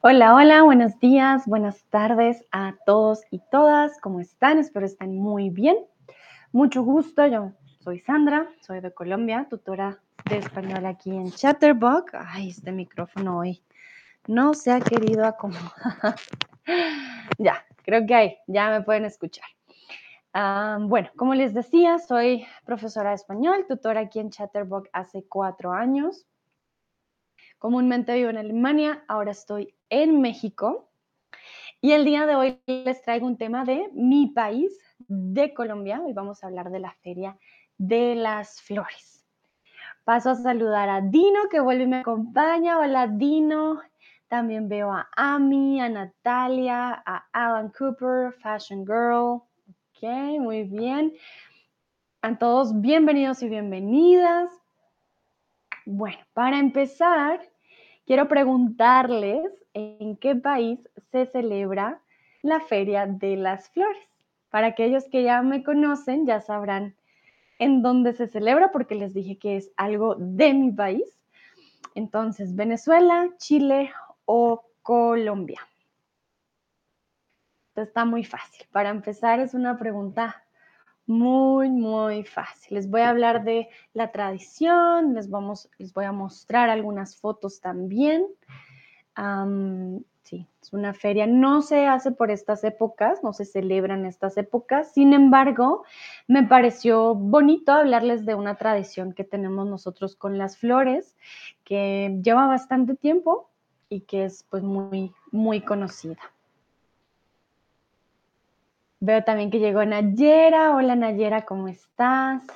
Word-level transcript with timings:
Hola, 0.00 0.34
hola, 0.34 0.62
buenos 0.62 0.98
días, 0.98 1.46
buenas 1.46 1.84
tardes 1.84 2.44
a 2.50 2.74
todos 2.84 3.22
y 3.30 3.40
todas. 3.50 4.00
¿Cómo 4.00 4.18
están? 4.18 4.58
Espero 4.58 4.84
estén 4.84 5.16
muy 5.16 5.48
bien. 5.48 5.76
Mucho 6.50 6.82
gusto, 6.82 7.24
yo 7.26 7.52
soy 7.84 8.00
Sandra, 8.00 8.48
soy 8.66 8.80
de 8.80 8.92
Colombia, 8.92 9.46
tutora 9.48 10.00
de 10.28 10.38
español 10.38 10.86
aquí 10.86 11.10
en 11.10 11.30
Chatterbox. 11.30 12.14
Ay, 12.14 12.50
este 12.50 12.72
micrófono 12.72 13.38
hoy 13.38 13.62
no 14.26 14.54
se 14.54 14.72
ha 14.72 14.80
querido 14.80 15.24
acomodar. 15.24 16.16
ya, 17.38 17.64
creo 17.84 18.04
que 18.04 18.14
ahí, 18.14 18.38
ya 18.48 18.70
me 18.70 18.82
pueden 18.82 19.04
escuchar. 19.04 19.46
Ah, 20.34 20.78
bueno, 20.80 21.10
como 21.16 21.34
les 21.34 21.52
decía, 21.52 21.98
soy 21.98 22.46
profesora 22.64 23.10
de 23.10 23.16
español, 23.16 23.66
tutora 23.68 24.00
aquí 24.00 24.18
en 24.18 24.30
Chatterbox 24.30 24.88
hace 24.94 25.24
cuatro 25.28 25.72
años. 25.72 26.26
Comúnmente 27.58 28.14
vivo 28.14 28.30
en 28.30 28.38
Alemania, 28.38 29.04
ahora 29.08 29.32
estoy 29.32 29.74
en 29.90 30.22
México. 30.22 30.90
Y 31.82 31.92
el 31.92 32.06
día 32.06 32.26
de 32.26 32.36
hoy 32.36 32.62
les 32.66 33.02
traigo 33.02 33.26
un 33.26 33.36
tema 33.36 33.64
de 33.64 33.90
mi 33.92 34.28
país, 34.28 34.78
de 35.06 35.52
Colombia. 35.52 36.00
Hoy 36.00 36.14
vamos 36.14 36.42
a 36.42 36.46
hablar 36.46 36.70
de 36.70 36.78
la 36.78 36.92
Feria 37.02 37.36
de 37.76 38.14
las 38.14 38.62
Flores. 38.62 39.26
Paso 40.04 40.30
a 40.30 40.34
saludar 40.34 40.88
a 40.88 41.02
Dino, 41.02 41.48
que 41.50 41.60
vuelve 41.60 41.84
y 41.84 41.88
me 41.88 41.98
acompaña. 41.98 42.78
Hola, 42.78 43.06
Dino. 43.06 43.82
También 44.28 44.68
veo 44.68 44.92
a 44.92 45.08
Ami, 45.14 45.80
a 45.80 45.90
Natalia, 45.90 47.02
a 47.04 47.26
Alan 47.32 47.70
Cooper, 47.76 48.32
Fashion 48.32 48.86
Girl. 48.86 49.42
Ok, 50.02 50.10
muy 50.40 50.64
bien. 50.64 51.12
A 52.22 52.36
todos 52.36 52.80
bienvenidos 52.80 53.40
y 53.40 53.48
bienvenidas. 53.48 54.50
Bueno, 55.86 56.18
para 56.32 56.58
empezar, 56.58 57.40
quiero 58.04 58.26
preguntarles 58.26 59.44
en 59.74 60.16
qué 60.16 60.34
país 60.34 60.80
se 61.12 61.26
celebra 61.26 62.02
la 62.42 62.58
Feria 62.58 63.06
de 63.06 63.36
las 63.36 63.70
Flores. 63.70 64.02
Para 64.50 64.68
aquellos 64.68 65.04
que 65.08 65.22
ya 65.22 65.40
me 65.42 65.62
conocen, 65.62 66.26
ya 66.26 66.40
sabrán 66.40 66.96
en 67.60 67.82
dónde 67.82 68.12
se 68.12 68.26
celebra 68.26 68.72
porque 68.72 68.96
les 68.96 69.14
dije 69.14 69.38
que 69.38 69.56
es 69.56 69.70
algo 69.76 70.16
de 70.16 70.52
mi 70.52 70.72
país. 70.72 71.16
Entonces, 71.94 72.56
Venezuela, 72.56 73.28
Chile 73.38 73.92
o 74.24 74.64
Colombia. 74.82 75.60
Está 77.80 78.04
muy 78.04 78.24
fácil. 78.24 78.66
Para 78.70 78.90
empezar, 78.90 79.40
es 79.40 79.54
una 79.54 79.78
pregunta 79.78 80.42
muy, 81.06 81.68
muy 81.68 82.24
fácil. 82.24 82.76
Les 82.76 82.88
voy 82.88 83.00
a 83.00 83.10
hablar 83.10 83.44
de 83.44 83.68
la 83.92 84.12
tradición, 84.12 85.14
les, 85.14 85.30
vamos, 85.30 85.70
les 85.78 85.92
voy 85.92 86.04
a 86.04 86.12
mostrar 86.12 86.70
algunas 86.70 87.16
fotos 87.16 87.60
también. 87.60 88.26
sí, 90.22 90.46
es 90.60 90.72
una 90.72 90.94
feria. 90.94 91.26
No 91.26 91.62
se 91.62 91.86
hace 91.86 92.12
por 92.12 92.30
estas 92.30 92.64
épocas, 92.64 93.22
no 93.22 93.32
se 93.32 93.44
celebran 93.44 94.06
estas 94.06 94.36
épocas. 94.36 94.92
Sin 94.92 95.12
embargo, 95.12 95.84
me 96.28 96.44
pareció 96.44 97.14
bonito 97.14 97.72
hablarles 97.72 98.24
de 98.24 98.34
una 98.34 98.56
tradición 98.56 99.12
que 99.12 99.24
tenemos 99.24 99.66
nosotros 99.66 100.16
con 100.16 100.38
las 100.38 100.56
flores, 100.56 101.16
que 101.64 102.18
lleva 102.22 102.46
bastante 102.46 102.94
tiempo 102.94 103.50
y 103.88 104.02
que 104.02 104.24
es 104.24 104.44
pues 104.48 104.62
muy, 104.62 105.12
muy 105.32 105.60
conocida. 105.60 106.20
Veo 109.04 109.24
también 109.24 109.50
que 109.50 109.58
llegó 109.58 109.84
Nayera. 109.84 110.76
Hola 110.76 110.94
Nayera, 110.94 111.44
¿cómo 111.44 111.66
estás? 111.66 112.46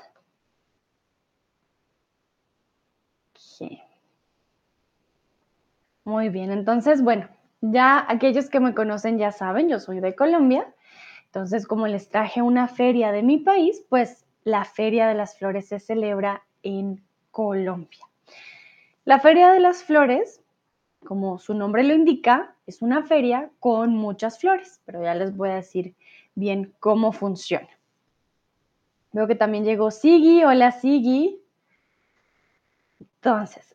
Muy 6.05 6.29
bien, 6.29 6.53
entonces, 6.53 7.03
bueno, 7.03 7.29
ya 7.63 8.07
aquellos 8.09 8.49
que 8.49 8.61
me 8.61 8.77
conocen 8.77 9.19
ya 9.19 9.33
saben, 9.33 9.69
yo 9.69 9.81
soy 9.81 9.99
de 9.99 10.15
Colombia. 10.15 10.73
Entonces, 11.25 11.67
como 11.67 11.89
les 11.89 12.11
traje 12.11 12.43
una 12.43 12.69
feria 12.69 13.11
de 13.11 13.25
mi 13.25 13.39
país, 13.39 13.85
pues 13.89 14.25
la 14.45 14.65
Feria 14.65 15.09
de 15.09 15.15
las 15.15 15.37
Flores 15.37 15.67
se 15.67 15.81
celebra 15.81 16.45
en 16.63 17.03
Colombia. 17.33 18.07
La 19.05 19.19
Feria 19.19 19.51
de 19.51 19.59
las 19.59 19.83
Flores, 19.83 20.45
como 21.05 21.41
su 21.41 21.55
nombre 21.55 21.83
lo 21.83 21.93
indica, 21.93 22.55
es 22.67 22.83
una 22.83 23.03
feria 23.03 23.51
con 23.59 23.91
muchas 23.91 24.39
flores, 24.39 24.81
pero 24.85 25.03
ya 25.03 25.15
les 25.15 25.37
voy 25.37 25.51
a 25.51 25.57
decir 25.57 25.95
bien 26.37 26.73
cómo 26.79 27.11
funciona. 27.11 27.69
Veo 29.11 29.27
que 29.27 29.35
también 29.35 29.65
llegó 29.65 29.91
Sigi. 29.91 30.45
Hola 30.45 30.71
Sigi. 30.71 31.41
Entonces, 33.01 33.75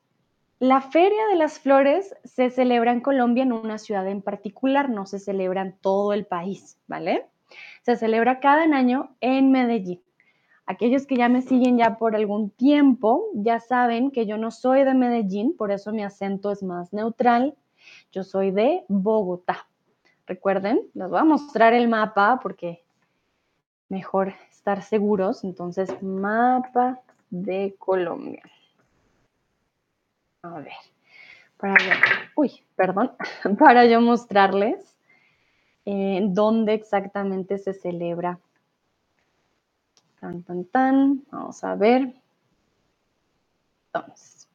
la 0.60 0.80
Feria 0.80 1.28
de 1.32 1.36
las 1.36 1.60
Flores 1.60 2.16
se 2.24 2.52
celebra 2.52 2.92
en 2.92 3.02
Colombia 3.02 3.44
en 3.44 3.52
una 3.52 3.80
ciudad 3.80 4.08
en 4.08 4.22
particular, 4.22 4.90
no 4.90 5.08
se 5.08 5.20
celebra 5.20 5.64
en 5.64 5.76
todo 5.82 6.14
el 6.14 6.26
país, 6.26 6.78
¿vale? 6.88 7.26
Se 7.82 7.98
celebra 7.98 8.40
cada 8.40 8.64
año 8.64 9.16
en 9.20 9.52
Medellín. 9.52 10.02
Aquellos 10.68 11.08
que 11.08 11.18
ya 11.18 11.28
me 11.28 11.42
siguen 11.42 11.80
ya 11.80 11.98
por 11.98 12.16
algún 12.16 12.52
tiempo 12.52 13.26
ya 13.34 13.60
saben 13.60 14.12
que 14.12 14.28
yo 14.28 14.38
no 14.38 14.52
soy 14.52 14.84
de 14.84 14.94
Medellín, 14.94 15.58
por 15.58 15.72
eso 15.72 15.92
mi 15.92 16.04
acento 16.04 16.52
es 16.52 16.62
más 16.62 16.94
neutral. 16.94 17.58
Yo 18.12 18.24
soy 18.24 18.52
de 18.52 18.86
Bogotá. 18.88 19.68
Recuerden, 20.31 20.80
les 20.94 21.09
voy 21.09 21.19
a 21.19 21.25
mostrar 21.25 21.74
el 21.74 21.90
mapa 21.90 22.40
porque 22.42 22.81
mejor 23.90 24.34
estar 24.50 24.81
seguros. 24.81 25.44
Entonces, 25.44 26.02
mapa 26.02 27.02
de 27.30 27.75
Colombia. 27.78 28.41
A 30.44 30.59
ver, 30.59 30.72
para 31.58 31.75
yo, 31.84 31.91
uy, 32.38 32.64
perdón, 32.78 33.12
para 33.59 33.86
yo 33.88 34.00
mostrarles 34.00 34.96
eh, 35.84 36.22
dónde 36.30 36.75
exactamente 36.75 37.58
se 37.58 37.74
celebra. 37.74 38.40
Tan, 40.22 40.44
tan, 40.44 40.64
tan. 40.64 41.25
Vamos 41.30 41.62
a 41.66 41.75
ver. 41.75 42.14
Entonces. 43.88 44.47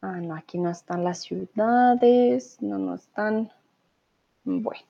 Ah, 0.00 0.20
no, 0.20 0.34
aquí 0.34 0.58
no 0.58 0.70
están 0.70 1.04
las 1.04 1.20
ciudades, 1.20 2.60
no, 2.60 2.78
no 2.78 2.96
están. 2.96 3.52
Bueno. 4.44 4.82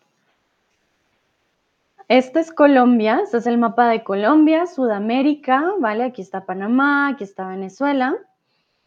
Este 2.09 2.41
es 2.41 2.53
Colombia, 2.53 3.21
este 3.23 3.39
es 3.39 3.47
el 3.47 3.59
mapa 3.59 3.89
de 3.89 4.05
Colombia, 4.05 4.67
Sudamérica, 4.67 5.73
¿vale? 5.79 6.05
Aquí 6.05 6.21
está 6.21 6.45
Panamá, 6.45 7.09
aquí 7.09 7.25
está 7.25 7.49
Venezuela. 7.49 8.17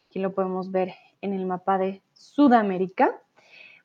Aquí 0.07 0.19
lo 0.19 0.33
podemos 0.33 0.71
ver 0.71 0.93
en 1.21 1.33
el 1.33 1.45
mapa 1.45 1.77
de 1.77 2.01
Sudamérica. 2.13 3.19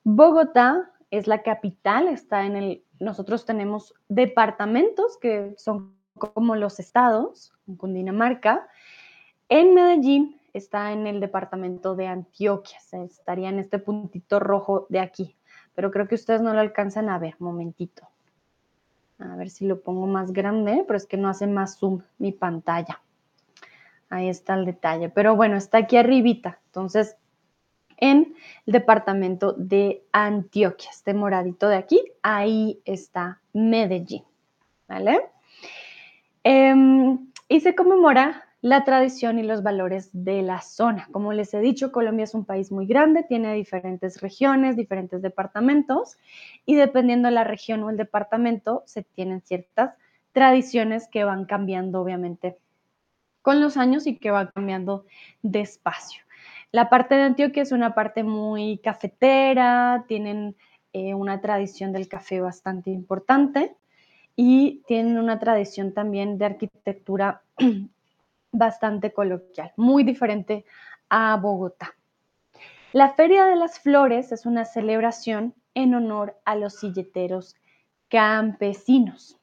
Bogotá 0.05 0.91
es 1.11 1.27
la 1.27 1.43
capital, 1.43 2.09
está 2.09 2.45
en 2.45 2.57
el, 2.57 2.85
nosotros 2.99 3.45
tenemos 3.45 3.95
departamentos 4.09 5.17
que 5.19 5.55
son 5.57 5.95
como 6.19 6.55
los 6.55 6.79
estados, 6.79 7.53
en 7.67 7.77
Cundinamarca. 7.77 8.69
En 9.49 9.75
Medellín 9.75 10.39
está 10.53 10.93
en 10.93 11.07
el 11.07 11.21
departamento 11.21 11.97
de 11.97 12.07
Antioquia, 12.07 12.79
estaría 12.93 13.49
en 13.49 13.59
este 13.59 13.79
puntito 13.79 14.39
rojo 14.39 14.87
de 14.91 15.01
aquí, 15.01 15.37
pero 15.75 15.91
creo 15.91 16.09
que 16.09 16.15
ustedes 16.15 16.41
no 16.41 16.53
lo 16.53 16.61
alcanzan 16.61 17.09
a 17.09 17.19
ver, 17.19 17.37
momentito. 17.39 18.09
A 19.19 19.37
ver 19.37 19.51
si 19.51 19.67
lo 19.67 19.81
pongo 19.81 20.07
más 20.07 20.33
grande, 20.33 20.85
pero 20.87 20.97
es 20.97 21.07
que 21.07 21.17
no 21.17 21.29
hace 21.29 21.47
más 21.47 21.79
zoom 21.79 22.03
mi 22.19 22.33
pantalla. 22.33 23.01
Ahí 24.09 24.29
está 24.29 24.55
el 24.55 24.65
detalle. 24.65 25.09
Pero 25.11 25.37
bueno, 25.37 25.57
está 25.57 25.79
aquí 25.79 25.97
arribita. 25.97 26.59
Entonces, 26.67 27.17
en 27.99 28.35
el 28.67 28.73
departamento 28.73 29.53
de 29.53 30.03
Antioquia, 30.13 30.91
este 30.91 31.15
moradito 31.15 31.69
de 31.69 31.77
aquí, 31.77 32.03
ahí 32.23 32.81
está 32.85 33.41
Medellín. 33.53 34.25
¿Vale? 34.89 35.21
Em, 36.43 37.31
y 37.49 37.61
se 37.61 37.75
conmemora 37.75 38.50
la 38.63 38.85
tradición 38.85 39.39
y 39.39 39.43
los 39.43 39.63
valores 39.63 40.11
de 40.13 40.43
la 40.43 40.61
zona. 40.61 41.09
Como 41.13 41.33
les 41.33 41.55
he 41.55 41.61
dicho, 41.61 41.93
Colombia 41.93 42.25
es 42.25 42.35
un 42.35 42.45
país 42.45 42.71
muy 42.71 42.87
grande, 42.87 43.23
tiene 43.23 43.55
diferentes 43.55 44.21
regiones, 44.21 44.77
diferentes 44.77 45.23
departamentos 45.23 46.19
y 46.67 46.75
dependiendo 46.75 47.29
de 47.29 47.35
la 47.35 47.45
región 47.45 47.83
o 47.83 47.91
el 47.91 47.97
departamento 47.97 48.83
se 48.87 49.03
tienen 49.03 49.41
ciertas 49.41 49.95
tradiciones 50.33 51.09
que 51.09 51.25
van 51.25 51.47
cambiando 51.47 52.01
obviamente 52.01 52.59
con 53.43 53.61
los 53.61 53.79
años 53.79 54.07
y 54.07 54.19
que 54.19 54.31
van 54.31 54.51
cambiando 54.55 55.07
despacio. 55.43 56.23
La 56.71 56.91
parte 56.91 57.15
de 57.15 57.23
Antioquia 57.23 57.63
es 57.63 57.73
una 57.73 57.95
parte 57.95 58.23
muy 58.23 58.79
cafetera, 58.79 60.05
tienen 60.07 60.55
eh, 60.93 61.15
una 61.15 61.41
tradición 61.41 61.93
del 61.93 62.09
café 62.09 62.41
bastante 62.41 62.91
importante 62.91 63.75
y 64.37 64.83
tienen 64.87 65.19
una 65.19 65.39
tradición 65.39 65.95
también 65.95 66.37
de 66.39 66.45
arquitectura 66.45 67.43
bastante 68.53 69.13
coloquial, 69.13 69.73
muy 69.77 70.05
diferente 70.05 70.65
a 71.09 71.37
Bogotá. 71.37 71.95
La 72.93 73.15
Feria 73.15 73.47
de 73.47 73.57
las 73.57 73.79
Flores 73.79 74.33
es 74.33 74.47
una 74.47 74.65
celebración 74.65 75.55
en 75.75 75.95
honor 75.95 76.37
a 76.45 76.57
los 76.57 76.75
silleteros 76.75 77.57
campesinos. 78.09 79.39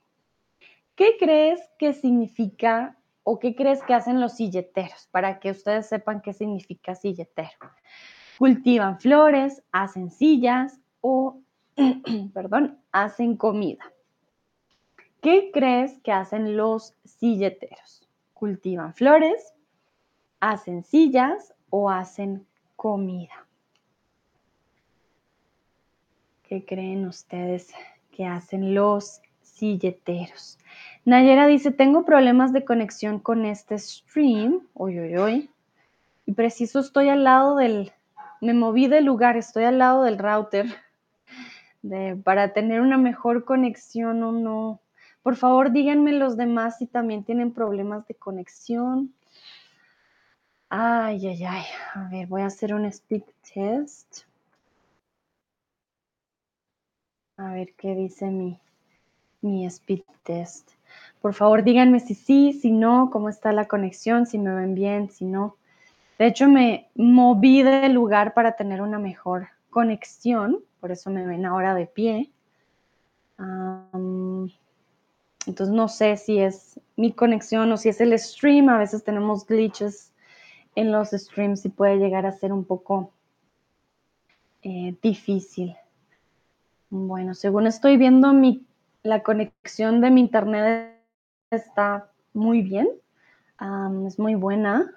¿Qué 0.95 1.15
crees 1.18 1.62
que 1.80 1.94
significa 1.94 2.98
o 3.24 3.39
qué 3.39 3.56
crees 3.56 3.81
que 3.83 3.94
hacen 3.94 4.19
los 4.19 4.33
silleteros? 4.33 5.07
Para 5.12 5.39
que 5.39 5.51
ustedes 5.51 5.88
sepan 5.88 6.21
qué 6.21 6.33
significa 6.33 6.95
silletero. 6.95 7.71
Cultivan 8.38 9.00
flores, 9.00 9.63
hacen 9.71 10.10
sillas 10.10 10.80
o, 11.01 11.39
perdón, 12.33 12.80
hacen 12.92 13.38
comida. 13.38 13.83
¿Qué 15.21 15.51
crees 15.53 16.00
que 16.00 16.12
hacen 16.12 16.57
los 16.57 16.95
silleteros? 17.06 18.06
¿Cultivan 18.38 18.94
flores, 18.94 19.56
hacen 20.39 20.84
sillas 20.84 21.56
o 21.72 21.89
hacen 21.89 22.45
comida? 22.75 23.48
¿Qué 26.44 26.63
creen 26.63 27.07
ustedes 27.07 27.74
que 28.12 28.28
hacen 28.28 28.75
los 28.75 29.22
silleteros? 29.42 30.60
Nayera 31.04 31.48
dice, 31.48 31.72
tengo 31.72 32.06
problemas 32.06 32.54
de 32.54 32.63
conexión 32.63 33.19
con 33.19 33.44
este 33.44 33.80
stream. 33.80 34.68
Uy, 34.75 35.00
uy, 35.00 35.18
uy. 35.18 35.50
Y 36.28 36.34
preciso 36.34 36.80
estoy 36.80 37.10
al 37.10 37.24
lado 37.24 37.56
del, 37.56 37.92
me 38.39 38.54
moví 38.54 38.88
de 38.88 39.01
lugar, 39.01 39.36
estoy 39.36 39.63
al 39.63 39.80
lado 39.80 40.04
del 40.04 40.19
router 40.19 40.68
de, 41.81 42.16
para 42.16 42.54
tener 42.54 42.81
una 42.81 43.00
mejor 43.00 43.45
conexión 43.45 44.22
o 44.22 44.31
no. 44.31 44.80
Por 45.27 45.35
favor, 45.35 45.74
díganme 45.74 46.13
los 46.13 46.38
demás 46.38 46.77
si 46.77 46.85
también 46.85 47.25
tienen 47.25 47.51
problemas 47.51 48.07
de 48.07 48.15
conexión. 48.15 49.13
Ay, 50.69 51.27
ay, 51.27 51.44
ay. 51.44 51.63
A 51.95 52.07
ver, 52.07 52.27
voy 52.27 52.44
a 52.44 52.45
hacer 52.45 52.74
un 52.74 52.85
speed 52.85 53.24
test. 53.53 54.21
A 57.35 57.51
ver 57.51 57.74
qué 57.74 57.94
dice 57.94 58.27
mi, 58.27 58.57
mi 59.41 59.65
speed 59.65 60.03
test. 60.24 60.71
Por 61.21 61.33
favor, 61.33 61.62
díganme 61.62 62.00
si 62.00 62.15
sí, 62.15 62.53
si 62.53 62.71
no, 62.71 63.09
cómo 63.12 63.27
está 63.27 63.51
la 63.51 63.68
conexión, 63.68 64.27
si 64.27 64.38
me 64.38 64.56
ven 64.56 64.75
bien, 64.75 65.09
si 65.09 65.25
no. 65.25 65.57
De 66.18 66.27
hecho, 66.27 66.47
me 66.47 66.88
moví 66.95 67.63
de 67.63 67.89
lugar 67.89 68.33
para 68.33 68.53
tener 68.53 68.81
una 68.81 68.97
mejor 68.97 69.50
conexión, 69.71 70.59
por 70.79 70.94
eso 70.94 71.09
me 71.09 71.27
ven 71.27 71.45
ahora 71.45 71.75
de 71.75 71.85
pie. 71.85 72.31
Entonces 75.48 75.74
no 75.74 75.88
sé 75.88 76.18
si 76.18 76.40
es 76.40 76.80
mi 76.96 77.12
conexión 77.12 77.72
o 77.72 77.78
si 77.78 77.90
es 77.90 78.02
el 78.02 78.18
stream. 78.20 78.70
A 78.70 78.78
veces 78.78 79.04
tenemos 79.04 79.46
glitches 79.46 80.12
en 80.76 80.92
los 80.92 81.10
streams 81.10 81.66
y 81.66 81.70
puede 81.70 81.98
llegar 81.98 82.26
a 82.26 82.32
ser 82.32 82.54
un 82.54 82.66
poco 82.66 83.12
eh, 84.62 84.96
difícil. 85.02 85.76
Bueno, 86.90 87.34
según 87.34 87.68
estoy 87.68 87.98
viendo, 87.98 88.34
mi, 88.34 88.66
la 89.04 89.24
conexión 89.24 90.02
de 90.02 90.12
mi 90.12 90.22
internet 90.22 90.98
está 91.52 92.12
muy 92.34 92.62
bien, 92.62 92.88
es 94.06 94.20
muy 94.20 94.36
buena. 94.36 94.94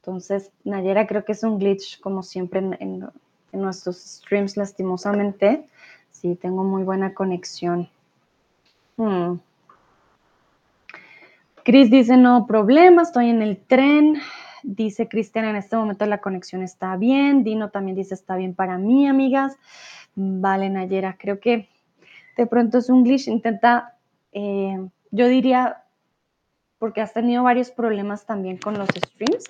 Entonces, 0.00 0.50
Nayera 0.64 1.06
creo 1.06 1.24
que 1.24 1.32
es 1.32 1.42
un 1.42 1.58
glitch 1.58 2.00
como 2.00 2.22
siempre 2.22 2.60
en, 2.60 3.08
nuestros 3.52 3.96
streams, 3.96 4.56
lastimosamente. 4.56 5.68
Sí, 6.10 6.34
tengo 6.34 6.64
muy 6.64 6.82
buena 6.82 7.14
conexión. 7.14 7.88
Hmm. 8.96 9.36
Chris 11.66 11.90
dice, 11.90 12.16
no 12.16 12.46
problema, 12.46 13.02
estoy 13.02 13.28
en 13.28 13.42
el 13.42 13.56
tren. 13.56 14.18
Dice 14.62 15.08
Cristian, 15.08 15.46
en 15.46 15.56
este 15.56 15.74
momento 15.76 16.06
la 16.06 16.20
conexión 16.20 16.62
está 16.62 16.96
bien. 16.96 17.42
Dino 17.42 17.70
también 17.70 17.96
dice, 17.96 18.14
está 18.14 18.36
bien 18.36 18.54
para 18.54 18.78
mí, 18.78 19.08
amigas. 19.08 19.58
Vale, 20.14 20.70
Nayera, 20.70 21.16
creo 21.18 21.40
que 21.40 21.68
de 22.36 22.46
pronto 22.46 22.78
es 22.78 22.88
un 22.88 23.02
glitch. 23.02 23.26
Intenta 23.26 23.96
eh, 24.30 24.78
yo 25.10 25.26
diría, 25.26 25.82
porque 26.78 27.00
has 27.00 27.12
tenido 27.12 27.42
varios 27.42 27.72
problemas 27.72 28.26
también 28.26 28.58
con 28.58 28.78
los 28.78 28.88
streams, 28.88 29.46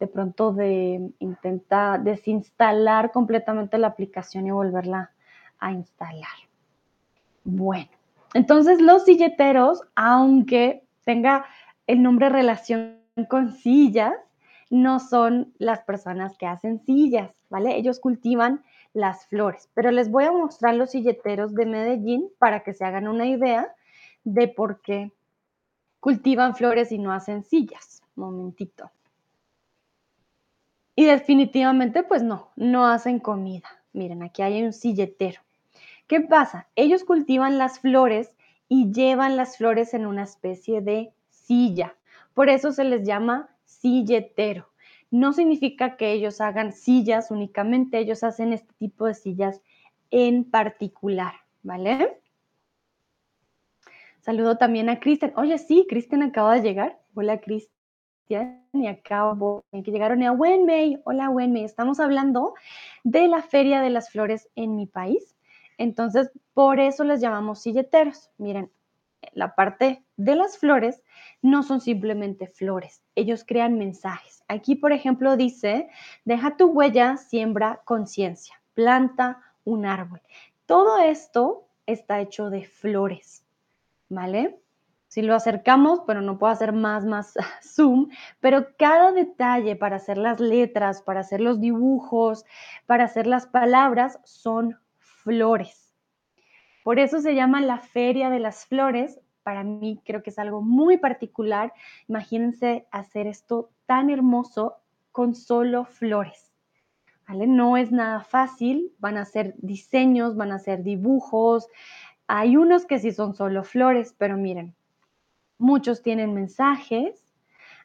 de 0.00 0.08
pronto 0.08 0.52
de 0.52 1.12
intentar 1.20 2.02
desinstalar 2.02 3.12
completamente 3.12 3.78
la 3.78 3.86
aplicación 3.86 4.48
y 4.48 4.50
volverla 4.50 5.12
a 5.60 5.70
instalar. 5.70 6.34
Bueno, 7.44 7.90
entonces 8.34 8.80
los 8.80 9.04
silleteros, 9.04 9.82
aunque 9.94 10.83
tenga 11.04 11.46
el 11.86 12.02
nombre 12.02 12.28
relación 12.28 13.00
con 13.28 13.52
sillas, 13.52 14.14
no 14.70 14.98
son 14.98 15.52
las 15.58 15.80
personas 15.80 16.36
que 16.36 16.46
hacen 16.46 16.80
sillas, 16.84 17.30
¿vale? 17.48 17.76
Ellos 17.76 18.00
cultivan 18.00 18.64
las 18.92 19.26
flores, 19.26 19.68
pero 19.74 19.90
les 19.90 20.10
voy 20.10 20.24
a 20.24 20.32
mostrar 20.32 20.74
los 20.74 20.90
silleteros 20.90 21.54
de 21.54 21.66
Medellín 21.66 22.28
para 22.38 22.60
que 22.60 22.74
se 22.74 22.84
hagan 22.84 23.08
una 23.08 23.26
idea 23.26 23.74
de 24.24 24.48
por 24.48 24.80
qué 24.80 25.12
cultivan 26.00 26.54
flores 26.54 26.92
y 26.92 26.98
no 26.98 27.12
hacen 27.12 27.44
sillas. 27.44 28.02
Momentito. 28.14 28.90
Y 30.94 31.06
definitivamente, 31.06 32.02
pues 32.04 32.22
no, 32.22 32.50
no 32.56 32.86
hacen 32.86 33.18
comida. 33.18 33.68
Miren, 33.92 34.22
aquí 34.22 34.42
hay 34.42 34.62
un 34.62 34.72
silletero. 34.72 35.40
¿Qué 36.06 36.20
pasa? 36.20 36.68
Ellos 36.76 37.04
cultivan 37.04 37.58
las 37.58 37.80
flores 37.80 38.33
y 38.68 38.92
llevan 38.92 39.36
las 39.36 39.56
flores 39.56 39.94
en 39.94 40.06
una 40.06 40.24
especie 40.24 40.80
de 40.80 41.12
silla. 41.30 41.96
Por 42.34 42.48
eso 42.48 42.72
se 42.72 42.84
les 42.84 43.06
llama 43.06 43.48
silletero. 43.64 44.68
No 45.10 45.32
significa 45.32 45.96
que 45.96 46.12
ellos 46.12 46.40
hagan 46.40 46.72
sillas 46.72 47.30
únicamente, 47.30 47.98
ellos 47.98 48.24
hacen 48.24 48.52
este 48.52 48.72
tipo 48.74 49.06
de 49.06 49.14
sillas 49.14 49.60
en 50.10 50.44
particular, 50.44 51.34
¿vale? 51.62 52.20
Saludo 54.20 54.56
también 54.56 54.88
a 54.88 55.00
Cristian. 55.00 55.32
Oye, 55.36 55.58
sí, 55.58 55.86
Cristian 55.88 56.22
acaba 56.22 56.54
de 56.54 56.62
llegar. 56.62 56.98
Hola, 57.14 57.40
Cristian. 57.40 58.64
Y 58.72 58.86
acabo 58.86 59.64
que 59.70 59.90
llegaron 59.90 60.22
a 60.22 60.32
Wenmei. 60.32 60.98
Hola, 61.04 61.28
Wenmei. 61.28 61.64
Estamos 61.64 62.00
hablando 62.00 62.54
de 63.02 63.28
la 63.28 63.42
Feria 63.42 63.82
de 63.82 63.90
las 63.90 64.10
Flores 64.10 64.48
en 64.54 64.76
mi 64.76 64.86
país. 64.86 65.36
Entonces, 65.78 66.30
por 66.52 66.80
eso 66.80 67.04
les 67.04 67.20
llamamos 67.20 67.60
silleteros. 67.60 68.30
Miren, 68.38 68.70
la 69.32 69.54
parte 69.54 70.04
de 70.16 70.36
las 70.36 70.58
flores 70.58 71.02
no 71.42 71.62
son 71.62 71.80
simplemente 71.80 72.46
flores. 72.46 73.02
Ellos 73.14 73.44
crean 73.46 73.78
mensajes. 73.78 74.44
Aquí, 74.48 74.74
por 74.74 74.92
ejemplo, 74.92 75.36
dice, 75.36 75.88
deja 76.24 76.56
tu 76.56 76.66
huella, 76.66 77.16
siembra 77.16 77.80
conciencia, 77.84 78.60
planta 78.74 79.40
un 79.64 79.86
árbol. 79.86 80.20
Todo 80.66 80.98
esto 80.98 81.66
está 81.86 82.20
hecho 82.20 82.50
de 82.50 82.64
flores. 82.64 83.44
¿vale? 84.08 84.60
Si 85.08 85.22
lo 85.22 85.34
acercamos, 85.34 86.00
pero 86.06 86.22
no 86.22 86.38
puedo 86.38 86.52
hacer 86.52 86.72
más, 86.72 87.04
más 87.04 87.34
zoom, 87.62 88.08
pero 88.40 88.66
cada 88.76 89.12
detalle 89.12 89.76
para 89.76 89.96
hacer 89.96 90.18
las 90.18 90.40
letras, 90.40 91.02
para 91.02 91.20
hacer 91.20 91.40
los 91.40 91.60
dibujos, 91.60 92.44
para 92.86 93.04
hacer 93.04 93.26
las 93.26 93.46
palabras, 93.46 94.18
son 94.24 94.78
flores. 95.24 95.92
Por 96.84 96.98
eso 96.98 97.20
se 97.20 97.34
llama 97.34 97.60
la 97.60 97.78
Feria 97.78 98.30
de 98.30 98.38
las 98.38 98.66
Flores. 98.66 99.18
Para 99.42 99.64
mí 99.64 100.00
creo 100.04 100.22
que 100.22 100.30
es 100.30 100.38
algo 100.38 100.62
muy 100.62 100.98
particular. 100.98 101.72
Imagínense 102.08 102.86
hacer 102.90 103.26
esto 103.26 103.70
tan 103.86 104.10
hermoso 104.10 104.76
con 105.10 105.34
solo 105.34 105.86
flores. 105.86 106.52
¿Vale? 107.26 107.46
No 107.46 107.78
es 107.78 107.90
nada 107.90 108.20
fácil, 108.20 108.92
van 108.98 109.16
a 109.16 109.24
ser 109.24 109.54
diseños, 109.56 110.36
van 110.36 110.52
a 110.52 110.58
ser 110.58 110.82
dibujos, 110.82 111.68
hay 112.26 112.56
unos 112.56 112.86
que 112.86 112.98
sí 112.98 113.12
son 113.12 113.34
solo 113.34 113.64
flores, 113.64 114.14
pero 114.16 114.36
miren, 114.36 114.74
muchos 115.58 116.02
tienen 116.02 116.32
mensajes. 116.32 117.32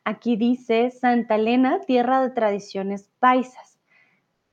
Aquí 0.06 0.38
dice 0.38 0.92
Santa 0.92 1.36
Elena, 1.36 1.82
tierra 1.82 2.22
de 2.22 2.30
tradiciones 2.30 3.10
paisas. 3.20 3.80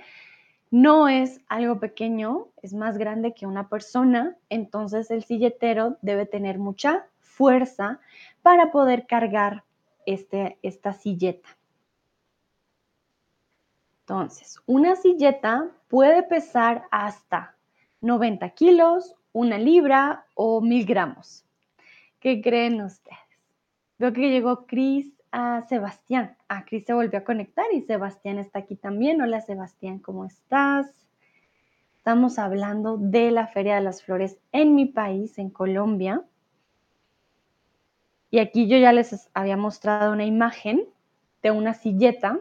No 0.70 1.08
es 1.08 1.42
algo 1.48 1.80
pequeño, 1.80 2.50
es 2.62 2.74
más 2.74 3.00
grande 3.00 3.34
que 3.34 3.48
una 3.48 3.68
persona, 3.68 4.38
entonces 4.50 5.10
el 5.10 5.24
silletero 5.24 5.98
debe 6.02 6.28
tener 6.28 6.60
mucha 6.60 7.08
fuerza 7.20 8.00
para 8.44 8.72
poder 8.72 9.08
cargar 9.08 9.64
este, 10.06 10.60
esta 10.62 10.94
silleta. 10.94 11.50
Entonces, 14.02 14.62
una 14.68 14.96
silleta 14.96 15.72
puede 15.88 16.22
pesar 16.22 16.84
hasta 16.92 17.56
90 18.02 18.50
kilos, 18.52 19.16
una 19.36 19.58
libra 19.58 20.26
o 20.34 20.62
mil 20.62 20.86
gramos. 20.86 21.44
¿Qué 22.22 22.42
creen 22.42 22.82
ustedes? 22.82 23.20
Veo 23.98 24.14
que 24.14 24.30
llegó 24.30 24.66
Cris 24.66 25.12
a 25.30 25.66
Sebastián. 25.68 26.38
Ah, 26.48 26.64
Cris 26.64 26.86
se 26.86 26.94
volvió 26.94 27.20
a 27.20 27.26
conectar 27.26 27.66
y 27.74 27.82
Sebastián 27.82 28.40
está 28.40 28.60
aquí 28.60 28.78
también. 28.78 29.22
Hola 29.22 29.42
Sebastián, 29.42 30.00
¿cómo 30.00 30.24
estás? 30.24 30.88
Estamos 31.98 32.40
hablando 32.40 32.96
de 32.98 33.32
la 33.32 33.48
Feria 33.48 33.76
de 33.76 33.82
las 33.82 34.04
Flores 34.04 34.38
en 34.54 34.74
mi 34.74 34.86
país, 34.86 35.38
en 35.38 35.50
Colombia. 35.50 36.24
Y 38.32 38.40
aquí 38.40 38.70
yo 38.70 38.78
ya 38.78 38.94
les 38.94 39.30
había 39.34 39.58
mostrado 39.58 40.14
una 40.14 40.24
imagen 40.24 40.86
de 41.44 41.52
una 41.52 41.74
silleta, 41.74 42.40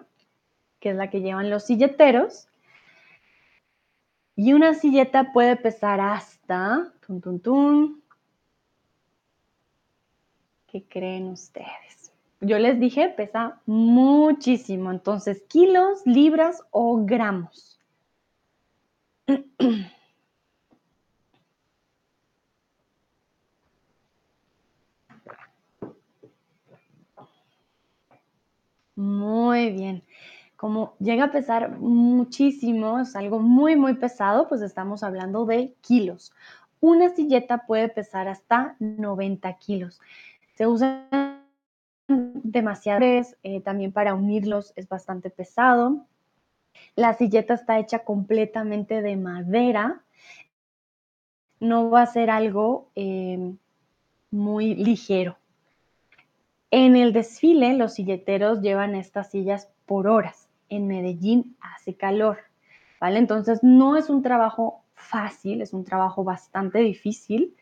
que 0.79 0.91
es 0.91 0.97
la 0.97 1.11
que 1.11 1.23
llevan 1.23 1.51
los 1.51 1.65
silleteros. 1.65 2.47
Y 4.37 4.53
una 4.53 4.75
silleta 4.75 5.33
puede 5.33 5.57
pesar 5.57 6.01
hasta, 6.01 6.34
tun, 6.47 7.41
tun, 7.41 8.03
¿qué 10.67 10.85
creen 10.85 11.29
ustedes? 11.29 12.13
Yo 12.41 12.59
les 12.59 12.79
dije, 12.79 13.09
pesa 13.09 13.61
muchísimo, 13.67 14.91
entonces 14.91 15.43
kilos, 15.49 16.03
libras 16.05 16.63
o 16.71 17.05
gramos. 17.05 17.81
Muy 28.97 29.73
bien. 29.73 30.05
Como 30.65 30.95
llega 30.99 31.25
a 31.25 31.31
pesar 31.31 31.79
muchísimo, 31.79 33.01
es 33.01 33.15
algo 33.17 33.39
muy, 33.39 33.77
muy 33.77 33.97
pesado, 33.97 34.49
pues 34.49 34.63
estamos 34.63 35.03
hablando 35.03 35.45
de 35.45 35.75
kilos. 35.83 36.33
Una 36.81 37.11
silleta 37.11 37.67
puede 37.67 37.91
pesar 37.91 38.29
hasta 38.29 38.75
90 38.79 39.59
kilos. 39.59 40.01
Se 40.55 40.67
usan 40.67 41.43
demasiados, 42.09 43.37
eh, 43.43 43.61
también 43.61 43.93
para 43.93 44.15
unirlos 44.15 44.73
es 44.75 44.89
bastante 44.89 45.29
pesado. 45.29 46.07
La 46.97 47.13
silleta 47.13 47.53
está 47.53 47.79
hecha 47.79 47.99
completamente 47.99 49.03
de 49.03 49.17
madera. 49.19 50.03
No 51.61 51.91
va 51.91 52.01
a 52.01 52.07
ser 52.07 52.31
algo 52.31 52.89
eh, 52.95 53.53
muy 54.31 54.75
ligero. 54.77 55.37
En 56.71 56.97
el 56.97 57.13
desfile, 57.13 57.75
los 57.75 57.93
silleteros 57.93 58.63
llevan 58.63 58.95
estas 58.95 59.31
sillas 59.31 59.69
por 59.85 60.09
horas. 60.09 60.44
En 60.69 60.87
Medellín 60.87 61.57
hace 61.61 61.95
calor, 61.95 62.39
¿vale? 63.01 63.19
Entonces 63.19 63.61
no 63.63 63.97
es 63.97 64.11
un 64.11 64.23
trabajo 64.23 64.83
fácil, 64.95 65.61
es 65.61 65.73
un 65.73 65.85
trabajo 65.85 66.25
bastante 66.25 66.79
difícil, 66.79 67.55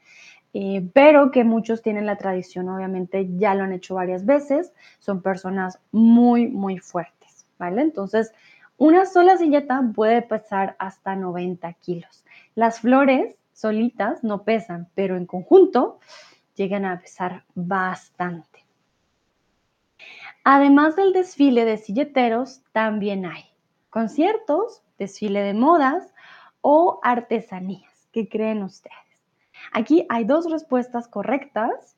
eh, 0.54 0.86
pero 0.92 1.30
que 1.30 1.44
muchos 1.44 1.82
tienen 1.82 2.06
la 2.06 2.16
tradición, 2.16 2.68
obviamente 2.68 3.28
ya 3.36 3.54
lo 3.54 3.64
han 3.64 3.72
hecho 3.72 3.94
varias 3.94 4.26
veces, 4.26 4.72
son 4.98 5.22
personas 5.22 5.80
muy, 5.90 6.46
muy 6.46 6.78
fuertes, 6.78 7.46
¿vale? 7.58 7.82
Entonces 7.82 8.32
una 8.76 9.06
sola 9.06 9.36
silleta 9.36 9.80
puede 9.94 10.22
pesar 10.22 10.74
hasta 10.78 11.14
90 11.14 11.72
kilos. 11.74 12.24
Las 12.56 12.80
flores 12.80 13.36
solitas 13.52 14.24
no 14.24 14.42
pesan, 14.42 14.88
pero 14.96 15.16
en 15.16 15.26
conjunto 15.26 16.00
llegan 16.56 16.84
a 16.84 16.98
pesar 17.00 17.44
bastante. 17.54 18.51
Además 20.44 20.96
del 20.96 21.12
desfile 21.12 21.64
de 21.64 21.76
silleteros, 21.76 22.62
también 22.72 23.26
hay 23.26 23.44
conciertos, 23.90 24.82
desfile 24.98 25.42
de 25.42 25.54
modas 25.54 26.12
o 26.60 26.98
artesanías. 27.02 28.08
¿Qué 28.12 28.28
creen 28.28 28.62
ustedes? 28.62 28.96
Aquí 29.72 30.06
hay 30.08 30.24
dos 30.24 30.50
respuestas 30.50 31.08
correctas 31.08 31.96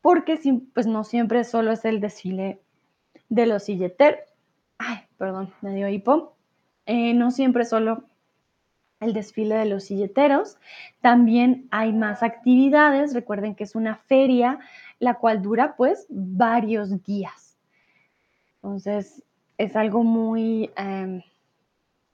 porque 0.00 0.38
pues 0.72 0.86
no 0.86 1.04
siempre 1.04 1.44
solo 1.44 1.72
es 1.72 1.84
el 1.84 2.00
desfile 2.00 2.62
de 3.28 3.46
los 3.46 3.64
silleteros, 3.64 4.20
ay, 4.78 4.98
perdón, 5.18 5.52
me 5.60 5.74
dio 5.74 5.88
hipo, 5.88 6.36
eh, 6.86 7.12
no 7.14 7.30
siempre 7.30 7.64
solo 7.64 8.04
el 9.00 9.12
desfile 9.12 9.56
de 9.56 9.66
los 9.66 9.84
silleteros, 9.84 10.58
también 11.00 11.68
hay 11.70 11.92
más 11.92 12.22
actividades, 12.22 13.14
recuerden 13.14 13.54
que 13.54 13.64
es 13.64 13.74
una 13.74 13.96
feria, 13.96 14.58
la 14.98 15.14
cual 15.14 15.42
dura 15.42 15.76
pues 15.76 16.06
varios 16.08 17.02
días. 17.04 17.56
Entonces, 18.56 19.22
es 19.56 19.76
algo 19.76 20.02
muy, 20.02 20.70
em, 20.76 21.22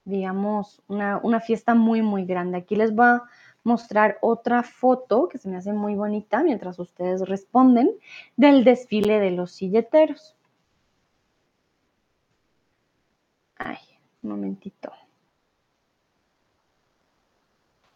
digamos, 0.03 0.81
una, 0.87 1.19
una 1.23 1.39
fiesta 1.39 1.73
muy, 1.75 2.01
muy 2.01 2.25
grande. 2.25 2.57
Aquí 2.57 2.75
les 2.75 2.93
voy 2.93 3.07
a 3.07 3.23
mostrar 3.63 4.17
otra 4.21 4.61
foto 4.63 5.27
que 5.27 5.39
se 5.39 5.49
me 5.49 5.57
hace 5.57 5.73
muy 5.73 5.95
bonita 5.95 6.43
mientras 6.43 6.77
ustedes 6.79 7.21
responden 7.21 7.91
del 8.37 8.63
desfile 8.63 9.19
de 9.19 9.31
los 9.31 9.51
silleteros. 9.51 10.35
Ay, 13.57 13.77
un 14.21 14.29
momentito. 14.29 14.91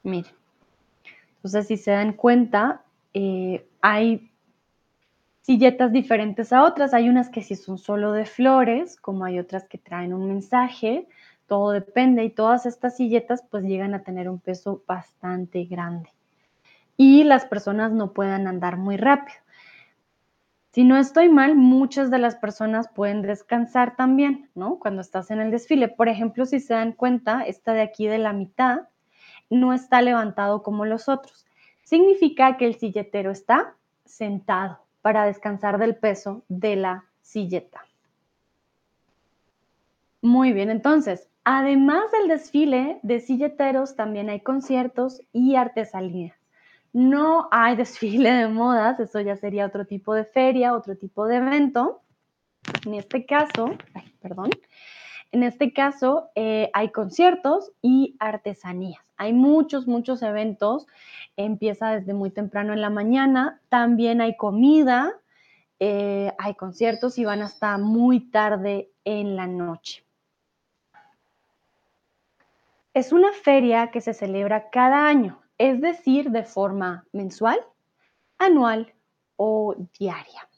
Miren. 0.04 0.32
Entonces, 1.38 1.68
si 1.68 1.78
se 1.78 1.92
dan 1.92 2.14
cuenta, 2.14 2.84
eh, 3.14 3.68
hay 3.82 4.30
silletas 5.42 5.92
diferentes 5.92 6.54
a 6.54 6.64
otras. 6.64 6.94
Hay 6.94 7.10
unas 7.10 7.30
que 7.30 7.42
sí 7.42 7.56
son 7.56 7.78
solo 7.78 8.12
de 8.12 8.26
flores, 8.26 8.98
como 8.98 9.26
hay 9.26 9.40
otras 9.40 9.68
que 9.68 9.78
traen 9.78 10.14
un 10.14 10.28
mensaje. 10.28 11.08
Todo 11.48 11.72
depende 11.72 12.24
y 12.24 12.30
todas 12.30 12.66
estas 12.66 12.98
silletas 12.98 13.44
pues 13.50 13.64
llegan 13.64 13.94
a 13.94 14.04
tener 14.04 14.30
un 14.30 14.40
peso 14.40 14.84
bastante 14.86 15.64
grande. 15.64 16.10
Y 16.98 17.24
las 17.24 17.46
personas 17.46 17.92
no 17.92 18.14
pueden 18.14 18.46
andar 18.48 18.78
muy 18.78 18.98
rápido. 18.98 19.40
Si 20.72 20.84
no 20.84 20.98
estoy 20.98 21.30
mal, 21.30 21.56
muchas 21.56 22.12
de 22.12 22.20
las 22.20 22.36
personas 22.36 22.88
pueden 22.88 23.24
descansar 23.24 23.96
también, 23.96 24.50
¿no? 24.54 24.78
Cuando 24.78 25.02
estás 25.02 25.32
en 25.32 25.40
el 25.40 25.50
desfile. 25.50 25.88
Por 25.88 26.10
ejemplo, 26.10 26.46
si 26.46 26.60
se 26.60 26.76
dan 26.76 26.92
cuenta, 26.92 27.42
esta 27.42 27.74
de 27.74 27.82
aquí 27.82 28.06
de 28.06 28.20
la 28.20 28.34
mitad 28.34 28.82
no 29.50 29.74
está 29.74 30.02
levantado 30.02 30.64
como 30.64 30.86
los 30.86 31.10
otros. 31.10 31.46
Significa 31.84 32.58
que 32.58 32.66
el 32.66 32.76
silletero 32.76 33.32
está 33.32 33.76
sentado 34.06 34.80
para 35.02 35.26
descansar 35.26 35.78
del 35.78 35.96
peso 35.96 36.44
de 36.48 36.76
la 36.76 37.06
silleta. 37.22 37.86
Muy 40.22 40.52
bien, 40.52 40.70
entonces, 40.70 41.30
además 41.44 42.12
del 42.12 42.28
desfile 42.28 43.00
de 43.04 43.22
silleteros, 43.22 43.96
también 43.96 44.30
hay 44.30 44.42
conciertos 44.42 45.22
y 45.32 45.56
artesanías. 45.56 46.36
No 46.92 47.48
hay 47.52 47.76
desfile 47.78 48.32
de 48.32 48.48
modas, 48.48 49.00
eso 49.00 49.22
ya 49.22 49.38
sería 49.38 49.66
otro 49.66 49.86
tipo 49.86 50.14
de 50.14 50.26
feria, 50.26 50.74
otro 50.74 50.98
tipo 50.98 51.26
de 51.26 51.38
evento. 51.38 52.02
En 52.86 52.96
este 52.96 53.26
caso, 53.26 53.72
perdón, 54.22 54.50
en 55.32 55.44
este 55.44 55.74
caso 55.74 56.30
eh, 56.36 56.70
hay 56.74 56.90
conciertos 56.92 57.72
y 57.82 58.16
artesanías. 58.20 59.04
Hay 59.18 59.34
muchos, 59.34 59.88
muchos 59.88 60.22
eventos. 60.22 60.88
Empieza 61.38 61.92
desde 61.92 62.14
muy 62.14 62.32
temprano 62.32 62.74
en 62.74 62.82
la 62.82 62.90
mañana. 62.90 63.62
También 63.70 64.22
hay 64.22 64.38
comida, 64.38 65.14
eh, 65.80 66.34
hay 66.38 66.56
conciertos 66.56 67.18
y 67.18 67.26
van 67.26 67.42
hasta 67.42 67.78
muy 67.78 68.32
tarde 68.32 68.92
en 69.04 69.36
la 69.36 69.48
noche. 69.48 70.06
Es 72.94 73.12
una 73.12 73.32
feria 73.34 73.92
que 73.92 74.02
se 74.02 74.14
celebra 74.14 74.70
cada 74.70 75.08
año 75.08 75.42
es 75.60 75.82
decir, 75.82 76.32
de 76.32 76.44
forma 76.44 77.06
mensual, 77.12 77.60
anual 78.40 78.96
o 79.36 79.76
diaria. 80.00 80.50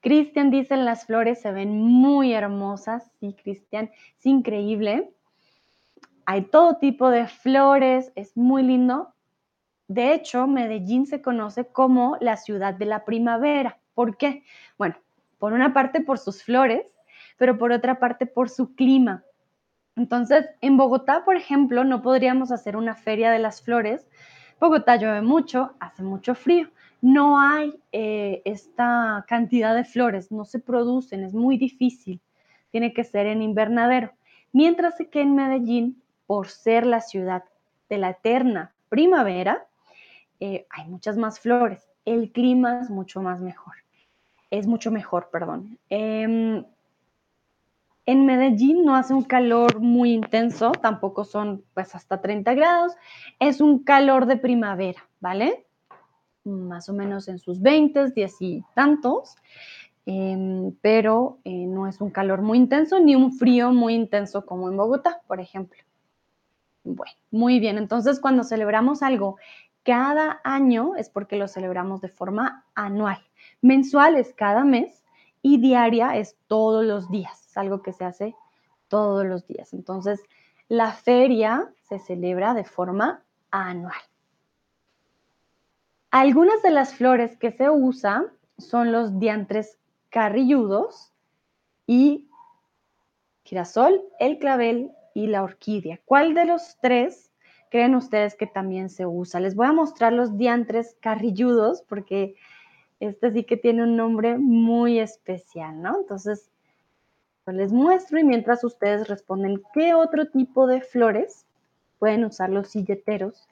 Cristian 0.00 0.50
dice, 0.50 0.76
las 0.76 1.06
flores 1.06 1.40
se 1.40 1.52
ven 1.52 1.78
muy 1.78 2.32
hermosas. 2.32 3.10
Sí, 3.20 3.34
Cristian, 3.42 3.90
es 4.18 4.26
increíble. 4.26 5.12
Hay 6.26 6.42
todo 6.42 6.76
tipo 6.76 7.10
de 7.10 7.26
flores, 7.26 8.12
es 8.14 8.36
muy 8.36 8.62
lindo. 8.62 9.14
De 9.88 10.14
hecho, 10.14 10.46
Medellín 10.46 11.06
se 11.06 11.20
conoce 11.20 11.66
como 11.66 12.16
la 12.20 12.36
ciudad 12.36 12.74
de 12.74 12.86
la 12.86 13.04
primavera. 13.04 13.78
¿Por 13.94 14.16
qué? 14.16 14.44
Bueno, 14.78 14.96
por 15.38 15.52
una 15.52 15.74
parte 15.74 16.00
por 16.00 16.18
sus 16.18 16.44
flores, 16.44 16.86
pero 17.36 17.58
por 17.58 17.72
otra 17.72 17.98
parte 17.98 18.26
por 18.26 18.48
su 18.48 18.74
clima. 18.74 19.24
Entonces, 19.96 20.46
en 20.60 20.76
Bogotá, 20.76 21.24
por 21.24 21.36
ejemplo, 21.36 21.84
no 21.84 22.02
podríamos 22.02 22.52
hacer 22.52 22.76
una 22.76 22.94
feria 22.94 23.30
de 23.30 23.38
las 23.38 23.62
flores. 23.62 24.06
Bogotá 24.60 24.96
llueve 24.96 25.22
mucho, 25.22 25.74
hace 25.80 26.02
mucho 26.02 26.34
frío. 26.34 26.68
No 27.02 27.40
hay 27.40 27.80
eh, 27.92 28.42
esta 28.44 29.24
cantidad 29.28 29.74
de 29.74 29.84
flores, 29.84 30.30
no 30.30 30.44
se 30.44 30.58
producen, 30.58 31.24
es 31.24 31.34
muy 31.34 31.56
difícil. 31.58 32.20
Tiene 32.70 32.92
que 32.92 33.04
ser 33.04 33.26
en 33.26 33.42
invernadero. 33.42 34.12
Mientras 34.52 34.96
que 35.10 35.20
en 35.20 35.34
Medellín, 35.34 36.02
por 36.26 36.48
ser 36.48 36.86
la 36.86 37.00
ciudad 37.00 37.44
de 37.88 37.98
la 37.98 38.10
eterna 38.10 38.74
primavera, 38.88 39.66
eh, 40.40 40.66
hay 40.70 40.88
muchas 40.88 41.16
más 41.16 41.40
flores. 41.40 41.88
El 42.04 42.32
clima 42.32 42.80
es 42.80 42.90
mucho 42.90 43.22
más 43.22 43.40
mejor. 43.40 43.74
Es 44.50 44.66
mucho 44.66 44.90
mejor, 44.90 45.30
perdón. 45.30 45.78
Em, 45.88 46.64
En 48.06 48.26
Medellín 48.26 48.84
no 48.84 48.94
hace 48.96 49.14
un 49.14 49.22
calor 49.24 49.80
muy 49.80 50.12
intenso, 50.12 50.72
tampoco 50.72 51.24
son 51.24 51.64
pues 51.74 51.94
hasta 51.94 52.20
30 52.20 52.54
grados, 52.54 52.94
es 53.38 53.60
un 53.60 53.84
calor 53.84 54.26
de 54.26 54.36
primavera, 54.36 55.08
¿vale? 55.20 55.66
Más 56.44 56.88
o 56.88 56.94
menos 56.94 57.28
en 57.28 57.38
sus 57.38 57.60
20, 57.60 58.10
10 58.10 58.36
y 58.40 58.64
tantos, 58.74 59.36
em, 60.06 60.72
pero 60.80 61.38
eh, 61.44 61.66
no 61.66 61.86
es 61.86 62.00
un 62.00 62.10
calor 62.10 62.42
muy 62.42 62.58
intenso 62.58 62.98
ni 63.00 63.14
un 63.14 63.32
frío 63.32 63.72
muy 63.72 63.94
intenso 63.94 64.46
como 64.46 64.68
en 64.70 64.76
Bogotá, 64.76 65.20
por 65.26 65.40
ejemplo. 65.40 65.78
Bueno, 66.82 67.12
muy 67.30 67.60
bien, 67.60 67.76
entonces 67.76 68.20
cuando 68.20 68.42
celebramos 68.42 69.02
algo 69.02 69.36
cada 69.82 70.40
año 70.44 70.94
es 70.96 71.08
porque 71.08 71.36
lo 71.36 71.48
celebramos 71.48 72.00
de 72.00 72.08
forma 72.08 72.64
anual. 72.74 73.18
Mensual 73.62 74.16
es 74.16 74.34
cada 74.34 74.64
mes 74.64 75.04
y 75.42 75.58
diaria 75.58 76.16
es 76.16 76.36
todos 76.46 76.84
los 76.84 77.10
días, 77.10 77.46
es 77.46 77.56
algo 77.56 77.82
que 77.82 77.92
se 77.92 78.04
hace 78.04 78.34
todos 78.88 79.24
los 79.26 79.46
días. 79.46 79.72
Entonces, 79.72 80.22
la 80.68 80.92
feria 80.92 81.72
se 81.82 81.98
celebra 81.98 82.54
de 82.54 82.64
forma 82.64 83.22
anual. 83.50 84.09
Algunas 86.10 86.60
de 86.62 86.70
las 86.70 86.94
flores 86.94 87.36
que 87.36 87.52
se 87.52 87.70
usan 87.70 88.26
son 88.58 88.90
los 88.90 89.20
diantres 89.20 89.78
carrilludos 90.08 91.12
y 91.86 92.28
girasol, 93.44 94.02
el 94.18 94.38
clavel 94.38 94.90
y 95.14 95.28
la 95.28 95.44
orquídea. 95.44 96.00
¿Cuál 96.04 96.34
de 96.34 96.46
los 96.46 96.78
tres 96.80 97.30
creen 97.70 97.94
ustedes 97.94 98.34
que 98.34 98.46
también 98.46 98.90
se 98.90 99.06
usa? 99.06 99.38
Les 99.38 99.54
voy 99.54 99.68
a 99.68 99.72
mostrar 99.72 100.12
los 100.12 100.36
diantres 100.36 100.96
carrilludos 101.00 101.82
porque 101.82 102.34
este 102.98 103.30
sí 103.30 103.44
que 103.44 103.56
tiene 103.56 103.84
un 103.84 103.96
nombre 103.96 104.36
muy 104.36 104.98
especial, 104.98 105.80
¿no? 105.80 106.00
Entonces, 106.00 106.50
les 107.46 107.72
muestro 107.72 108.18
y 108.18 108.24
mientras 108.24 108.64
ustedes 108.64 109.08
responden 109.08 109.62
qué 109.74 109.94
otro 109.94 110.26
tipo 110.26 110.66
de 110.66 110.80
flores 110.80 111.46
pueden 111.98 112.24
usar 112.24 112.50
los 112.50 112.68
silleteros 112.68 113.48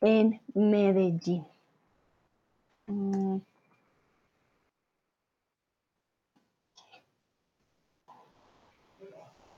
en 0.00 0.40
Medellín. 0.54 1.44
Mm. 2.88 3.40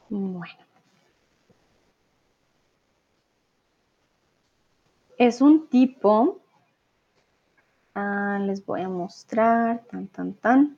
Bueno. 0.09 0.66
Es 5.18 5.40
un 5.40 5.68
tipo 5.68 6.40
Ah, 7.99 8.38
les 8.38 8.66
voy 8.66 8.83
a 8.83 8.90
mostrar, 8.90 9.83
tan, 9.90 10.06
tan, 10.09 10.35
tan. 10.35 10.76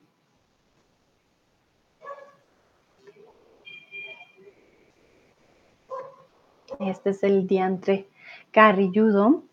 Este 6.79 7.09
es 7.09 7.23
el 7.23 7.45
diantre 7.45 8.07
carrilludo. 8.51 9.43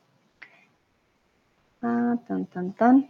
Tan, 2.26 2.47
tan, 2.47 2.73
tan. 2.73 3.09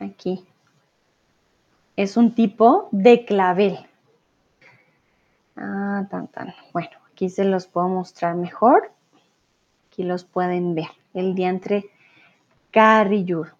Aquí. 0.00 0.44
Es 1.96 2.16
un 2.16 2.34
tipo 2.34 2.88
de 2.90 3.24
clavel. 3.24 3.78
Ah, 5.56 6.06
tan, 6.10 6.26
tan. 6.28 6.52
Bueno, 6.72 6.90
aquí 7.12 7.28
se 7.28 7.44
los 7.44 7.68
puedo 7.68 7.88
mostrar 7.88 8.34
mejor. 8.34 8.90
Aquí 9.86 10.02
los 10.02 10.24
pueden 10.24 10.74
ver, 10.74 10.88
el 11.14 11.34
diantre 11.36 11.90
carrilludo. 12.72 13.52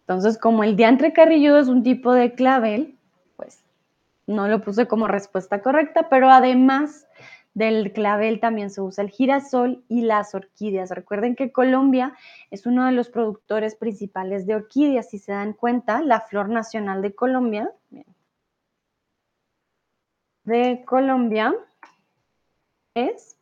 Entonces, 0.00 0.36
como 0.36 0.62
el 0.62 0.76
diantre 0.76 1.14
carrilludo 1.14 1.58
es 1.58 1.68
un 1.68 1.82
tipo 1.82 2.12
de 2.12 2.34
clavel, 2.34 2.98
pues 3.36 3.62
no 4.26 4.46
lo 4.46 4.60
puse 4.60 4.86
como 4.86 5.08
respuesta 5.08 5.62
correcta, 5.62 6.08
pero 6.10 6.30
además 6.30 7.06
del 7.56 7.90
clavel 7.94 8.38
también 8.38 8.68
se 8.68 8.82
usa 8.82 9.02
el 9.02 9.08
girasol 9.08 9.82
y 9.88 10.02
las 10.02 10.34
orquídeas. 10.34 10.90
Recuerden 10.90 11.34
que 11.34 11.52
Colombia 11.52 12.14
es 12.50 12.66
uno 12.66 12.84
de 12.84 12.92
los 12.92 13.08
productores 13.08 13.76
principales 13.76 14.46
de 14.46 14.56
orquídeas. 14.56 15.08
Si 15.08 15.18
se 15.18 15.32
dan 15.32 15.54
cuenta, 15.54 16.02
la 16.02 16.20
flor 16.20 16.50
nacional 16.50 17.00
de 17.00 17.14
Colombia, 17.14 17.72
de 20.44 20.84
Colombia 20.84 21.54
es 22.92 23.38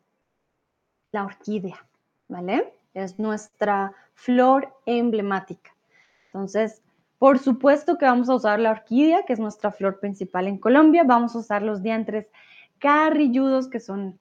la 1.11 1.25
orquídea, 1.25 1.85
¿vale? 2.29 2.73
Es 2.95 3.19
nuestra 3.19 3.95
flor 4.15 4.73
emblemática. 4.87 5.75
Entonces, 6.27 6.83
por 7.19 7.41
supuesto 7.41 7.99
que 7.99 8.07
vamos 8.07 8.29
a 8.29 8.37
usar 8.37 8.61
la 8.61 8.71
orquídea, 8.71 9.25
que 9.25 9.33
es 9.33 9.41
nuestra 9.41 9.73
flor 9.73 9.99
principal 9.99 10.47
en 10.47 10.59
Colombia. 10.59 11.03
Vamos 11.03 11.35
a 11.35 11.41
usar 11.41 11.63
los 11.63 11.83
diantres 11.83 12.29
carrilludos, 12.79 13.69
que 13.69 13.81
son 13.81 14.19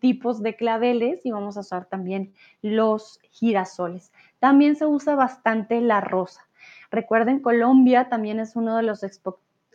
tipos 0.00 0.42
de 0.42 0.56
claveles, 0.56 1.24
y 1.24 1.30
vamos 1.30 1.56
a 1.56 1.60
usar 1.60 1.86
también 1.86 2.32
los 2.60 3.20
girasoles. 3.30 4.12
También 4.38 4.76
se 4.76 4.86
usa 4.86 5.14
bastante 5.14 5.80
la 5.80 6.00
rosa. 6.00 6.48
Recuerden, 6.90 7.40
Colombia 7.40 8.08
también 8.08 8.40
es 8.40 8.56
uno 8.56 8.76
de 8.76 8.82
los, 8.82 9.04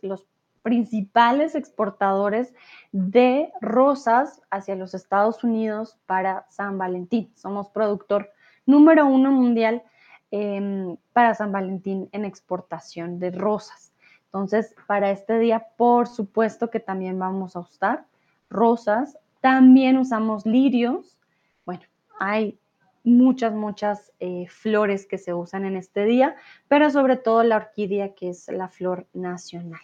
los 0.02 0.26
principales 0.62 1.54
exportadores 1.54 2.52
de 2.92 3.52
rosas 3.60 4.42
hacia 4.50 4.74
los 4.74 4.94
Estados 4.94 5.44
Unidos 5.44 5.96
para 6.06 6.44
San 6.50 6.76
Valentín. 6.76 7.32
Somos 7.36 7.68
productor 7.70 8.30
número 8.66 9.06
uno 9.06 9.30
mundial 9.30 9.82
em, 10.30 10.96
para 11.12 11.34
San 11.34 11.52
Valentín 11.52 12.08
en 12.12 12.24
exportación 12.24 13.18
de 13.18 13.30
rosas. 13.30 13.92
Entonces, 14.24 14.74
para 14.86 15.10
este 15.10 15.38
día, 15.38 15.68
por 15.76 16.08
supuesto 16.08 16.68
que 16.68 16.80
también 16.80 17.18
vamos 17.18 17.56
a 17.56 17.60
usar 17.60 18.04
rosas. 18.50 19.18
También 19.40 19.96
usamos 19.98 20.46
lirios. 20.46 21.18
Bueno, 21.64 21.82
hay 22.18 22.58
muchas, 23.04 23.54
muchas 23.54 24.12
eh, 24.18 24.46
flores 24.48 25.06
que 25.06 25.18
se 25.18 25.32
usan 25.32 25.64
en 25.64 25.76
este 25.76 26.04
día, 26.04 26.36
pero 26.68 26.90
sobre 26.90 27.16
todo 27.16 27.42
la 27.44 27.56
orquídea, 27.56 28.14
que 28.14 28.30
es 28.30 28.48
la 28.48 28.68
flor 28.68 29.06
nacional. 29.12 29.80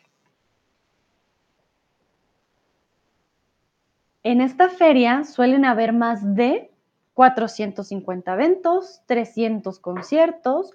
En 4.24 4.40
esta 4.40 4.68
feria 4.68 5.24
suelen 5.24 5.64
haber 5.64 5.92
más 5.92 6.34
de 6.36 6.70
450 7.14 8.32
eventos, 8.32 9.02
300 9.06 9.78
conciertos 9.80 10.72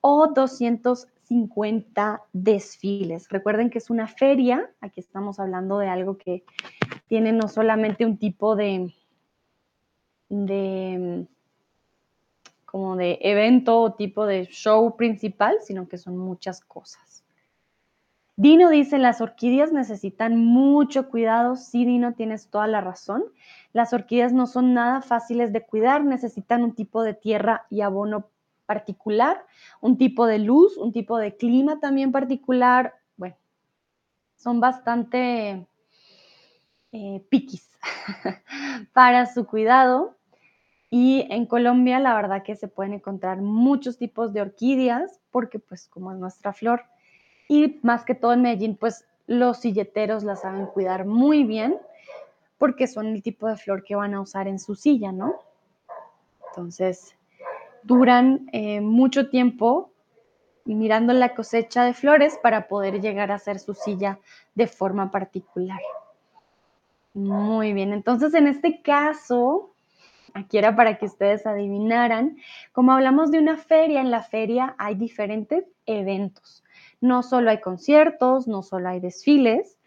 o 0.00 0.32
250 1.28 2.22
desfiles. 2.32 3.28
Recuerden 3.28 3.70
que 3.70 3.78
es 3.78 3.90
una 3.90 4.06
feria, 4.06 4.70
aquí 4.80 5.00
estamos 5.00 5.38
hablando 5.38 5.78
de 5.78 5.88
algo 5.88 6.16
que 6.16 6.44
tiene 7.06 7.32
no 7.32 7.48
solamente 7.48 8.06
un 8.06 8.16
tipo 8.18 8.56
de, 8.56 8.94
de 10.28 11.26
como 12.64 12.96
de 12.96 13.18
evento 13.22 13.80
o 13.80 13.92
tipo 13.92 14.26
de 14.26 14.46
show 14.46 14.96
principal, 14.96 15.58
sino 15.62 15.88
que 15.88 15.98
son 15.98 16.16
muchas 16.16 16.60
cosas. 16.60 17.24
Dino 18.36 18.70
dice, 18.70 18.98
las 18.98 19.20
orquídeas 19.20 19.72
necesitan 19.72 20.36
mucho 20.36 21.08
cuidado. 21.08 21.56
Sí, 21.56 21.84
Dino, 21.84 22.14
tienes 22.14 22.48
toda 22.48 22.68
la 22.68 22.80
razón. 22.80 23.24
Las 23.72 23.92
orquídeas 23.92 24.32
no 24.32 24.46
son 24.46 24.74
nada 24.74 25.02
fáciles 25.02 25.52
de 25.52 25.66
cuidar, 25.66 26.04
necesitan 26.04 26.62
un 26.62 26.72
tipo 26.72 27.02
de 27.02 27.14
tierra 27.14 27.66
y 27.68 27.80
abono 27.80 28.28
particular, 28.68 29.46
un 29.80 29.96
tipo 29.96 30.26
de 30.26 30.38
luz, 30.38 30.76
un 30.76 30.92
tipo 30.92 31.16
de 31.16 31.34
clima 31.34 31.80
también 31.80 32.12
particular. 32.12 32.94
Bueno, 33.16 33.34
son 34.36 34.60
bastante 34.60 35.66
eh, 36.92 37.24
piquis 37.30 37.66
para 38.92 39.24
su 39.24 39.46
cuidado. 39.46 40.16
Y 40.90 41.26
en 41.30 41.46
Colombia, 41.46 41.98
la 41.98 42.14
verdad 42.14 42.42
que 42.42 42.56
se 42.56 42.68
pueden 42.68 42.92
encontrar 42.92 43.38
muchos 43.38 43.96
tipos 43.96 44.34
de 44.34 44.42
orquídeas, 44.42 45.18
porque 45.30 45.58
pues 45.58 45.88
como 45.88 46.12
es 46.12 46.18
nuestra 46.18 46.52
flor, 46.52 46.82
y 47.48 47.80
más 47.82 48.04
que 48.04 48.14
todo 48.14 48.34
en 48.34 48.42
Medellín, 48.42 48.76
pues 48.76 49.06
los 49.26 49.60
silleteros 49.60 50.24
la 50.24 50.36
saben 50.36 50.66
cuidar 50.66 51.06
muy 51.06 51.44
bien 51.44 51.78
porque 52.58 52.86
son 52.86 53.06
el 53.06 53.22
tipo 53.22 53.48
de 53.48 53.56
flor 53.56 53.82
que 53.84 53.96
van 53.96 54.14
a 54.14 54.20
usar 54.20 54.48
en 54.48 54.58
su 54.58 54.74
silla, 54.74 55.12
¿no? 55.12 55.36
Entonces, 56.48 57.14
duran 57.82 58.48
eh, 58.52 58.80
mucho 58.80 59.28
tiempo 59.28 59.92
mirando 60.74 61.12
la 61.12 61.34
cosecha 61.34 61.84
de 61.84 61.94
flores 61.94 62.38
para 62.42 62.66
poder 62.68 63.00
llegar 63.00 63.30
a 63.30 63.36
hacer 63.36 63.58
su 63.58 63.72
silla 63.74 64.18
de 64.54 64.66
forma 64.66 65.10
particular. 65.10 65.80
Muy 67.14 67.72
bien, 67.72 67.92
entonces 67.92 68.34
en 68.34 68.46
este 68.46 68.82
caso, 68.82 69.72
aquí 70.34 70.58
era 70.58 70.76
para 70.76 70.98
que 70.98 71.06
ustedes 71.06 71.46
adivinaran, 71.46 72.36
como 72.72 72.92
hablamos 72.92 73.30
de 73.30 73.38
una 73.38 73.56
feria, 73.56 74.00
en 74.00 74.10
la 74.10 74.22
feria 74.22 74.74
hay 74.78 74.94
diferentes 74.94 75.64
eventos. 75.86 76.62
No 77.00 77.22
solo 77.22 77.50
hay 77.50 77.60
conciertos, 77.60 78.46
no 78.46 78.62
solo 78.62 78.90
hay 78.90 79.00
desfiles, 79.00 79.78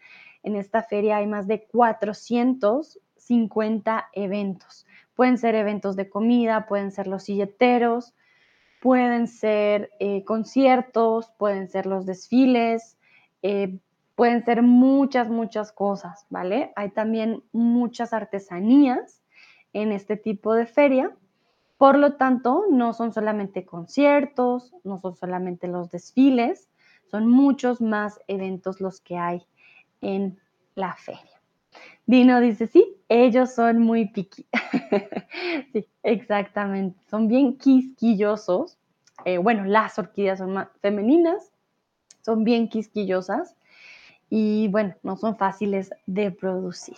en 0.42 0.56
esta 0.56 0.82
feria 0.82 1.18
hay 1.18 1.28
más 1.28 1.46
de 1.46 1.64
450 1.66 4.08
eventos. 4.12 4.84
Pueden 5.14 5.38
ser 5.38 5.54
eventos 5.54 5.96
de 5.96 6.08
comida, 6.08 6.66
pueden 6.66 6.90
ser 6.90 7.06
los 7.06 7.24
silleteros, 7.24 8.14
pueden 8.80 9.28
ser 9.28 9.90
eh, 10.00 10.24
conciertos, 10.24 11.30
pueden 11.38 11.68
ser 11.68 11.86
los 11.86 12.04
desfiles, 12.06 12.98
eh, 13.42 13.78
pueden 14.14 14.44
ser 14.44 14.62
muchas, 14.62 15.28
muchas 15.28 15.72
cosas, 15.72 16.26
¿vale? 16.30 16.72
Hay 16.76 16.90
también 16.90 17.42
muchas 17.52 18.12
artesanías 18.12 19.22
en 19.72 19.92
este 19.92 20.16
tipo 20.16 20.54
de 20.54 20.66
feria. 20.66 21.16
Por 21.78 21.98
lo 21.98 22.14
tanto, 22.14 22.64
no 22.70 22.92
son 22.92 23.12
solamente 23.12 23.64
conciertos, 23.64 24.74
no 24.84 24.98
son 24.98 25.16
solamente 25.16 25.66
los 25.68 25.90
desfiles, 25.90 26.68
son 27.10 27.28
muchos 27.28 27.80
más 27.80 28.20
eventos 28.28 28.80
los 28.80 29.00
que 29.00 29.16
hay 29.16 29.46
en 30.00 30.38
la 30.74 30.94
feria. 30.94 31.31
Dino 32.06 32.40
dice, 32.40 32.66
sí, 32.66 32.96
ellos 33.08 33.52
son 33.54 33.78
muy 33.78 34.08
piqui. 34.08 34.46
sí, 35.72 35.86
exactamente. 36.02 36.98
Son 37.08 37.28
bien 37.28 37.56
quisquillosos. 37.56 38.78
Eh, 39.24 39.38
bueno, 39.38 39.64
las 39.64 39.98
orquídeas 39.98 40.38
son 40.38 40.52
más 40.52 40.68
femeninas, 40.80 41.52
son 42.22 42.44
bien 42.44 42.68
quisquillosas 42.68 43.56
y 44.30 44.68
bueno, 44.68 44.94
no 45.02 45.16
son 45.16 45.36
fáciles 45.36 45.90
de 46.06 46.30
producir. 46.30 46.96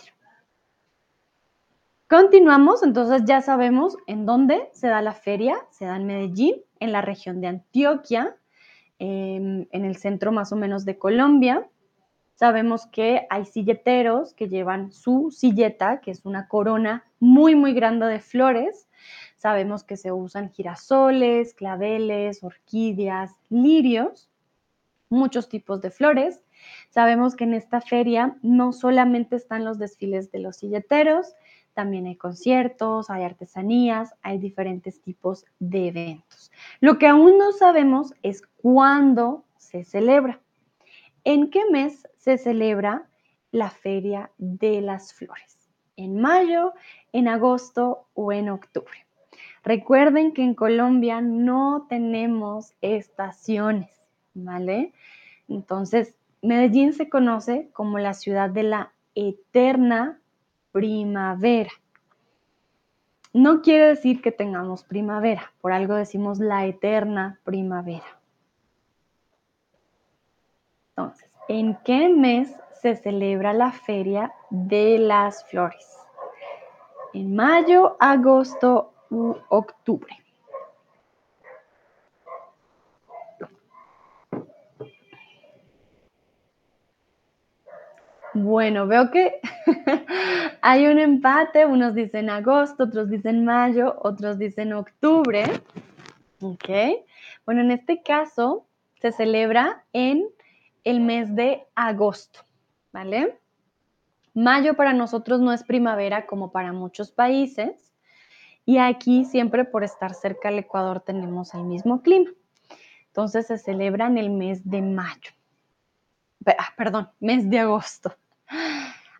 Continuamos, 2.07 2.83
entonces 2.83 3.23
ya 3.25 3.41
sabemos 3.41 3.97
en 4.05 4.25
dónde 4.25 4.69
se 4.73 4.87
da 4.87 5.01
la 5.01 5.13
feria. 5.13 5.57
Se 5.71 5.85
da 5.85 5.97
en 5.97 6.05
Medellín, 6.05 6.55
en 6.79 6.91
la 6.91 7.01
región 7.01 7.41
de 7.41 7.47
Antioquia, 7.47 8.37
em, 8.99 9.65
en 9.71 9.85
el 9.85 9.97
centro 9.97 10.31
más 10.31 10.51
o 10.51 10.55
menos 10.55 10.85
de 10.85 10.97
Colombia. 10.97 11.67
Sabemos 12.35 12.85
que 12.87 13.25
hay 13.29 13.45
silleteros 13.45 14.33
que 14.33 14.49
llevan 14.49 14.91
su 14.91 15.31
silleta, 15.31 16.01
que 16.01 16.11
es 16.11 16.25
una 16.25 16.47
corona 16.49 17.05
muy, 17.19 17.55
muy 17.55 17.73
grande 17.73 18.05
de 18.07 18.19
flores. 18.19 18.89
Sabemos 19.37 19.83
que 19.83 19.95
se 19.95 20.11
usan 20.11 20.51
girasoles, 20.51 21.53
claveles, 21.53 22.43
orquídeas, 22.43 23.31
lirios, 23.49 24.29
muchos 25.09 25.47
tipos 25.47 25.81
de 25.81 25.91
flores. 25.91 26.43
Sabemos 26.89 27.35
que 27.35 27.45
en 27.45 27.53
esta 27.53 27.79
feria 27.79 28.35
no 28.41 28.73
solamente 28.73 29.37
están 29.37 29.63
los 29.63 29.79
desfiles 29.79 30.31
de 30.31 30.39
los 30.39 30.57
silleteros, 30.57 31.35
también 31.73 32.05
hay 32.05 32.15
conciertos, 32.15 33.09
hay 33.09 33.23
artesanías, 33.23 34.13
hay 34.21 34.39
diferentes 34.39 35.01
tipos 35.01 35.45
de 35.59 35.87
eventos. 35.89 36.51
Lo 36.79 36.97
que 36.97 37.07
aún 37.07 37.37
no 37.37 37.51
sabemos 37.51 38.13
es 38.23 38.41
cuándo 38.61 39.43
se 39.57 39.83
celebra. 39.83 40.41
¿En 41.27 41.49
qué 41.49 41.63
mes 41.71 42.07
se 42.17 42.37
celebra 42.37 43.09
la 43.51 43.71
Feria 43.71 44.29
de 44.37 44.79
las 44.81 45.11
Flores? 45.11 45.57
¿En 45.97 46.21
mayo, 46.21 46.73
en 47.13 47.27
agosto 47.27 48.07
o 48.13 48.31
en 48.31 48.49
octubre? 48.49 49.07
Recuerden 49.63 50.33
que 50.33 50.43
en 50.43 50.53
Colombia 50.53 51.21
no 51.21 51.87
tenemos 51.89 52.75
estaciones, 52.81 53.89
¿vale? 54.35 54.93
Entonces, 55.47 56.15
Medellín 56.43 56.93
se 56.93 57.09
conoce 57.09 57.71
como 57.73 57.97
la 57.97 58.13
ciudad 58.13 58.51
de 58.51 58.61
la 58.61 58.93
eterna 59.15 60.21
primavera. 60.71 61.71
No 63.33 63.63
quiere 63.63 63.87
decir 63.87 64.21
que 64.21 64.31
tengamos 64.31 64.83
primavera, 64.83 65.53
por 65.59 65.71
algo 65.71 65.95
decimos 65.95 66.37
la 66.37 66.67
eterna 66.67 67.39
primavera. 67.43 68.21
Entonces, 70.97 71.29
¿en 71.49 71.77
qué 71.83 72.07
mes 72.07 72.55
se 72.81 72.95
celebra 72.95 73.51
la 73.51 73.73
Feria 73.73 74.31
de 74.49 74.97
las 74.97 75.43
Flores? 75.49 75.97
En 77.13 77.35
mayo, 77.35 77.97
agosto 77.99 78.93
u 79.09 79.35
octubre. 79.49 80.15
Bueno, 88.33 88.87
veo 88.87 89.11
que 89.11 89.41
hay 90.61 90.87
un 90.87 90.99
empate, 90.99 91.65
unos 91.65 91.93
dicen 91.93 92.29
agosto, 92.29 92.85
otros 92.85 93.09
dicen 93.09 93.43
mayo, 93.43 93.97
otros 94.01 94.37
dicen 94.37 94.71
octubre. 94.71 95.43
Ok. 96.41 96.69
Bueno, 97.45 97.61
en 97.61 97.71
este 97.71 98.01
caso 98.01 98.65
se 99.01 99.11
celebra 99.11 99.83
en 99.91 100.25
el 100.85 101.01
mes 101.01 101.35
de 101.35 101.67
agosto, 101.75 102.39
¿vale? 102.93 103.37
Mayo 104.33 104.75
para 104.75 104.93
nosotros 104.93 105.41
no 105.41 105.51
es 105.51 105.63
primavera 105.63 106.25
como 106.25 106.51
para 106.51 106.71
muchos 106.71 107.11
países 107.11 107.91
y 108.65 108.77
aquí 108.77 109.25
siempre 109.25 109.65
por 109.65 109.83
estar 109.83 110.13
cerca 110.13 110.49
al 110.49 110.59
Ecuador 110.59 111.01
tenemos 111.01 111.53
el 111.53 111.63
mismo 111.63 112.01
clima. 112.01 112.31
Entonces 113.07 113.47
se 113.47 113.57
celebra 113.57 114.07
en 114.07 114.17
el 114.17 114.29
mes 114.29 114.69
de 114.69 114.81
mayo. 114.81 115.31
Ah, 116.45 116.73
perdón, 116.77 117.09
mes 117.19 117.49
de 117.49 117.59
agosto. 117.59 118.15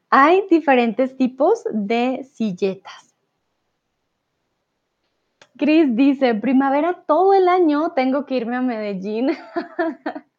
Hay 0.09 0.45
diferentes 0.49 1.17
tipos 1.17 1.63
de 1.71 2.27
silletas. 2.33 3.15
Cris 5.57 5.95
dice, 5.95 6.35
primavera 6.35 7.05
todo 7.07 7.33
el 7.33 7.47
año 7.47 7.91
tengo 7.91 8.25
que 8.25 8.35
irme 8.35 8.57
a 8.57 8.61
Medellín. 8.61 9.31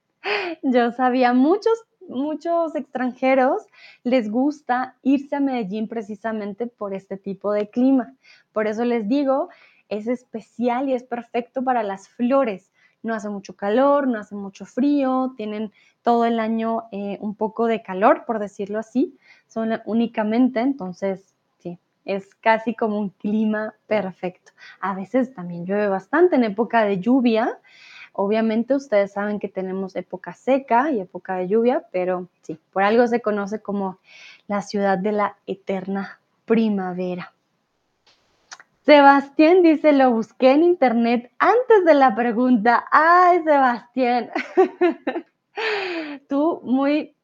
Yo 0.63 0.93
sabía, 0.93 1.33
muchos, 1.33 1.79
muchos 2.09 2.75
extranjeros 2.75 3.67
les 4.03 4.31
gusta 4.31 4.97
irse 5.03 5.37
a 5.37 5.41
Medellín 5.41 5.89
precisamente 5.89 6.67
por 6.67 6.95
este 6.95 7.17
tipo 7.17 7.53
de 7.53 7.71
clima. 7.71 8.15
Por 8.53 8.67
eso 8.67 8.85
les 8.85 9.09
digo, 9.09 9.49
es 9.89 10.07
especial 10.07 10.89
y 10.89 10.95
es 10.95 11.05
perfecto 11.05 11.63
para 11.63 11.83
las 11.83 12.09
flores. 12.09 12.73
No 13.03 13.15
hace 13.15 13.29
mucho 13.29 13.55
calor, 13.55 14.09
no 14.09 14.19
hace 14.19 14.35
mucho 14.35 14.67
frío, 14.67 15.35
tienen 15.37 15.73
todo 16.03 16.25
el 16.25 16.41
año 16.41 16.85
eh, 16.93 17.19
un 17.21 17.35
poco 17.35 17.67
de 17.67 17.83
calor, 17.83 18.25
por 18.27 18.39
decirlo 18.39 18.79
así, 18.79 19.19
son 19.47 19.81
únicamente, 19.85 20.61
entonces, 20.61 21.35
sí, 21.59 21.79
es 22.05 22.35
casi 22.37 22.75
como 22.75 22.99
un 22.99 23.11
clima 23.11 23.75
perfecto. 23.87 24.53
A 24.81 24.95
veces 24.95 25.35
también 25.35 25.67
llueve 25.67 25.89
bastante 25.89 26.37
en 26.37 26.45
época 26.45 26.85
de 26.85 26.99
lluvia, 26.99 27.59
Obviamente 28.19 28.75
ustedes 28.75 29.13
saben 29.13 29.39
que 29.39 29.49
tenemos 29.49 29.95
época 29.95 30.33
seca 30.33 30.91
y 30.91 31.01
época 31.01 31.37
de 31.37 31.49
lluvia, 31.49 31.87
pero 31.93 32.29
sí, 32.41 32.59
por 32.73 32.83
algo 32.83 33.07
se 33.07 33.21
conoce 33.21 33.61
como 33.61 33.99
la 34.49 34.63
ciudad 34.63 34.97
de 34.97 35.13
la 35.13 35.37
eterna 35.47 36.19
primavera. 36.47 37.35
Sebastián 38.87 39.61
dice, 39.61 39.93
lo 39.93 40.13
busqué 40.13 40.53
en 40.53 40.63
internet 40.63 41.31
antes 41.39 41.85
de 41.85 41.93
la 41.93 42.15
pregunta. 42.15 42.87
Ay, 42.91 43.43
Sebastián. 43.45 44.31
tú 46.29 46.63
muy, 46.65 47.15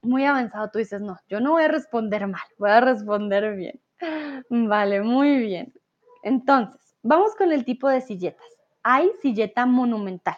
muy 0.00 0.26
avanzado, 0.26 0.70
tú 0.70 0.78
dices, 0.78 1.00
no, 1.00 1.18
yo 1.28 1.40
no 1.40 1.52
voy 1.52 1.64
a 1.64 1.68
responder 1.68 2.24
mal, 2.28 2.46
voy 2.56 2.70
a 2.70 2.80
responder 2.80 3.56
bien. 3.56 3.80
Vale, 4.48 5.00
muy 5.00 5.38
bien. 5.38 5.72
Entonces, 6.22 6.94
vamos 7.02 7.34
con 7.34 7.50
el 7.50 7.64
tipo 7.64 7.88
de 7.88 8.00
silletas 8.00 8.55
hay 8.88 9.10
silleta 9.20 9.66
monumental. 9.66 10.36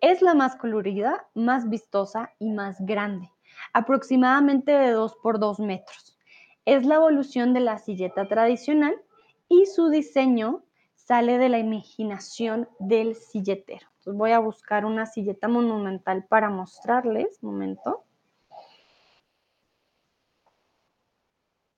Es 0.00 0.20
la 0.20 0.34
más 0.34 0.56
colorida, 0.56 1.28
más 1.34 1.70
vistosa 1.70 2.32
y 2.40 2.50
más 2.50 2.84
grande, 2.84 3.30
aproximadamente 3.72 4.72
de 4.72 4.90
2 4.90 5.14
por 5.22 5.38
2 5.38 5.60
metros. 5.60 6.18
Es 6.64 6.84
la 6.84 6.96
evolución 6.96 7.54
de 7.54 7.60
la 7.60 7.78
silleta 7.78 8.26
tradicional 8.26 9.00
y 9.48 9.66
su 9.66 9.88
diseño 9.88 10.64
sale 10.96 11.38
de 11.38 11.48
la 11.48 11.60
imaginación 11.60 12.68
del 12.80 13.14
silletero. 13.14 13.86
Entonces 13.98 14.18
voy 14.18 14.32
a 14.32 14.40
buscar 14.40 14.84
una 14.84 15.06
silleta 15.06 15.46
monumental 15.46 16.24
para 16.24 16.50
mostrarles. 16.50 17.40
Momento. 17.40 18.02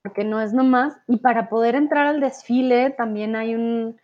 Porque 0.01 0.23
no 0.23 0.41
es 0.41 0.53
nomás. 0.53 0.97
Y 1.07 1.17
para 1.17 1.49
poder 1.49 1.75
entrar 1.75 2.07
al 2.07 2.19
desfile 2.19 2.89
también 2.89 3.35
hay 3.35 3.53
un, 3.53 3.99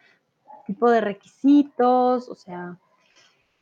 tipo 0.65 0.89
de 0.89 1.01
requisitos, 1.01 2.29
o 2.29 2.35
sea, 2.35 2.77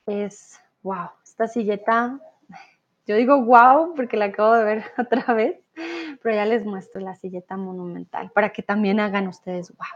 es, 0.05 0.59
wow, 0.81 1.09
esta 1.23 1.47
silleta, 1.47 2.19
yo 3.05 3.15
digo 3.15 3.43
wow 3.43 3.93
porque 3.95 4.17
la 4.17 4.25
acabo 4.25 4.53
de 4.53 4.63
ver 4.63 4.83
otra 4.97 5.33
vez, 5.33 5.59
pero 6.21 6.35
ya 6.35 6.45
les 6.45 6.65
muestro 6.65 7.01
la 7.01 7.15
silleta 7.15 7.57
monumental 7.57 8.31
para 8.31 8.49
que 8.51 8.63
también 8.63 8.99
hagan 8.99 9.27
ustedes 9.27 9.69
wow. 9.75 9.87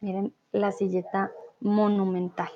Miren 0.00 0.34
la 0.52 0.70
silleta 0.70 1.32
monumental. 1.60 2.50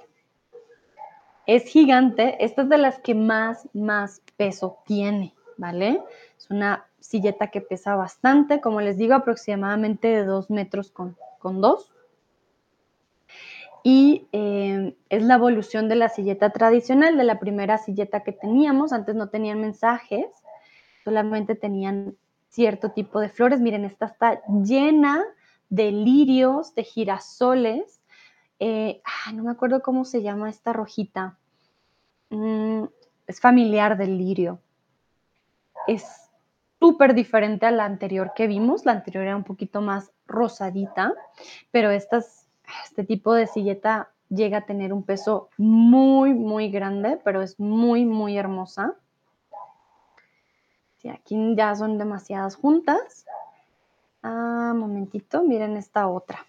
Es 1.47 1.65
gigante, 1.65 2.45
esta 2.45 2.63
es 2.63 2.69
de 2.69 2.77
las 2.77 2.99
que 2.99 3.15
más, 3.15 3.69
más 3.73 4.21
peso 4.37 4.79
tiene, 4.85 5.35
¿vale? 5.57 6.03
Es 6.37 6.51
una 6.51 6.85
silleta 7.01 7.47
que 7.47 7.63
pesa 7.63 7.97
bastante, 7.97 8.61
como 8.61 8.83
les 8.83 8.99
digo, 8.99 9.15
aproximadamente 9.15 10.09
de 10.09 10.25
dos 10.27 10.51
metros 10.51 10.91
con, 10.91 11.17
con 11.39 11.63
dos 11.63 11.91
y 13.85 14.29
eh, 14.33 14.97
es 15.09 15.23
la 15.23 15.35
evolución 15.35 15.89
de 15.89 15.97
la 15.97 16.09
silleta 16.09 16.51
tradicional, 16.51 17.17
de 17.17 17.25
la 17.25 17.39
primera 17.39 17.79
silleta 17.79 18.23
que 18.23 18.33
teníamos. 18.33 18.93
Antes 18.93 19.15
no 19.15 19.29
tenían 19.29 19.61
mensajes, 19.61 20.27
solamente 21.05 21.55
tenían 21.55 22.17
cierto 22.49 22.91
tipo 22.91 23.21
de 23.21 23.29
flores. 23.29 23.61
Miren, 23.61 23.85
esta 23.85 24.07
está 24.07 24.43
llena 24.47 25.25
de 25.69 25.93
lirios, 25.93 26.75
de 26.75 26.85
girasoles 26.85 27.99
eh, 28.61 29.03
no 29.35 29.45
me 29.45 29.51
acuerdo 29.51 29.83
cómo 29.83 30.05
se 30.05 30.23
llama 30.23 30.51
esta 30.51 30.73
rojita. 30.73 31.39
Mm, 32.31 32.85
es 33.27 33.41
familiar 33.41 33.97
del 33.97 34.19
lirio. 34.19 34.61
Es 35.87 36.05
súper 36.81 37.15
diferente 37.15 37.67
a 37.67 37.71
la 37.71 37.85
anterior 37.85 38.33
que 38.35 38.47
vimos. 38.47 38.85
La 38.85 38.93
anterior 38.93 39.25
era 39.25 39.37
un 39.37 39.45
poquito 39.45 39.81
más 39.81 40.13
rosadita, 40.27 41.15
pero 41.71 41.91
estas, 41.91 42.48
este 42.85 43.05
tipo 43.05 43.35
de 43.35 43.47
silleta 43.47 44.11
llega 44.29 44.59
a 44.59 44.67
tener 44.67 44.93
un 44.93 45.03
peso 45.03 45.49
muy, 45.57 46.35
muy 46.35 46.71
grande, 46.71 47.19
pero 47.25 47.43
es 47.43 47.59
muy, 47.59 48.05
muy 48.05 48.37
hermosa. 48.37 48.95
Sí, 50.99 51.09
aquí 51.09 51.55
ya 51.57 51.75
son 51.75 51.99
demasiadas 51.99 52.57
juntas. 52.57 53.25
Ah, 54.23 54.75
momentito, 54.77 55.43
miren 55.45 55.77
esta 55.77 56.09
otra. 56.09 56.45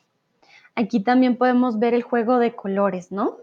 Aquí 0.76 1.02
también 1.02 1.38
podemos 1.38 1.78
ver 1.78 1.94
el 1.94 2.04
juego 2.04 2.40
de 2.40 2.56
colores, 2.56 3.12
¿no? 3.12 3.38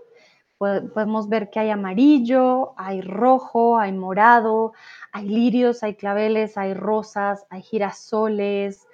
Podemos 0.58 1.28
ver 1.28 1.50
que 1.50 1.60
hay 1.60 1.68
amarillo, 1.68 2.72
hay 2.78 3.02
rojo, 3.02 3.78
hay 3.78 3.92
morado, 3.92 4.72
hay 5.12 5.28
lirios, 5.28 5.82
hay 5.82 5.96
claveles, 5.96 6.56
hay 6.56 6.72
rosas, 6.72 7.44
hay 7.50 7.60
girasoles, 7.60 8.86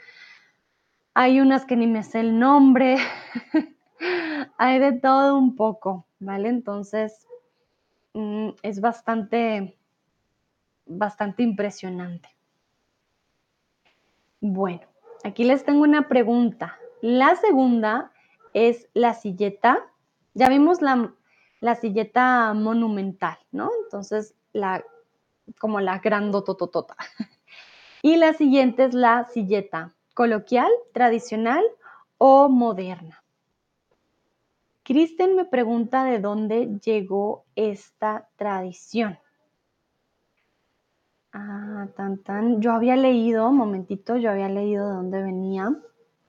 hay 1.14 1.40
unas 1.40 1.64
que 1.64 1.76
ni 1.76 1.86
me 1.86 2.02
sé 2.02 2.20
el 2.20 2.38
nombre, 2.38 2.96
hay 4.58 4.78
de 4.78 4.92
todo 4.92 5.36
un 5.36 5.56
poco, 5.56 6.06
¿vale? 6.20 6.48
Entonces, 6.48 7.26
mm, 8.14 8.50
es 8.62 8.80
bastante, 8.80 9.76
bastante 10.86 11.42
impresionante. 11.42 12.30
Bueno, 14.40 14.86
aquí 15.24 15.44
les 15.44 15.64
tengo 15.64 15.82
una 15.82 16.08
pregunta. 16.08 16.78
La 17.00 17.36
segunda 17.36 18.10
es 18.54 18.88
la 18.94 19.14
silleta. 19.14 19.86
Ya 20.34 20.48
vimos 20.48 20.80
la, 20.80 21.14
la 21.60 21.74
silleta 21.74 22.52
monumental, 22.54 23.38
¿no? 23.52 23.70
Entonces, 23.84 24.34
la, 24.52 24.82
como 25.58 25.80
la 25.80 25.98
grandotototota. 25.98 26.96
Y 28.04 28.16
la 28.16 28.32
siguiente 28.32 28.82
es 28.82 28.94
la 28.94 29.26
silleta 29.26 29.94
coloquial, 30.14 30.70
tradicional 30.92 31.64
o 32.18 32.48
moderna. 32.48 33.22
Kristen 34.84 35.36
me 35.36 35.44
pregunta 35.44 36.04
de 36.04 36.18
dónde 36.18 36.78
llegó 36.84 37.44
esta 37.54 38.28
tradición. 38.36 39.18
Ah, 41.32 41.86
tan 41.96 42.18
tan. 42.18 42.60
Yo 42.60 42.72
había 42.72 42.96
leído, 42.96 43.50
momentito, 43.52 44.16
yo 44.16 44.30
había 44.30 44.48
leído 44.48 44.88
de 44.88 44.94
dónde 44.94 45.22
venía. 45.22 45.70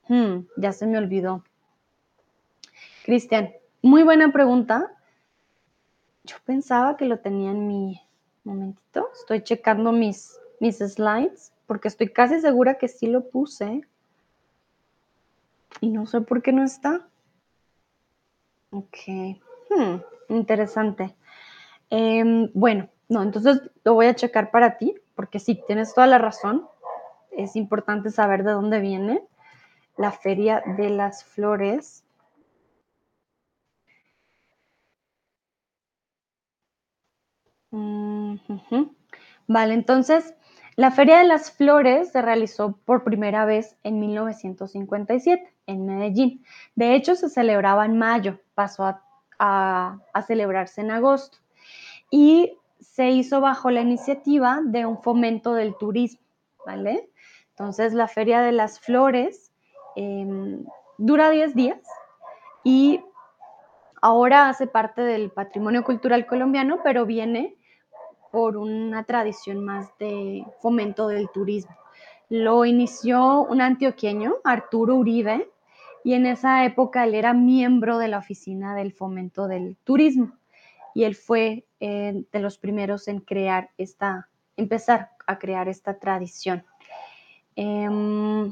Hmm, 0.07 0.45
ya 0.55 0.71
se 0.71 0.85
me 0.85 0.97
olvidó. 0.97 1.43
Cristian, 3.03 3.51
muy 3.81 4.03
buena 4.03 4.31
pregunta. 4.31 4.93
Yo 6.23 6.37
pensaba 6.45 6.95
que 6.95 7.05
lo 7.05 7.19
tenía 7.19 7.51
en 7.51 7.67
mi 7.67 7.99
momentito. 8.43 9.09
Estoy 9.13 9.41
checando 9.41 9.91
mis, 9.91 10.39
mis 10.59 10.77
slides 10.77 11.52
porque 11.65 11.87
estoy 11.87 12.09
casi 12.09 12.39
segura 12.39 12.77
que 12.77 12.87
sí 12.87 13.07
lo 13.07 13.29
puse. 13.29 13.81
Y 15.81 15.89
no 15.89 16.05
sé 16.05 16.21
por 16.21 16.41
qué 16.41 16.53
no 16.53 16.63
está. 16.63 17.07
Ok. 18.71 18.97
Hmm, 19.69 19.97
interesante. 20.29 21.15
Em, 21.89 22.49
bueno, 22.53 22.89
no, 23.09 23.21
entonces 23.23 23.61
lo 23.83 23.93
voy 23.93 24.07
a 24.07 24.15
checar 24.15 24.51
para 24.51 24.77
ti, 24.77 24.95
porque 25.15 25.39
sí, 25.39 25.61
tienes 25.67 25.93
toda 25.93 26.07
la 26.07 26.17
razón. 26.17 26.67
Es 27.31 27.55
importante 27.55 28.09
saber 28.09 28.43
de 28.43 28.51
dónde 28.51 28.79
viene 28.79 29.23
la 29.97 30.11
Feria 30.11 30.63
de 30.77 30.89
las 30.89 31.23
Flores. 31.23 32.03
Vale, 39.47 39.73
entonces 39.73 40.33
la 40.75 40.91
Feria 40.91 41.19
de 41.19 41.25
las 41.25 41.51
Flores 41.51 42.11
se 42.11 42.21
realizó 42.21 42.77
por 42.85 43.03
primera 43.03 43.45
vez 43.45 43.77
en 43.83 43.99
1957 43.99 45.53
en 45.67 45.85
Medellín. 45.85 46.43
De 46.75 46.95
hecho, 46.95 47.15
se 47.15 47.29
celebraba 47.29 47.85
en 47.85 47.97
mayo, 47.97 48.39
pasó 48.55 48.85
a, 49.39 49.99
celebrarse 50.25 50.81
en 50.81 50.91
agosto 50.91 51.39
y 52.09 52.57
se 52.79 53.09
hizo 53.09 53.41
bajo 53.41 53.69
la 53.71 53.81
iniciativa 53.81 54.61
de 54.63 54.85
un 54.85 55.01
fomento 55.01 55.53
del 55.53 55.75
turismo, 55.75 56.21
¿vale? 56.65 57.09
Entonces, 57.49 57.93
la 57.93 58.07
Feria 58.07 58.41
de 58.41 58.53
las 58.53 58.79
Flores 58.79 59.51
em, 59.95 60.63
dura 60.97 61.29
10 61.29 61.55
días 61.55 61.79
y 62.63 63.01
ahora 64.01 64.47
hace 64.47 64.65
parte 64.65 65.01
del 65.01 65.29
patrimonio 65.29 65.83
cultural 65.83 66.25
colombiano, 66.25 66.79
pero 66.83 67.05
viene 67.05 67.57
por 68.33 68.57
una 68.57 69.03
tradición 69.03 69.63
más 69.63 69.95
de 69.99 70.43
fomento 70.59 71.07
del 71.07 71.29
turismo. 71.29 71.75
Lo 72.29 72.65
inició 72.65 73.43
un 73.43 73.61
antioqueño, 73.61 74.37
Arturo 74.43 74.95
Uribe, 74.95 75.51
y 76.03 76.15
en 76.15 76.25
esa 76.25 76.65
época 76.65 77.03
él 77.03 77.13
era 77.13 77.35
miembro 77.35 77.99
de 77.99 78.07
la 78.07 78.17
oficina 78.17 78.73
del 78.73 78.91
fomento 78.91 79.47
del 79.47 79.77
turismo 79.83 80.33
y 80.95 81.03
él 81.03 81.13
fue 81.13 81.67
eh, 81.79 82.25
de 82.31 82.39
los 82.39 82.57
primeros 82.57 83.07
en 83.07 83.19
crear 83.19 83.69
esta, 83.77 84.27
empezar 84.57 85.11
a 85.27 85.37
crear 85.37 85.67
esta 85.67 85.99
tradición. 85.99 86.65
Em, 87.55 88.51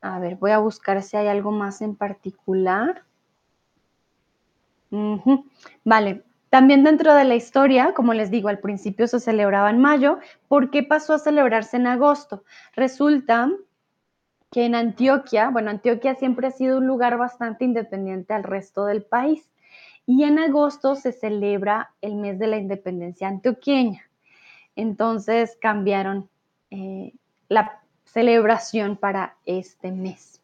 a 0.00 0.18
ver, 0.18 0.34
voy 0.34 0.50
a 0.50 0.58
buscar 0.58 1.00
si 1.04 1.16
hay 1.16 1.28
algo 1.28 1.52
más 1.52 1.80
en 1.80 1.94
particular. 1.94 3.04
Vale, 5.84 6.24
también 6.50 6.82
dentro 6.82 7.14
de 7.14 7.24
la 7.24 7.36
historia, 7.36 7.94
como 7.94 8.12
les 8.12 8.30
digo, 8.30 8.48
al 8.48 8.58
principio 8.58 9.06
se 9.06 9.20
celebraba 9.20 9.70
en 9.70 9.78
mayo. 9.78 10.18
¿Por 10.48 10.70
qué 10.70 10.82
pasó 10.82 11.14
a 11.14 11.20
celebrarse 11.20 11.76
en 11.76 11.86
agosto? 11.86 12.42
Resulta 12.74 13.50
que 14.50 14.64
en 14.64 14.74
Antioquia, 14.74 15.48
bueno, 15.50 15.70
Antioquia 15.70 16.16
siempre 16.16 16.48
ha 16.48 16.50
sido 16.50 16.78
un 16.78 16.88
lugar 16.88 17.16
bastante 17.18 17.64
independiente 17.64 18.34
al 18.34 18.42
resto 18.42 18.84
del 18.84 19.04
país. 19.04 19.48
Y 20.06 20.24
en 20.24 20.40
agosto 20.40 20.96
se 20.96 21.12
celebra 21.12 21.92
el 22.00 22.16
mes 22.16 22.40
de 22.40 22.48
la 22.48 22.56
independencia 22.56 23.28
antioqueña. 23.28 24.10
Entonces 24.74 25.56
cambiaron 25.60 26.28
eh, 26.70 27.12
la 27.48 27.80
celebración 28.04 28.96
para 28.96 29.36
este 29.46 29.92
mes. 29.92 30.42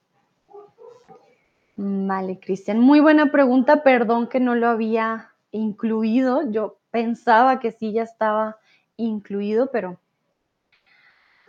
Vale, 1.75 2.39
Cristian. 2.39 2.79
Muy 2.79 3.01
buena 3.01 3.33
pregunta. 3.33 3.83
Perdón 3.83 4.29
que 4.29 4.39
no 4.39 4.55
lo 4.55 4.69
había 4.69 5.33
incluido. 5.57 6.51
Yo 6.51 6.79
pensaba 6.91 7.59
que 7.59 7.73
sí 7.73 7.93
ya 7.93 8.03
estaba 8.03 8.59
incluido, 8.97 9.71
pero 9.71 9.99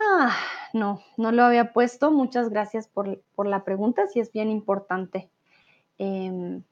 ah, 0.00 0.36
no, 0.72 1.00
no 1.16 1.32
lo 1.32 1.44
había 1.44 1.72
puesto. 1.72 2.10
Muchas 2.10 2.48
gracias 2.48 2.88
por, 2.88 3.20
la 3.46 3.64
pregunta. 3.64 4.06
Sí 4.08 4.20
es 4.20 4.32
bien 4.32 4.50
importante 4.50 5.30
em, 5.98 6.62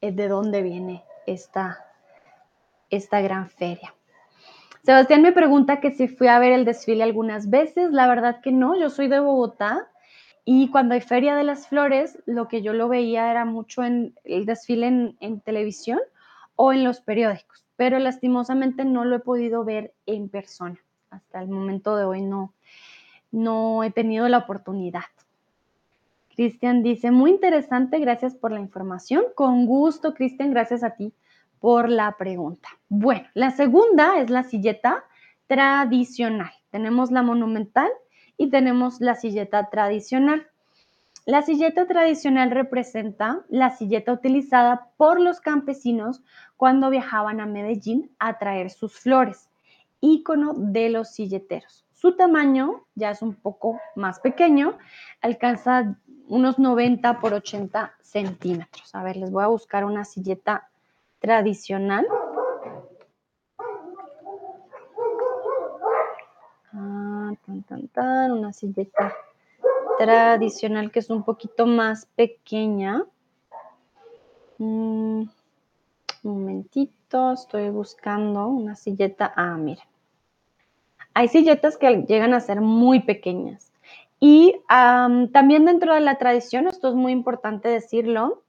eh, 0.00 0.12
de 0.12 0.28
dónde 0.28 0.62
viene 0.62 1.04
esta, 1.26 1.84
esta 2.90 3.20
gran 3.20 3.48
feria. 3.48 3.94
Sebastián 4.82 5.22
me 5.22 5.32
pregunta 5.32 5.80
que 5.80 5.90
si 5.90 6.06
fui 6.06 6.28
a 6.28 6.38
ver 6.38 6.52
el 6.52 6.64
desfile 6.64 7.02
algunas 7.02 7.50
veces. 7.50 7.90
La 7.90 8.06
verdad 8.06 8.40
que 8.40 8.52
no, 8.52 8.78
yo 8.78 8.88
soy 8.88 9.08
de 9.08 9.18
Bogotá 9.18 9.88
y 10.48 10.70
cuando 10.70 10.94
hay 10.94 11.00
Feria 11.00 11.34
de 11.34 11.42
las 11.42 11.66
Flores, 11.66 12.22
lo 12.24 12.46
que 12.46 12.62
yo 12.62 12.72
lo 12.72 12.88
veía 12.88 13.32
era 13.32 13.44
mucho 13.44 13.82
en 13.82 14.14
el 14.22 14.46
desfile 14.46 15.16
en, 15.18 15.40
televisión 15.40 15.98
o 16.54 16.72
en 16.72 16.84
los 16.84 17.00
periódicos, 17.00 17.66
pero 17.74 17.98
lastimosamente 17.98 18.84
no 18.84 19.04
lo 19.04 19.16
he 19.16 19.18
podido 19.18 19.64
ver 19.64 19.92
en 20.06 20.28
persona. 20.28 20.78
Hasta 21.10 21.42
el 21.42 21.48
momento 21.48 21.96
de 21.96 22.04
hoy 22.04 22.22
no, 22.22 22.54
no 23.32 23.82
he 23.82 23.90
tenido 23.90 24.28
la 24.28 24.38
oportunidad. 24.38 25.02
Cristian 26.36 26.84
dice, 26.84 27.10
muy 27.10 27.32
interesante, 27.32 27.98
gracias 27.98 28.36
por 28.36 28.52
la 28.52 28.60
información. 28.60 29.24
Con 29.34 29.66
gusto, 29.66 30.14
Cristian, 30.14 30.52
gracias 30.52 30.84
a 30.84 30.90
ti 30.90 31.12
por 31.58 31.88
la 31.88 32.16
pregunta. 32.16 32.68
Bueno, 32.88 33.26
la 33.34 33.50
segunda 33.50 34.20
es 34.20 34.30
la 34.30 34.44
silleta 34.44 35.02
tradicional. 35.48 36.52
Tenemos 36.70 37.10
la 37.10 37.22
monumental 37.22 37.90
y 38.36 38.50
tenemos 38.50 39.00
la 39.00 39.14
silleta 39.14 39.68
tradicional. 39.70 40.46
La 41.24 41.42
silleta 41.42 41.86
tradicional 41.86 42.50
representa 42.50 43.44
la 43.48 43.70
silleta 43.70 44.12
utilizada 44.12 44.90
por 44.96 45.20
los 45.20 45.40
campesinos 45.40 46.22
cuando 46.56 46.90
viajaban 46.90 47.40
a 47.40 47.46
Medellín 47.46 48.14
a 48.18 48.38
traer 48.38 48.70
sus 48.70 48.98
flores, 48.98 49.48
ícono 50.00 50.54
de 50.56 50.88
los 50.90 51.10
silleteros. 51.10 51.84
Su 51.92 52.14
tamaño 52.14 52.84
ya 52.94 53.10
es 53.10 53.22
un 53.22 53.34
poco 53.34 53.80
más 53.96 54.20
pequeño, 54.20 54.78
alcanza 55.20 55.96
unos 56.28 56.58
90 56.58 57.20
por 57.20 57.34
80 57.34 57.94
centímetros. 58.00 58.94
A 58.94 59.02
ver, 59.02 59.16
les 59.16 59.30
voy 59.30 59.42
a 59.42 59.48
buscar 59.48 59.84
una 59.84 60.04
silleta 60.04 60.68
tradicional. 61.18 62.06
Una 67.46 68.52
silleta 68.52 69.14
tradicional 69.98 70.90
que 70.90 71.00
es 71.00 71.10
un 71.10 71.24
poquito 71.24 71.66
más 71.66 72.06
pequeña. 72.16 73.04
Mm, 74.58 75.22
un 75.22 75.30
momentito, 76.22 77.32
estoy 77.32 77.70
buscando 77.70 78.46
una 78.48 78.74
silleta. 78.74 79.32
Ah, 79.36 79.56
miren. 79.56 79.84
Hay 81.14 81.28
silletas 81.28 81.76
que 81.76 82.02
llegan 82.02 82.34
a 82.34 82.40
ser 82.40 82.60
muy 82.60 83.00
pequeñas. 83.00 83.72
Y 84.20 84.60
también 84.68 85.64
dentro 85.64 85.94
de 85.94 86.00
la 86.00 86.18
tradición, 86.18 86.66
esto 86.66 86.88
es 86.88 86.94
muy 86.94 87.12
importante 87.12 87.68
decirlo, 87.68 88.42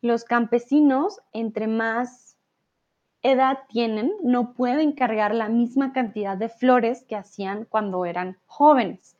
los 0.00 0.24
campesinos, 0.24 1.20
entre 1.32 1.66
más 1.66 2.33
edad 3.24 3.60
tienen, 3.68 4.12
no 4.22 4.52
pueden 4.52 4.92
cargar 4.92 5.34
la 5.34 5.48
misma 5.48 5.92
cantidad 5.92 6.36
de 6.36 6.50
flores 6.50 7.04
que 7.08 7.16
hacían 7.16 7.64
cuando 7.64 8.04
eran 8.04 8.36
jóvenes. 8.46 9.16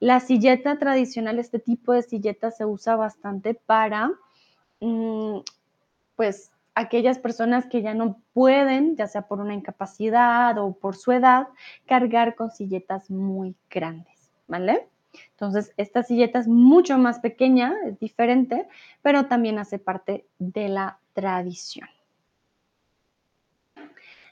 La 0.00 0.20
silleta 0.20 0.78
tradicional, 0.78 1.38
este 1.38 1.58
tipo 1.58 1.92
de 1.92 2.02
silleta 2.02 2.50
se 2.50 2.64
usa 2.64 2.96
bastante 2.96 3.54
para, 3.54 4.10
mm, 4.80 5.38
pues, 6.16 6.50
aquellas 6.74 7.18
personas 7.18 7.66
que 7.66 7.82
ya 7.82 7.94
no 7.94 8.20
pueden, 8.32 8.96
ya 8.96 9.06
sea 9.06 9.28
por 9.28 9.40
una 9.40 9.54
incapacidad 9.54 10.56
o 10.58 10.72
por 10.72 10.96
su 10.96 11.12
edad, 11.12 11.48
cargar 11.86 12.34
con 12.36 12.50
silletas 12.50 13.10
muy 13.10 13.54
grandes, 13.70 14.30
¿vale? 14.48 14.88
Entonces, 15.30 15.72
esta 15.76 16.02
silleta 16.02 16.38
es 16.38 16.48
mucho 16.48 16.98
más 16.98 17.20
pequeña, 17.20 17.74
es 17.86 17.98
diferente, 17.98 18.68
pero 19.02 19.26
también 19.26 19.58
hace 19.58 19.78
parte 19.78 20.26
de 20.38 20.68
la 20.68 20.98
tradición. 21.14 21.88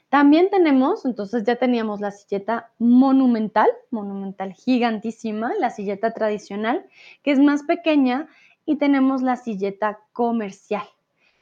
También 0.09 0.49
tenemos, 0.49 1.05
entonces 1.05 1.43
ya 1.43 1.55
teníamos 1.55 1.99
la 1.99 2.11
silleta 2.11 2.71
monumental, 2.79 3.69
monumental 3.89 4.53
gigantísima, 4.53 5.53
la 5.59 5.69
silleta 5.69 6.11
tradicional, 6.11 6.85
que 7.23 7.31
es 7.31 7.39
más 7.39 7.63
pequeña, 7.63 8.27
y 8.65 8.77
tenemos 8.77 9.21
la 9.21 9.35
silleta 9.35 9.99
comercial. 10.13 10.87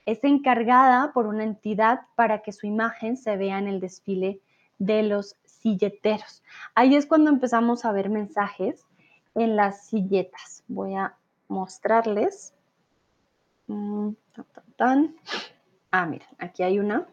Es 0.05 0.23
encargada 0.23 1.13
por 1.13 1.27
una 1.27 1.43
entidad 1.43 2.01
para 2.15 2.41
que 2.41 2.51
su 2.51 2.67
imagen 2.67 3.15
se 3.15 3.37
vea 3.37 3.59
en 3.59 3.67
el 3.67 3.79
desfile 3.79 4.41
de 4.77 5.03
los 5.03 5.37
silleteros. 5.45 6.43
Ahí 6.75 6.95
es 6.95 7.05
cuando 7.05 7.29
empezamos 7.29 7.85
a 7.85 7.91
ver 7.91 8.09
mensajes 8.09 8.85
en 9.35 9.55
las 9.55 9.85
silletas. 9.85 10.63
Voy 10.67 10.95
a 10.95 11.15
mostrarles. 11.47 12.53
Mm, 13.67 14.09
ah, 15.91 16.05
miren, 16.05 16.27
aquí 16.37 16.63
hay 16.63 16.79
una 16.79 17.07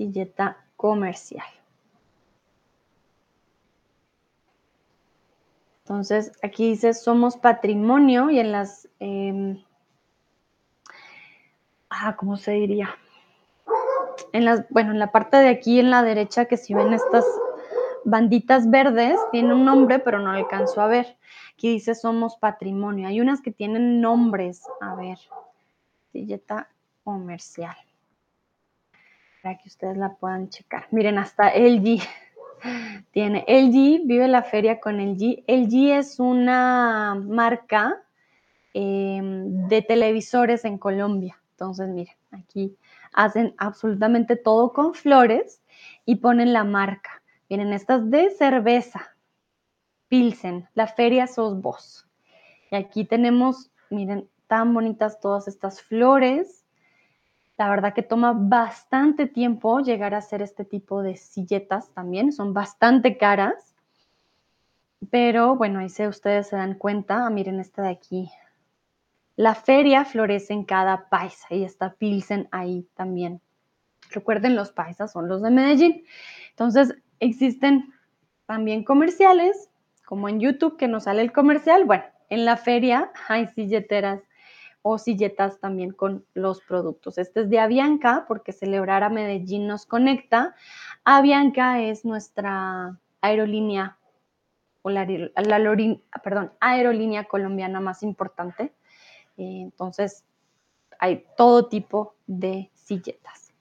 silleta 0.00 0.56
comercial. 0.76 1.44
Entonces, 5.80 6.32
aquí 6.42 6.70
dice, 6.70 6.94
somos 6.94 7.36
patrimonio 7.36 8.30
y 8.30 8.38
en 8.38 8.50
las... 8.50 8.88
Em, 8.98 9.62
ah, 11.90 12.16
¿cómo 12.16 12.38
se 12.38 12.52
diría? 12.52 12.96
En 14.32 14.46
las, 14.46 14.66
bueno, 14.70 14.92
en 14.92 14.98
la 14.98 15.12
parte 15.12 15.36
de 15.36 15.50
aquí, 15.50 15.78
en 15.80 15.90
la 15.90 16.02
derecha, 16.02 16.46
que 16.46 16.56
si 16.56 16.72
ven 16.72 16.94
estas 16.94 17.26
banditas 18.06 18.70
verdes, 18.70 19.20
tiene 19.32 19.52
un 19.52 19.66
nombre, 19.66 19.98
pero 19.98 20.18
no 20.18 20.30
alcanzo 20.30 20.80
a 20.80 20.86
ver. 20.86 21.18
Aquí 21.52 21.72
dice 21.72 21.94
somos 21.94 22.38
patrimonio. 22.38 23.06
Hay 23.06 23.20
unas 23.20 23.42
que 23.42 23.50
tienen 23.50 24.00
nombres. 24.00 24.62
A 24.80 24.94
ver, 24.94 25.18
silleta 26.10 26.70
comercial. 27.04 27.76
Para 29.42 29.58
que 29.58 29.68
ustedes 29.68 29.96
la 29.96 30.14
puedan 30.14 30.48
checar. 30.50 30.86
Miren, 30.90 31.18
hasta 31.18 31.54
LG 31.54 32.02
tiene. 33.12 33.44
LG 33.48 34.06
vive 34.06 34.28
la 34.28 34.42
feria 34.42 34.80
con 34.80 34.98
LG. 34.98 35.44
LG 35.46 35.98
es 35.98 36.20
una 36.20 37.14
marca 37.14 38.02
em, 38.74 39.68
de 39.68 39.82
televisores 39.82 40.64
en 40.64 40.78
Colombia. 40.78 41.40
Entonces, 41.52 41.88
miren, 41.88 42.14
aquí 42.30 42.76
hacen 43.12 43.54
absolutamente 43.58 44.36
todo 44.36 44.72
con 44.72 44.94
flores 44.94 45.62
y 46.04 46.16
ponen 46.16 46.52
la 46.52 46.64
marca. 46.64 47.22
Miren, 47.48 47.72
estas 47.72 48.10
de 48.10 48.30
cerveza, 48.30 49.16
Pilsen, 50.08 50.68
la 50.74 50.86
feria 50.86 51.26
sos 51.26 51.60
vos. 51.60 52.08
Y 52.70 52.76
aquí 52.76 53.04
tenemos, 53.04 53.70
miren, 53.90 54.28
tan 54.46 54.72
bonitas 54.74 55.20
todas 55.20 55.48
estas 55.48 55.82
flores. 55.82 56.59
La 57.60 57.68
verdad 57.68 57.92
que 57.92 58.02
toma 58.02 58.32
bastante 58.34 59.26
tiempo 59.26 59.80
llegar 59.80 60.14
a 60.14 60.18
hacer 60.20 60.40
este 60.40 60.64
tipo 60.64 61.02
de 61.02 61.16
silletas 61.16 61.90
también, 61.90 62.32
son 62.32 62.54
bastante 62.54 63.18
caras. 63.18 63.74
Pero 65.10 65.56
bueno, 65.56 65.80
ahí 65.80 65.90
se, 65.90 66.08
ustedes 66.08 66.48
se 66.48 66.56
dan 66.56 66.72
cuenta, 66.72 67.26
ah, 67.26 67.28
miren 67.28 67.60
esta 67.60 67.82
de 67.82 67.90
aquí. 67.90 68.30
La 69.36 69.54
feria 69.54 70.06
florece 70.06 70.54
en 70.54 70.64
cada 70.64 71.10
paisa 71.10 71.48
y 71.50 71.62
está 71.62 71.92
Pilsen 71.92 72.48
ahí 72.50 72.88
también. 72.94 73.42
Recuerden, 74.10 74.56
los 74.56 74.72
paisas 74.72 75.12
son 75.12 75.28
los 75.28 75.42
de 75.42 75.50
Medellín. 75.50 76.04
Entonces, 76.52 76.94
Existen 77.18 77.92
también 78.46 78.84
comerciales, 78.84 79.68
como 80.06 80.30
en 80.30 80.40
YouTube 80.40 80.78
que 80.78 80.88
nos 80.88 81.04
sale 81.04 81.20
el 81.20 81.30
comercial. 81.30 81.84
Bueno, 81.84 82.04
en 82.30 82.46
la 82.46 82.56
feria 82.56 83.12
hay 83.28 83.48
silleteras 83.48 84.22
o 84.82 84.98
silletas 84.98 85.60
también 85.60 85.92
con 85.92 86.24
los 86.34 86.60
productos. 86.62 87.18
Este 87.18 87.42
es 87.42 87.50
de 87.50 87.60
Avianca 87.60 88.24
porque 88.26 88.52
celebrar 88.52 89.02
a 89.02 89.10
Medellín 89.10 89.66
nos 89.66 89.86
conecta. 89.86 90.54
Avianca 91.04 91.80
es 91.80 92.04
nuestra 92.04 92.98
aerolínea 93.20 93.98
o 94.82 94.90
la, 94.90 95.06
aerolínea 96.60 97.24
colombiana 97.24 97.80
más 97.80 98.02
importante. 98.02 98.72
Eh, 99.36 99.60
entonces, 99.62 100.24
hay 100.98 101.24
todo 101.36 101.66
tipo 101.68 102.14
de 102.26 102.70
silletas. 102.74 103.52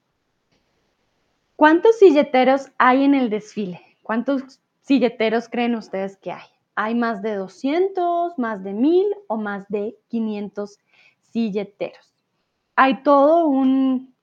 ¿Cuántos 1.56 2.00
silleteros 2.00 2.72
hay 2.78 3.04
en 3.04 3.16
el 3.16 3.30
desfile? 3.30 3.82
¿Cuántos 4.04 4.62
silleteros 4.82 5.50
creen 5.50 5.76
ustedes 5.76 6.16
que 6.18 6.32
hay? 6.32 6.48
¿Hay 6.76 6.96
más 6.96 7.22
de 7.22 7.36
200, 7.36 8.40
más 8.40 8.64
de 8.64 8.74
1000 8.74 9.06
o 9.28 9.36
más 9.36 9.68
de 9.68 9.98
500 10.08 10.80
silleteros? 11.32 12.14
Hay 12.76 13.04
todo 13.04 13.48
un, 13.48 14.16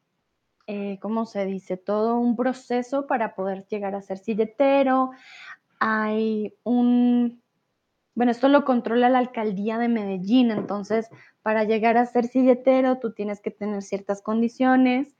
eh, 0.66 0.98
¿cómo 1.00 1.26
se 1.26 1.44
dice? 1.46 1.76
Todo 1.76 2.18
un 2.18 2.36
proceso 2.36 3.06
para 3.06 3.34
poder 3.34 3.66
llegar 3.66 3.94
a 3.94 4.02
ser 4.02 4.18
silletero. 4.18 5.10
Hay 5.78 6.54
un, 6.64 7.42
bueno, 8.14 8.32
esto 8.32 8.48
lo 8.48 8.64
controla 8.64 9.08
la 9.10 9.18
alcaldía 9.18 9.78
de 9.78 9.88
Medellín, 9.88 10.50
entonces 10.50 11.08
para 11.42 11.64
llegar 11.64 11.96
a 11.96 12.06
ser 12.06 12.26
silletero 12.26 12.98
tú 12.98 13.12
tienes 13.12 13.40
que 13.40 13.50
tener 13.50 13.82
ciertas 13.82 14.22
condiciones 14.22 15.16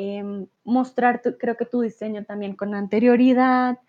Em, 0.00 0.46
mostrar, 0.62 1.22
creo 1.40 1.56
que 1.56 1.64
tu 1.64 1.80
diseño 1.80 2.24
también 2.24 2.54
con 2.54 2.72
anterioridad. 2.72 3.80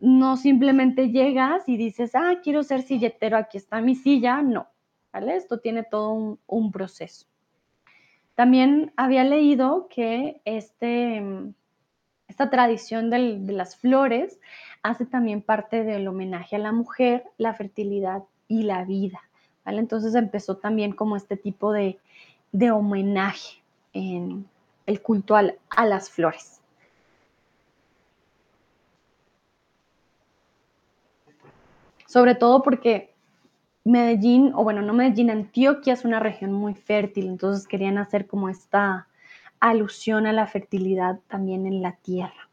No 0.00 0.36
simplemente 0.36 1.10
llegas 1.10 1.68
y 1.68 1.76
dices, 1.76 2.16
ah, 2.16 2.40
quiero 2.42 2.64
ser 2.64 2.82
silletero, 2.82 3.36
aquí 3.36 3.58
está 3.58 3.80
mi 3.80 3.94
silla. 3.94 4.42
No, 4.42 4.66
Esto 5.12 5.58
tiene 5.58 5.82
todo 5.82 6.38
un, 6.46 6.72
proceso. 6.72 7.26
También 8.34 8.92
había 8.96 9.24
leído 9.24 9.88
que 9.88 10.40
este, 10.44 11.22
esta 12.28 12.50
tradición 12.50 13.10
de 13.10 13.52
las 13.52 13.76
flores 13.76 14.38
hace 14.82 15.06
también 15.06 15.42
parte 15.42 15.82
del 15.82 16.06
homenaje 16.06 16.56
a 16.56 16.60
la 16.60 16.72
mujer, 16.72 17.24
la 17.36 17.54
fertilidad 17.54 18.22
y 18.46 18.62
la 18.62 18.84
vida. 18.84 19.20
¿vale? 19.64 19.80
Entonces 19.80 20.14
empezó 20.14 20.56
también 20.56 20.92
como 20.92 21.16
este 21.16 21.36
tipo 21.36 21.72
de, 21.72 21.98
de 22.52 22.70
homenaje 22.70 23.60
en, 23.92 24.46
el 24.88 25.02
culto 25.02 25.36
a 25.36 25.84
las 25.84 26.08
flores. 26.08 26.62
Sobre 32.06 32.34
todo 32.34 32.62
porque 32.62 33.14
Medellín, 33.88 34.52
o 34.54 34.64
bueno, 34.64 34.82
no 34.82 34.92
Medellín, 34.92 35.30
Antioquia 35.30 35.94
es 35.94 36.04
una 36.04 36.20
región 36.20 36.52
muy 36.52 36.74
fértil, 36.74 37.26
entonces 37.26 37.66
querían 37.66 37.98
hacer 37.98 38.26
como 38.26 38.48
esta 38.48 39.08
alusión 39.60 40.26
a 40.26 40.32
la 40.32 40.46
fertilidad 40.46 41.20
también 41.28 41.66
en 41.66 41.82
la 41.82 41.92
tierra. 41.92 42.48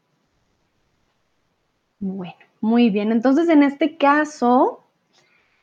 Bueno, 1.98 2.34
muy 2.60 2.90
bien, 2.90 3.12
entonces 3.12 3.48
en 3.48 3.62
este 3.62 3.96
caso 3.96 4.84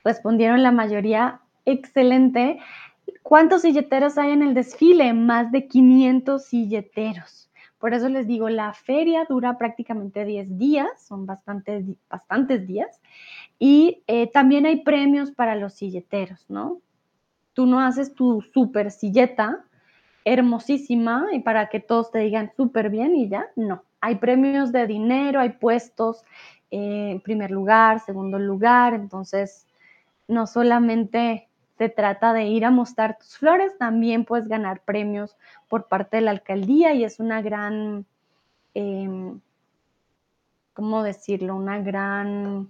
respondieron 0.04 0.64
la 0.64 0.72
mayoría 0.72 1.42
excelente. 1.66 2.60
¿Cuántos 3.22 3.62
silleteros 3.64 4.18
hay 4.18 4.32
en 4.32 4.42
el 4.42 4.54
desfile? 4.54 5.14
Más 5.14 5.52
de 5.52 5.68
500 5.68 6.46
silleteros. 6.46 7.50
Por 7.84 7.94
eso 7.94 8.08
les 8.08 8.28
digo, 8.28 8.48
la 8.48 8.72
feria 8.72 9.26
dura 9.28 9.58
prácticamente 9.58 10.24
10 10.24 10.58
días, 10.58 10.88
son 11.06 11.26
bastantes, 11.26 11.84
bastantes 12.10 12.66
días. 12.66 13.02
Y 13.60 14.04
eh, 14.08 14.32
también 14.32 14.66
hay 14.66 14.86
premios 14.86 15.32
para 15.32 15.56
los 15.56 15.74
silleteros, 15.74 16.46
¿no? 16.50 16.80
Tú 17.52 17.66
no 17.66 17.82
haces 17.82 18.14
tu 18.14 18.42
super 18.54 18.90
silleta 18.90 19.66
hermosísima 20.24 21.28
y 21.34 21.42
para 21.42 21.68
que 21.68 21.82
todos 21.82 22.10
te 22.10 22.20
digan 22.20 22.54
súper 22.56 22.90
bien 22.90 23.18
y 23.18 23.28
ya, 23.28 23.48
no. 23.58 23.84
Hay 24.00 24.16
premios 24.16 24.72
de 24.72 24.88
dinero, 24.88 25.42
hay 25.42 25.50
puestos 25.50 26.24
eh, 26.72 27.10
en 27.12 27.20
primer 27.20 27.52
lugar, 27.52 28.00
segundo 28.00 28.40
lugar, 28.40 28.94
entonces 28.94 29.68
no 30.30 30.48
solamente 30.48 31.50
se 31.84 31.90
trata 31.90 32.32
de 32.32 32.46
ir 32.46 32.64
a 32.64 32.72
mostrar 32.72 33.18
tus 33.18 33.38
flores, 33.38 33.78
también 33.78 34.24
puedes 34.24 34.48
ganar 34.48 34.80
premios 34.86 35.36
por 35.68 35.90
parte 35.90 36.16
de 36.16 36.22
la 36.22 36.32
alcaldía 36.32 36.94
y 36.94 37.04
es 37.04 37.20
una 37.20 37.42
gran, 37.42 38.06
em, 38.74 39.42
¿cómo 40.74 41.04
decirlo? 41.04 41.58
Una 41.58 41.80
gran, 41.80 42.70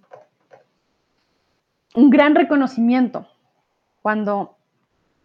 un 1.93 2.09
gran 2.09 2.33
reconocimiento 2.33 3.27
cuando 4.01 4.57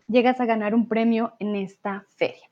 llegas 0.07 0.39
a 0.39 0.45
ganar 0.45 0.75
un 0.75 0.87
premio 0.87 1.33
en 1.39 1.57
esta 1.57 2.05
feria. 2.11 2.51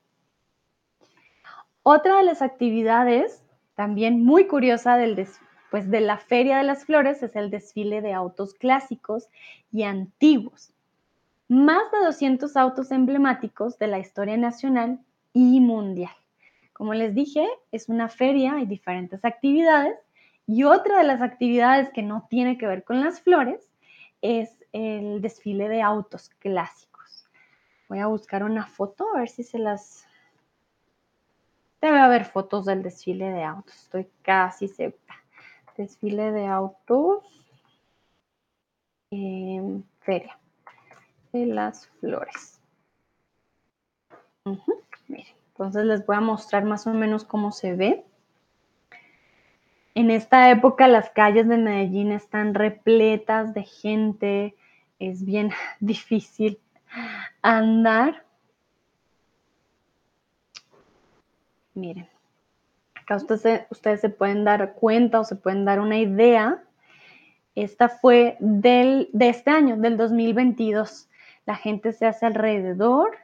Otra 1.83 2.17
de 2.17 2.23
las 2.23 2.41
actividades 2.41 3.43
también 3.75 4.25
muy 4.25 4.47
curiosa 4.47 4.97
del 4.97 5.27
pues 5.69 5.91
de 5.91 6.01
la 6.01 6.17
Feria 6.17 6.57
de 6.57 6.63
las 6.63 6.85
Flores 6.85 7.21
es 7.21 7.35
el 7.35 7.51
desfile 7.51 8.01
de 8.01 8.13
autos 8.13 8.55
clásicos 8.55 9.29
y 9.71 9.83
antiguos. 9.83 10.73
Más 11.49 11.91
de 11.91 11.99
200 12.05 12.57
autos 12.57 12.91
emblemáticos 12.91 13.77
de 13.79 13.87
la 13.87 13.99
historia 13.99 14.35
nacional 14.37 14.99
y 15.33 15.59
mundial. 15.61 16.15
Como 16.73 16.93
les 16.93 17.15
dije, 17.15 17.47
es 17.71 17.89
una 17.89 18.09
feria, 18.09 18.55
hay 18.55 18.65
diferentes 18.65 19.23
actividades 19.23 19.97
y 20.45 20.63
otra 20.63 20.97
de 20.97 21.05
las 21.05 21.21
actividades 21.21 21.89
que 21.93 22.03
no 22.03 22.27
tiene 22.29 22.57
que 22.57 22.67
ver 22.67 22.83
con 22.83 23.01
las 23.01 23.21
flores 23.21 23.71
es 24.21 24.63
el 24.73 25.21
desfile 25.21 25.69
de 25.69 25.81
autos 25.81 26.29
clásicos. 26.39 27.27
Voy 27.87 27.99
a 27.99 28.07
buscar 28.07 28.43
una 28.43 28.65
foto 28.65 29.07
a 29.15 29.19
ver 29.19 29.29
si 29.29 29.43
se 29.43 29.57
las... 29.57 30.05
Debe 31.81 31.99
haber 31.99 32.25
fotos 32.25 32.65
del 32.65 32.83
desfile 32.83 33.29
de 33.29 33.43
autos, 33.43 33.75
estoy 33.75 34.07
casi 34.23 34.67
segura 34.67 34.97
desfile 35.77 36.31
de 36.31 36.47
autos, 36.47 37.23
en 39.11 39.85
feria 39.99 40.37
de 41.39 41.45
las 41.47 41.87
flores. 41.99 42.61
entonces 44.45 45.85
les 45.85 46.05
voy 46.05 46.15
a 46.15 46.21
mostrar 46.21 46.63
más 46.65 46.87
o 46.87 46.93
menos 46.93 47.23
cómo 47.23 47.51
se 47.51 47.73
ve. 47.73 48.05
En 49.95 50.11
esta 50.11 50.51
época 50.51 50.87
las 50.87 51.09
calles 51.09 51.47
de 51.47 51.57
Medellín 51.57 52.11
están 52.11 52.53
repletas 52.53 53.53
de 53.53 53.63
gente, 53.63 54.55
es 54.99 55.25
bien 55.25 55.51
difícil 55.79 56.59
andar. 57.41 58.23
Miren, 61.73 62.07
Acá 63.07 63.15
ustedes, 63.15 64.01
se 64.01 64.09
pueden 64.09 64.43
dar 64.43 64.73
cuenta 64.73 65.21
o 65.21 65.23
se 65.23 65.37
pueden 65.37 65.63
dar 65.63 65.79
una 65.79 65.97
idea. 65.97 66.61
Esta 67.55 67.87
fue 67.87 68.35
del, 68.41 69.09
de 69.13 69.29
este 69.29 69.49
año, 69.49 69.77
del 69.77 69.95
2022. 69.95 71.06
La 71.47 71.55
gente 71.55 71.93
se 71.93 72.05
hace 72.05 72.25
alrededor 72.25 73.17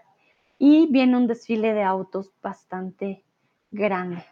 y 0.58 0.88
viene 0.92 1.18
un 1.18 1.28
desfile 1.28 1.74
de 1.74 1.84
autos 1.84 2.32
bastante 2.42 3.24
grande. 3.70 4.24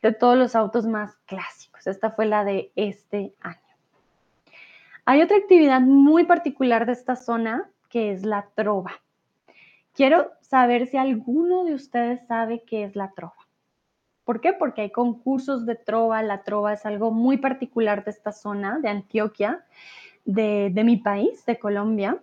De 0.00 0.12
todos 0.12 0.38
los 0.38 0.54
autos 0.54 0.86
más 0.86 1.16
clásicos. 1.26 1.86
Esta 1.86 2.12
fue 2.12 2.24
la 2.24 2.44
de 2.44 2.72
este 2.76 3.34
año. 3.40 3.58
Hay 5.04 5.22
otra 5.22 5.38
actividad 5.38 5.80
muy 5.80 6.24
particular 6.24 6.86
de 6.86 6.92
esta 6.92 7.16
zona 7.16 7.68
que 7.88 8.12
es 8.12 8.24
la 8.24 8.48
trova. 8.54 8.92
Quiero 9.92 10.30
saber 10.40 10.86
si 10.86 10.96
alguno 10.96 11.64
de 11.64 11.74
ustedes 11.74 12.24
sabe 12.28 12.62
qué 12.64 12.84
es 12.84 12.94
la 12.94 13.10
trova. 13.10 13.34
¿Por 14.22 14.40
qué? 14.40 14.52
Porque 14.52 14.82
hay 14.82 14.92
concursos 14.92 15.66
de 15.66 15.74
trova. 15.74 16.22
La 16.22 16.44
trova 16.44 16.74
es 16.74 16.86
algo 16.86 17.10
muy 17.10 17.38
particular 17.38 18.04
de 18.04 18.12
esta 18.12 18.30
zona, 18.30 18.78
de 18.78 18.88
Antioquia, 18.88 19.64
de, 20.24 20.70
mi 20.84 20.96
país, 20.96 21.44
de 21.44 21.58
Colombia. 21.58 22.22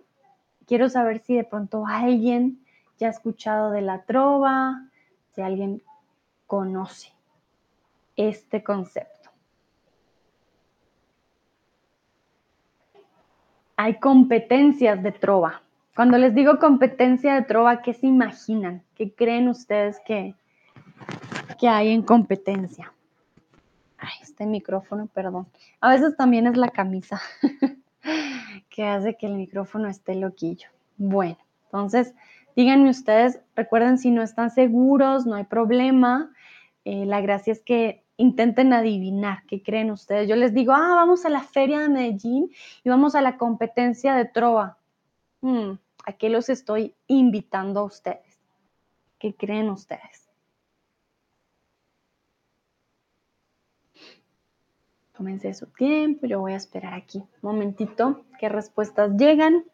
Quiero 0.68 0.90
saber 0.90 1.20
si 1.20 1.34
de 1.34 1.44
pronto 1.44 1.86
alguien 1.86 2.60
ya 2.98 3.06
ha 3.06 3.10
escuchado 3.10 3.70
de 3.70 3.80
la 3.80 4.02
trova, 4.02 4.86
si 5.34 5.40
alguien 5.40 5.82
conoce 6.46 7.10
este 8.16 8.62
concepto. 8.62 9.30
Hay 13.76 13.98
competencias 13.98 15.02
de 15.02 15.12
trova. 15.12 15.62
Cuando 15.96 16.18
les 16.18 16.34
digo 16.34 16.58
competencia 16.58 17.34
de 17.34 17.42
trova, 17.42 17.80
¿qué 17.80 17.94
se 17.94 18.06
imaginan? 18.06 18.82
¿Qué 18.94 19.14
creen 19.14 19.48
ustedes 19.48 19.98
que, 20.04 20.34
que 21.58 21.68
hay 21.68 21.92
en 21.92 22.02
competencia. 22.02 22.92
Ay, 23.96 24.12
este 24.20 24.44
micrófono, 24.44 25.06
perdón. 25.06 25.46
A 25.80 25.90
veces 25.90 26.14
también 26.14 26.46
es 26.46 26.58
la 26.58 26.68
camisa 26.68 27.20
que 28.78 28.84
hace 28.84 29.16
que 29.16 29.26
el 29.26 29.34
micrófono 29.34 29.88
esté 29.88 30.14
loquillo. 30.14 30.68
Bueno, 30.98 31.36
entonces 31.64 32.14
díganme 32.54 32.90
ustedes, 32.90 33.40
recuerden 33.56 33.98
si 33.98 34.12
no 34.12 34.22
están 34.22 34.52
seguros, 34.52 35.26
no 35.26 35.34
hay 35.34 35.42
problema. 35.42 36.30
Eh, 36.84 37.04
la 37.04 37.20
gracia 37.20 37.52
es 37.52 37.60
que 37.60 38.04
intenten 38.18 38.72
adivinar 38.72 39.42
qué 39.48 39.64
creen 39.64 39.90
ustedes. 39.90 40.28
Yo 40.28 40.36
les 40.36 40.54
digo, 40.54 40.74
ah, 40.74 40.94
vamos 40.94 41.24
a 41.24 41.28
la 41.28 41.40
feria 41.40 41.80
de 41.80 41.88
Medellín 41.88 42.52
y 42.84 42.88
vamos 42.88 43.16
a 43.16 43.20
la 43.20 43.36
competencia 43.36 44.14
de 44.14 44.26
trova. 44.26 44.78
Hmm, 45.40 45.72
¿A 46.06 46.12
qué 46.12 46.28
los 46.30 46.48
estoy 46.48 46.94
invitando 47.08 47.80
a 47.80 47.82
ustedes? 47.82 48.38
¿Qué 49.18 49.34
creen 49.34 49.70
ustedes? 49.70 50.27
Tómense 55.18 55.52
su 55.52 55.66
tiempo, 55.66 56.28
yo 56.28 56.38
voy 56.38 56.52
a 56.52 56.56
esperar 56.56 56.94
aquí 56.94 57.18
un 57.18 57.52
momentito 57.52 58.24
qué 58.38 58.48
respuestas 58.48 59.16
llegan. 59.16 59.64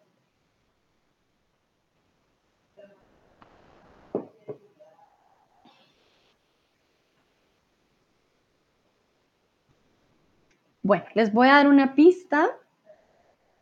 Bueno, 10.83 11.05
les 11.13 11.31
voy 11.31 11.49
a 11.49 11.57
dar 11.57 11.69
una 11.69 11.95
pista. 11.95 12.49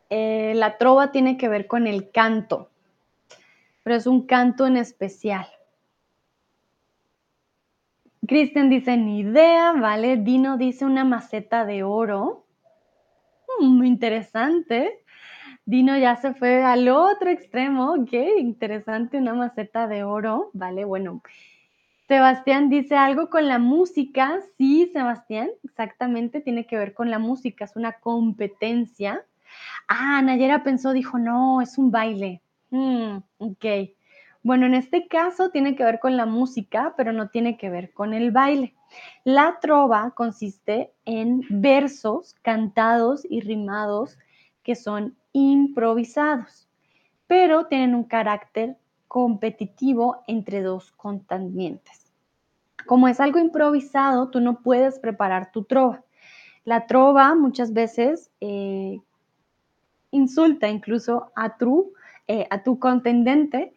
Eh, 0.09 0.53
la 0.55 0.77
trova 0.77 1.11
tiene 1.11 1.35
que 1.35 1.49
ver 1.49 1.67
con 1.67 1.85
el 1.85 2.11
canto, 2.11 2.69
pero 3.83 3.97
es 3.97 4.07
un 4.07 4.25
canto 4.25 4.65
en 4.67 4.77
especial. 4.77 5.47
Kristen 8.27 8.69
dice, 8.69 8.95
ni 8.95 9.19
idea, 9.19 9.73
¿vale? 9.73 10.17
Dino 10.17 10.57
dice 10.57 10.85
una 10.85 11.03
maceta 11.03 11.65
de 11.65 11.83
oro. 11.83 12.45
Mm, 13.59 13.77
muy 13.77 13.87
interesante. 13.87 15.03
Dino 15.65 15.97
ya 15.97 16.15
se 16.15 16.33
fue 16.33 16.63
al 16.63 16.87
otro 16.89 17.29
extremo. 17.29 18.05
Qué 18.09 18.39
interesante, 18.39 19.17
una 19.17 19.33
maceta 19.33 19.87
de 19.87 20.03
oro, 20.03 20.51
¿vale? 20.53 20.85
Bueno, 20.85 21.21
Sebastián 22.07 22.69
dice 22.69 22.95
algo 22.95 23.29
con 23.29 23.47
la 23.47 23.59
música. 23.59 24.39
Sí, 24.57 24.89
Sebastián, 24.93 25.49
exactamente, 25.63 26.41
tiene 26.41 26.65
que 26.65 26.77
ver 26.77 26.93
con 26.93 27.09
la 27.09 27.19
música, 27.19 27.65
es 27.65 27.75
una 27.75 27.93
competencia. 27.93 29.25
Ah, 29.87 30.21
Nayera 30.21 30.63
pensó, 30.63 30.93
dijo, 30.93 31.17
no, 31.17 31.61
es 31.61 31.77
un 31.77 31.91
baile. 31.91 32.41
Mm, 32.69 33.17
ok. 33.37 33.65
Bueno, 34.43 34.65
en 34.65 34.73
este 34.73 35.07
caso 35.07 35.51
tiene 35.51 35.73
que 35.73 35.85
ver 35.85 35.99
con 35.99 36.17
la 36.17 36.25
música, 36.25 36.93
pero 36.97 37.13
no 37.13 37.29
tiene 37.29 37.57
que 37.57 37.69
ver 37.69 37.93
con 37.93 38.13
el 38.13 38.31
baile. 38.31 38.73
La 39.23 39.57
trova 39.61 40.11
consiste 40.11 40.91
en 41.05 41.45
versos 41.49 42.35
cantados 42.41 43.25
y 43.29 43.39
rimados 43.39 44.19
que 44.61 44.75
son 44.75 45.15
improvisados, 45.31 46.67
pero 47.25 47.67
tienen 47.67 47.95
un 47.95 48.03
carácter 48.03 48.75
competitivo 49.07 50.23
entre 50.27 50.61
dos 50.61 50.91
contendientes. 50.91 52.11
Como 52.85 53.07
es 53.07 53.21
algo 53.21 53.39
improvisado, 53.39 54.29
tú 54.29 54.41
no 54.41 54.59
puedes 54.61 54.99
preparar 54.99 55.53
tu 55.53 55.63
trova. 55.63 56.03
La 56.65 56.85
trova 56.85 57.33
muchas 57.33 57.71
veces 57.71 58.29
eh, 58.41 58.99
insulta 60.11 60.67
incluso 60.67 61.31
a 61.33 61.57
tu, 61.57 61.93
eh, 62.27 62.45
a 62.49 62.61
tu 62.61 62.77
contendente 62.77 63.73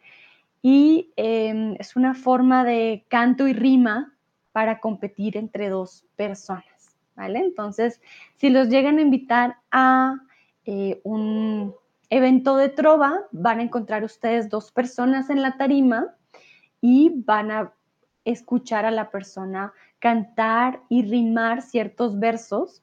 y 0.63 1.13
em, 1.17 1.77
es 1.79 1.97
una 1.97 2.15
forma 2.15 2.65
de 2.65 3.05
canto 3.09 3.47
y 3.47 3.53
rima 3.53 4.15
para 4.53 4.81
competir 4.81 5.37
entre 5.37 5.69
dos 5.69 6.05
personas, 6.17 6.97
¿vale? 7.15 7.41
Entonces, 7.41 8.01
si 8.37 8.49
los 8.49 8.69
llegan 8.69 8.99
a 8.99 9.03
invitar 9.03 9.59
a 9.71 10.17
eh, 10.65 11.01
un 11.05 11.75
evento 12.11 12.57
de 12.57 12.69
trova, 12.69 13.27
van 13.33 13.61
a 13.61 13.63
encontrar 13.63 14.05
ustedes 14.05 14.49
dos 14.49 14.73
personas 14.73 15.31
en 15.31 15.43
la 15.43 15.57
tarima 15.57 16.15
y 16.81 17.23
van 17.25 17.51
a 17.51 17.73
escuchar 18.25 18.85
a 18.85 18.91
la 18.91 19.11
persona 19.11 19.73
cantar 19.99 20.81
y 20.89 21.03
rimar 21.03 21.63
ciertos 21.63 22.19
versos 22.19 22.83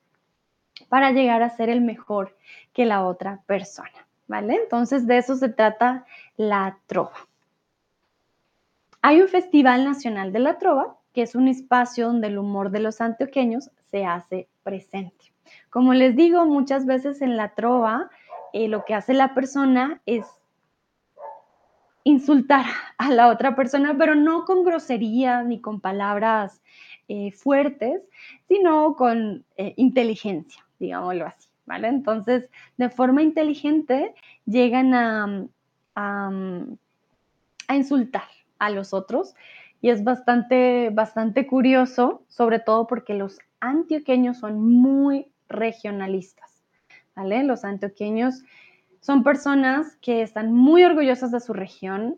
para 0.90 1.12
llegar 1.12 1.42
a 1.42 1.50
ser 1.50 1.70
el 1.70 1.82
mejor 1.82 2.36
que 2.74 2.86
la 2.86 3.06
otra 3.06 3.42
persona, 3.46 4.08
¿vale? 4.28 4.56
Entonces, 4.56 5.06
de 5.08 5.18
eso 5.18 5.36
se 5.36 5.50
trata 5.50 6.06
la 6.38 6.78
trova. 6.88 7.28
Hay 9.06 9.20
un 9.20 9.28
Festival 9.28 9.84
Nacional 9.84 10.32
de 10.32 10.40
la 10.40 10.58
Trova, 10.58 10.96
que 11.14 11.24
es 11.24 11.36
un 11.36 11.50
espacio 11.50 12.08
donde 12.08 12.28
el 12.28 12.38
humor 12.38 12.72
de 12.72 12.80
los 12.80 13.02
antioqueños 13.02 13.70
se 13.92 14.06
hace 14.06 14.48
presente. 14.64 15.34
Como 15.70 15.94
les 15.94 16.16
digo, 16.16 16.46
muchas 16.46 16.86
veces 16.86 17.22
en 17.22 17.36
la 17.36 17.50
trova 17.54 18.10
eh, 18.54 18.70
lo 18.70 18.86
que 18.86 18.94
hace 18.94 19.14
la 19.14 19.34
persona 19.34 20.02
es 20.06 20.26
insultar 22.06 22.66
a 22.98 23.12
la 23.12 23.28
otra 23.28 23.58
persona, 23.58 23.94
pero 23.98 24.16
no 24.16 24.46
con 24.46 24.64
groserías 24.64 25.46
ni 25.46 25.60
con 25.60 25.82
palabras 25.82 26.62
eh, 27.10 27.34
fuertes, 27.34 28.04
sino 28.48 28.96
con 28.96 29.44
eh, 29.58 29.74
inteligencia, 29.76 30.66
digámoslo 30.80 31.26
así, 31.26 31.50
¿vale? 31.66 31.90
Entonces, 31.90 32.50
de 32.78 32.90
forma 32.90 33.22
inteligente 33.22 34.16
llegan 34.46 34.94
a, 34.94 35.46
a, 35.94 36.32
a 37.68 37.76
insultar 37.76 38.24
a 38.60 38.70
los 38.70 38.94
otros 38.94 39.36
y 39.82 39.90
es 39.90 40.04
bastante, 40.04 40.90
bastante 40.92 41.46
curioso, 41.46 42.24
sobre 42.30 42.60
todo 42.60 42.88
porque 42.88 43.14
los 43.14 43.40
antioqueños 43.60 44.38
son 44.38 44.62
muy 44.62 45.28
regionalistas, 45.50 46.64
¿vale? 47.16 47.44
Los 47.44 47.66
antioqueños 47.66 48.44
son 49.02 49.24
personas 49.24 49.98
que 49.98 50.22
están 50.22 50.54
muy 50.54 50.84
orgullosas 50.86 51.32
de 51.32 51.42
su 51.42 51.52
región, 51.54 52.18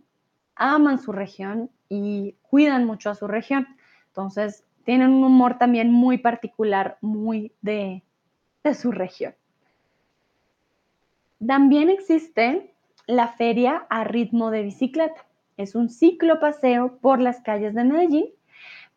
aman 0.55 0.99
su 0.99 1.11
región 1.11 1.71
y 1.89 2.35
cuidan 2.43 2.85
mucho 2.85 3.09
a 3.09 3.15
su 3.15 3.27
región. 3.27 3.67
Entonces, 4.07 4.63
tienen 4.83 5.09
un 5.09 5.23
humor 5.23 5.57
también 5.57 5.91
muy 5.91 6.19
particular, 6.19 6.99
muy 7.01 7.51
de, 7.61 8.03
de 8.63 8.73
su 8.75 8.91
región. 8.91 9.33
También 11.45 11.89
existe 11.89 12.75
la 13.07 13.27
feria 13.29 13.85
a 13.89 14.03
ritmo 14.03 14.51
de 14.51 14.61
bicicleta. 14.61 15.24
Es 15.57 15.73
un 15.75 15.89
ciclo 15.89 16.39
paseo 16.39 16.97
por 17.01 17.21
las 17.21 17.41
calles 17.41 17.73
de 17.73 17.85
Medellín 17.85 18.25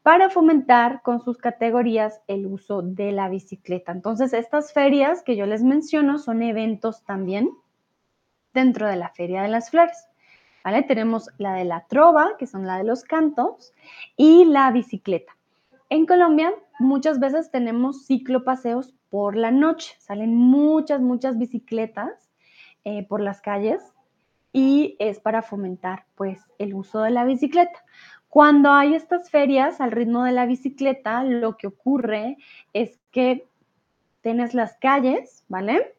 para 0.02 0.28
fomentar 0.28 1.02
con 1.02 1.20
sus 1.20 1.38
categorías 1.38 2.20
el 2.26 2.46
uso 2.46 2.82
de 2.82 3.12
la 3.12 3.28
bicicleta. 3.28 3.92
Entonces, 3.92 4.32
estas 4.32 4.72
ferias 4.72 5.22
que 5.22 5.36
yo 5.36 5.46
les 5.46 5.62
menciono 5.62 6.18
son 6.18 6.42
eventos 6.42 7.04
también 7.04 7.50
dentro 8.54 8.88
de 8.88 8.96
la 8.96 9.10
Feria 9.10 9.42
de 9.42 9.48
las 9.48 9.70
Flores. 9.70 10.08
¿Vale? 10.64 10.82
Tenemos 10.82 11.30
la 11.38 11.54
de 11.54 11.64
la 11.64 11.86
trova, 11.86 12.36
que 12.38 12.46
son 12.46 12.66
la 12.66 12.78
de 12.78 12.84
los 12.84 13.04
cantos, 13.04 13.72
y 14.16 14.44
la 14.44 14.70
bicicleta. 14.72 15.36
En 15.90 16.06
Colombia 16.06 16.52
muchas 16.80 17.20
veces 17.20 17.50
tenemos 17.50 18.06
ciclopaseos 18.06 18.94
por 19.10 19.36
la 19.36 19.50
noche. 19.50 19.94
Salen 19.98 20.34
muchas, 20.34 21.00
muchas 21.00 21.38
bicicletas 21.38 22.30
eh, 22.84 23.06
por 23.06 23.20
las 23.20 23.40
calles 23.40 23.82
y 24.52 24.96
es 24.98 25.20
para 25.20 25.42
fomentar 25.42 26.04
pues 26.14 26.40
el 26.58 26.74
uso 26.74 27.00
de 27.00 27.10
la 27.10 27.24
bicicleta. 27.24 27.84
Cuando 28.28 28.72
hay 28.72 28.94
estas 28.94 29.30
ferias 29.30 29.80
al 29.80 29.92
ritmo 29.92 30.24
de 30.24 30.32
la 30.32 30.46
bicicleta, 30.46 31.22
lo 31.24 31.56
que 31.56 31.66
ocurre 31.66 32.36
es 32.72 32.98
que 33.10 33.46
tienes 34.20 34.54
las 34.54 34.76
calles, 34.76 35.44
¿vale? 35.48 35.94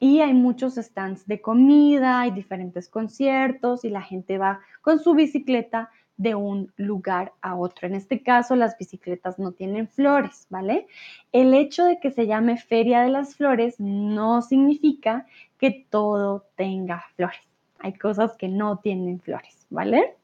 y 0.00 0.20
hay 0.20 0.32
muchos 0.32 0.74
stands 0.76 1.26
de 1.26 1.40
comida, 1.40 2.20
hay 2.20 2.30
diferentes 2.30 2.88
conciertos 2.88 3.84
y 3.84 3.90
la 3.90 4.02
gente 4.02 4.38
va 4.38 4.60
con 4.80 5.00
su 5.00 5.14
bicicleta 5.14 5.90
de 6.16 6.34
un 6.34 6.72
lugar 6.76 7.32
a 7.40 7.56
otro. 7.56 7.86
En 7.86 7.94
este 7.94 8.22
caso, 8.22 8.56
las 8.56 8.76
bicicletas 8.76 9.38
no 9.38 9.52
tienen 9.52 9.88
flores, 9.88 10.46
¿vale? 10.50 10.86
El 11.32 11.54
hecho 11.54 11.84
de 11.84 12.00
que 12.00 12.10
se 12.10 12.26
llame 12.26 12.58
Feria 12.58 13.02
de 13.02 13.10
las 13.10 13.36
Flores 13.36 13.76
no 13.78 14.42
significa 14.42 15.26
que 15.58 15.86
todo 15.90 16.46
tenga 16.56 17.04
flores. 17.14 17.47
Hay 17.78 17.94
cosas 17.94 18.36
que 18.36 18.48
no 18.48 18.78
tienen 18.78 19.20
flores, 19.20 19.66
¿vale? 19.70 20.16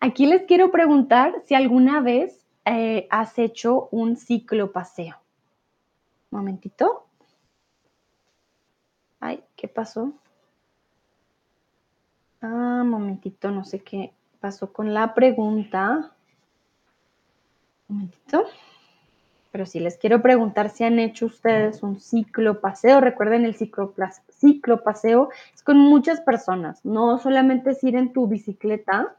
Aquí 0.00 0.26
les 0.26 0.42
quiero 0.42 0.70
preguntar 0.70 1.32
si 1.46 1.54
alguna 1.54 2.00
vez 2.00 2.44
eh, 2.64 3.06
has 3.10 3.38
hecho 3.38 3.88
un 3.90 4.16
ciclo 4.16 4.72
paseo. 4.72 5.16
Un 6.30 6.38
momentito. 6.40 7.06
Ay, 9.20 9.42
¿qué 9.56 9.68
pasó? 9.68 10.12
Ah, 12.42 12.82
momentito, 12.84 13.50
no 13.50 13.64
sé 13.64 13.82
qué 13.82 14.12
pasó 14.40 14.72
con 14.72 14.92
la 14.92 15.14
pregunta. 15.14 16.12
Un 17.88 17.96
momentito. 17.96 18.44
Pero 19.50 19.64
sí, 19.64 19.80
les 19.80 19.96
quiero 19.96 20.20
preguntar 20.20 20.68
si 20.68 20.84
han 20.84 20.98
hecho 20.98 21.26
ustedes 21.26 21.82
un 21.82 22.00
ciclo 22.00 22.60
paseo. 22.60 23.00
Recuerden, 23.00 23.44
el 23.44 23.54
ciclo, 23.54 23.92
ciclo 24.44 24.82
paseo 24.82 25.30
es 25.54 25.62
con 25.62 25.78
muchas 25.78 26.20
personas. 26.20 26.84
No 26.84 27.18
solamente 27.18 27.70
es 27.70 27.82
ir 27.82 27.96
en 27.96 28.12
tu 28.12 28.28
bicicleta, 28.28 29.16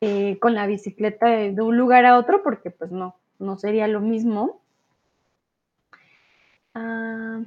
eh, 0.00 0.38
con 0.40 0.54
la 0.54 0.66
bicicleta 0.66 1.26
de, 1.26 1.60
un 1.60 1.76
lugar 1.76 2.06
a 2.06 2.18
otro, 2.18 2.42
porque 2.44 2.70
pues 2.70 2.92
no, 2.92 3.16
no 3.40 3.58
sería 3.58 3.88
lo 3.88 4.00
mismo. 4.00 4.60
Ah, 6.74 7.40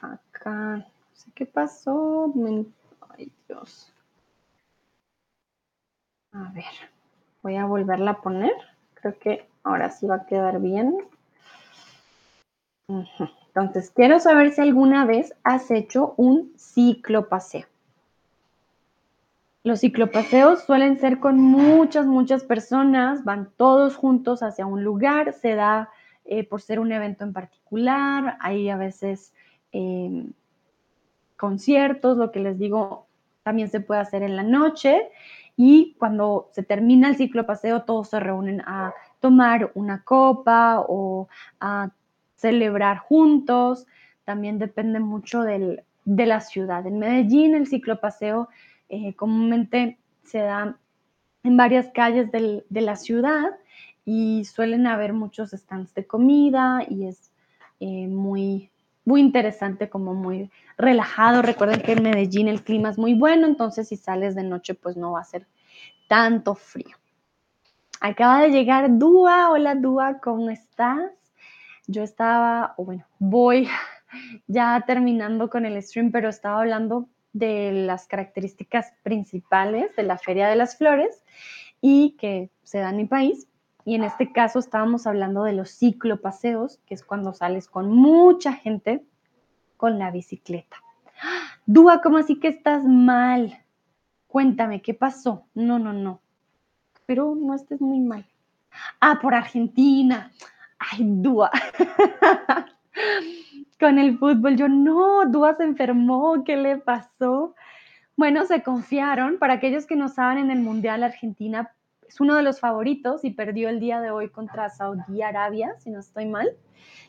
acá, 0.00 0.76
no 0.76 0.86
sé 1.12 1.30
qué 1.34 1.46
pasó. 1.46 2.32
Ay, 3.16 3.30
Dios. 3.46 3.92
A 6.32 6.50
ver, 6.52 6.64
voy 7.42 7.56
a 7.56 7.66
volverla 7.66 8.12
a 8.12 8.20
poner. 8.22 8.54
Creo 8.94 9.18
que 9.20 9.48
ahora 9.62 9.90
sí 9.90 10.06
va 10.06 10.16
a 10.16 10.26
quedar 10.26 10.60
bien. 10.60 10.96
Entonces, 13.54 13.90
quiero 13.90 14.18
saber 14.18 14.52
si 14.52 14.60
alguna 14.60 15.04
vez 15.04 15.34
has 15.44 15.70
hecho 15.70 16.14
un 16.16 16.52
ciclopaseo. 16.56 17.66
Los 19.64 19.80
ciclopaseos 19.80 20.64
suelen 20.64 20.98
ser 20.98 21.20
con 21.20 21.38
muchas, 21.38 22.06
muchas 22.06 22.42
personas, 22.42 23.24
van 23.24 23.50
todos 23.56 23.96
juntos 23.96 24.42
hacia 24.42 24.66
un 24.66 24.82
lugar, 24.82 25.34
se 25.34 25.54
da 25.54 25.90
eh, 26.24 26.44
por 26.44 26.60
ser 26.62 26.80
un 26.80 26.90
evento 26.90 27.24
en 27.24 27.32
particular, 27.32 28.36
hay 28.40 28.70
a 28.70 28.76
veces 28.76 29.32
Em, 29.72 30.32
conciertos, 31.36 32.18
lo 32.18 32.30
que 32.30 32.40
les 32.40 32.58
digo, 32.58 33.06
también 33.42 33.70
se 33.70 33.80
puede 33.80 34.00
hacer 34.00 34.22
en 34.22 34.36
la 34.36 34.42
noche 34.44 35.08
y 35.56 35.96
cuando 35.98 36.48
se 36.52 36.62
termina 36.62 37.08
el 37.08 37.16
ciclo 37.16 37.46
paseo 37.46 37.82
todos 37.82 38.10
se 38.10 38.20
reúnen 38.20 38.60
a 38.60 38.94
tomar 39.18 39.72
una 39.74 40.04
copa 40.04 40.84
o 40.86 41.28
a 41.58 41.90
celebrar 42.42 42.98
juntos. 42.98 43.86
También 44.24 44.58
depende 44.58 45.00
mucho 45.00 45.42
de 45.42 45.84
la 46.04 46.40
ciudad. 46.40 46.86
En 46.86 46.98
Medellín 46.98 47.54
el 47.54 47.66
ciclo 47.66 48.00
paseo 48.00 48.48
eh, 48.88 49.14
comúnmente 49.14 49.98
se 50.24 50.38
da 50.38 50.76
en 51.44 51.56
varias 51.56 51.90
calles 51.94 52.30
de 52.30 52.80
la 52.80 52.96
ciudad 52.96 53.56
y 54.04 54.44
suelen 54.44 54.86
haber 54.86 55.12
muchos 55.12 55.50
stands 55.50 55.94
de 55.94 56.06
comida 56.06 56.84
y 56.88 57.06
es 57.06 57.32
eh, 57.80 58.06
muy, 58.06 58.70
muy 59.04 59.20
interesante, 59.20 59.88
como 59.88 60.14
muy 60.14 60.50
relajado. 60.76 61.42
Recuerden 61.42 61.80
que 61.82 61.92
en 61.92 62.02
Medellín 62.02 62.48
el 62.48 62.62
clima 62.62 62.90
es 62.90 62.98
muy 62.98 63.14
bueno, 63.14 63.46
entonces 63.46 63.88
si 63.88 63.96
sales 63.96 64.34
de 64.34 64.44
noche 64.44 64.74
pues 64.74 64.96
no 64.96 65.12
va 65.12 65.20
a 65.20 65.24
ser 65.24 65.46
tanto 66.08 66.54
frío. 66.54 66.96
Acaba 68.00 68.42
de 68.42 68.50
llegar 68.50 68.98
Dúa. 68.98 69.50
Hola 69.50 69.74
Dúa, 69.76 70.18
¿cómo 70.20 70.50
estás? 70.50 71.21
Yo 71.86 72.02
estaba, 72.02 72.74
o 72.76 72.84
bueno, 72.84 73.04
voy 73.18 73.68
ya 74.46 74.82
terminando 74.86 75.50
con 75.50 75.66
el 75.66 75.82
stream, 75.82 76.12
pero 76.12 76.28
estaba 76.28 76.60
hablando 76.60 77.08
de 77.32 77.72
las 77.72 78.06
características 78.06 78.92
principales 79.02 79.94
de 79.96 80.02
la 80.02 80.18
Feria 80.18 80.48
de 80.48 80.56
las 80.56 80.76
Flores 80.76 81.24
y 81.80 82.16
que 82.18 82.50
se 82.62 82.78
da 82.78 82.90
en 82.90 82.96
mi 82.96 83.06
país. 83.06 83.48
Y 83.84 83.96
en 83.96 84.04
este 84.04 84.32
caso 84.32 84.58
estábamos 84.58 85.06
hablando 85.06 85.42
de 85.42 85.54
los 85.54 85.70
ciclopaseos, 85.70 86.78
que 86.86 86.94
es 86.94 87.02
cuando 87.02 87.32
sales 87.32 87.66
con 87.68 87.90
mucha 87.90 88.52
gente 88.52 89.04
con 89.76 89.98
la 89.98 90.10
bicicleta. 90.10 90.76
Dúa, 91.66 92.00
¿cómo 92.00 92.18
así 92.18 92.38
que 92.38 92.48
estás 92.48 92.84
mal? 92.84 93.64
Cuéntame, 94.28 94.82
¿qué 94.82 94.94
pasó? 94.94 95.46
No, 95.54 95.78
no, 95.78 95.92
no. 95.92 96.20
Pero 97.06 97.34
no 97.34 97.54
estés 97.54 97.80
muy 97.80 98.00
mal. 98.00 98.24
Ah, 99.00 99.18
por 99.20 99.34
Argentina. 99.34 100.30
Ay, 100.90 101.00
Dúa. 101.00 101.50
con 103.82 103.98
el 103.98 104.16
fútbol, 104.18 104.56
yo 104.56 104.68
no, 104.68 105.26
Dúa 105.26 105.56
se 105.56 105.64
enfermó, 105.64 106.44
¿qué 106.44 106.56
le 106.56 106.78
pasó? 106.78 107.54
Bueno, 108.16 108.44
se 108.44 108.62
confiaron. 108.62 109.38
Para 109.38 109.54
aquellos 109.54 109.86
que 109.86 109.96
no 109.96 110.08
saben, 110.08 110.38
en 110.38 110.50
el 110.50 110.60
Mundial 110.60 111.02
Argentina 111.02 111.72
es 112.06 112.20
uno 112.20 112.36
de 112.36 112.42
los 112.42 112.60
favoritos 112.60 113.24
y 113.24 113.30
perdió 113.30 113.68
el 113.68 113.80
día 113.80 114.00
de 114.00 114.10
hoy 114.10 114.28
contra 114.28 114.70
Saudi 114.70 115.22
Arabia, 115.22 115.74
si 115.78 115.90
no 115.90 115.98
estoy 115.98 116.26
mal. 116.26 116.56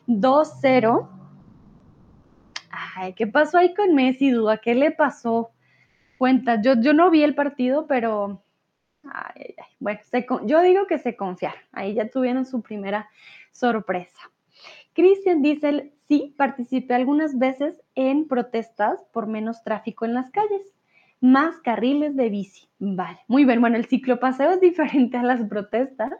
2-0. 0.08 1.08
Ay, 2.70 3.12
¿qué 3.12 3.26
pasó 3.26 3.58
ahí 3.58 3.72
con 3.74 3.94
Messi, 3.94 4.30
Duda? 4.30 4.58
¿Qué 4.58 4.74
le 4.74 4.90
pasó? 4.90 5.52
Cuenta, 6.18 6.60
yo, 6.60 6.74
yo 6.80 6.92
no 6.92 7.10
vi 7.10 7.22
el 7.22 7.34
partido, 7.34 7.86
pero 7.86 8.42
ay, 9.04 9.54
bueno, 9.78 10.00
yo 10.46 10.60
digo 10.62 10.86
que 10.86 10.98
se 10.98 11.16
confiaron. 11.16 11.60
Ahí 11.70 11.94
ya 11.94 12.08
tuvieron 12.08 12.46
su 12.46 12.62
primera 12.62 13.08
sorpresa. 13.54 14.30
Cristian 14.92 15.42
dice, 15.42 15.92
sí, 16.06 16.34
participé 16.36 16.94
algunas 16.94 17.38
veces 17.38 17.80
en 17.94 18.28
protestas 18.28 19.04
por 19.12 19.26
menos 19.26 19.62
tráfico 19.64 20.04
en 20.04 20.14
las 20.14 20.30
calles 20.30 20.74
más 21.20 21.56
carriles 21.60 22.16
de 22.16 22.28
bici. 22.28 22.68
Vale, 22.78 23.18
muy 23.28 23.46
bien. 23.46 23.60
Bueno, 23.60 23.76
el 23.76 23.86
ciclopaseo 23.86 24.50
es 24.50 24.60
diferente 24.60 25.16
a 25.16 25.22
las 25.22 25.40
protestas, 25.48 26.12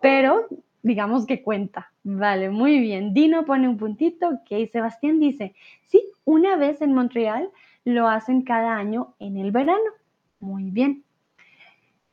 pero 0.00 0.46
digamos 0.82 1.26
que 1.26 1.42
cuenta. 1.42 1.92
Vale, 2.04 2.50
muy 2.50 2.78
bien. 2.78 3.12
Dino 3.12 3.44
pone 3.44 3.68
un 3.68 3.76
puntito. 3.76 4.28
Ok, 4.28 4.70
Sebastián 4.70 5.18
dice, 5.18 5.56
sí, 5.82 6.00
una 6.24 6.56
vez 6.56 6.80
en 6.80 6.94
Montreal 6.94 7.50
lo 7.84 8.06
hacen 8.06 8.42
cada 8.42 8.76
año 8.76 9.14
en 9.18 9.36
el 9.36 9.50
verano. 9.50 9.90
Muy 10.38 10.70
bien. 10.70 11.02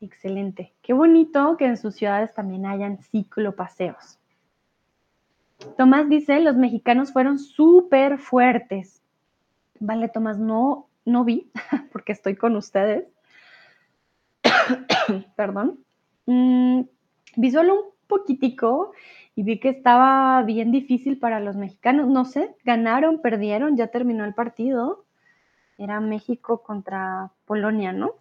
Excelente. 0.00 0.74
Qué 0.82 0.92
bonito 0.92 1.56
que 1.56 1.66
en 1.66 1.76
sus 1.76 1.94
ciudades 1.94 2.34
también 2.34 2.66
hayan 2.66 2.98
ciclopaseos. 2.98 4.18
Tomás 5.76 6.08
dice, 6.08 6.40
los 6.40 6.56
mexicanos 6.56 7.12
fueron 7.12 7.38
súper 7.38 8.18
fuertes. 8.18 9.02
Vale, 9.80 10.08
Tomás, 10.08 10.38
no, 10.38 10.88
no 11.04 11.24
vi 11.24 11.50
porque 11.92 12.12
estoy 12.12 12.36
con 12.36 12.56
ustedes. 12.56 13.06
Perdón. 15.36 15.80
Mm, 16.26 16.82
vi 17.36 17.50
solo 17.50 17.74
un 17.74 17.90
poquitico 18.06 18.92
y 19.34 19.42
vi 19.42 19.58
que 19.58 19.70
estaba 19.70 20.42
bien 20.42 20.70
difícil 20.70 21.18
para 21.18 21.40
los 21.40 21.56
mexicanos. 21.56 22.08
No 22.08 22.24
sé, 22.24 22.54
ganaron, 22.64 23.20
perdieron, 23.20 23.76
ya 23.76 23.88
terminó 23.88 24.24
el 24.24 24.34
partido. 24.34 25.04
Era 25.76 26.00
México 26.00 26.62
contra 26.62 27.32
Polonia, 27.46 27.92
¿no? 27.92 28.12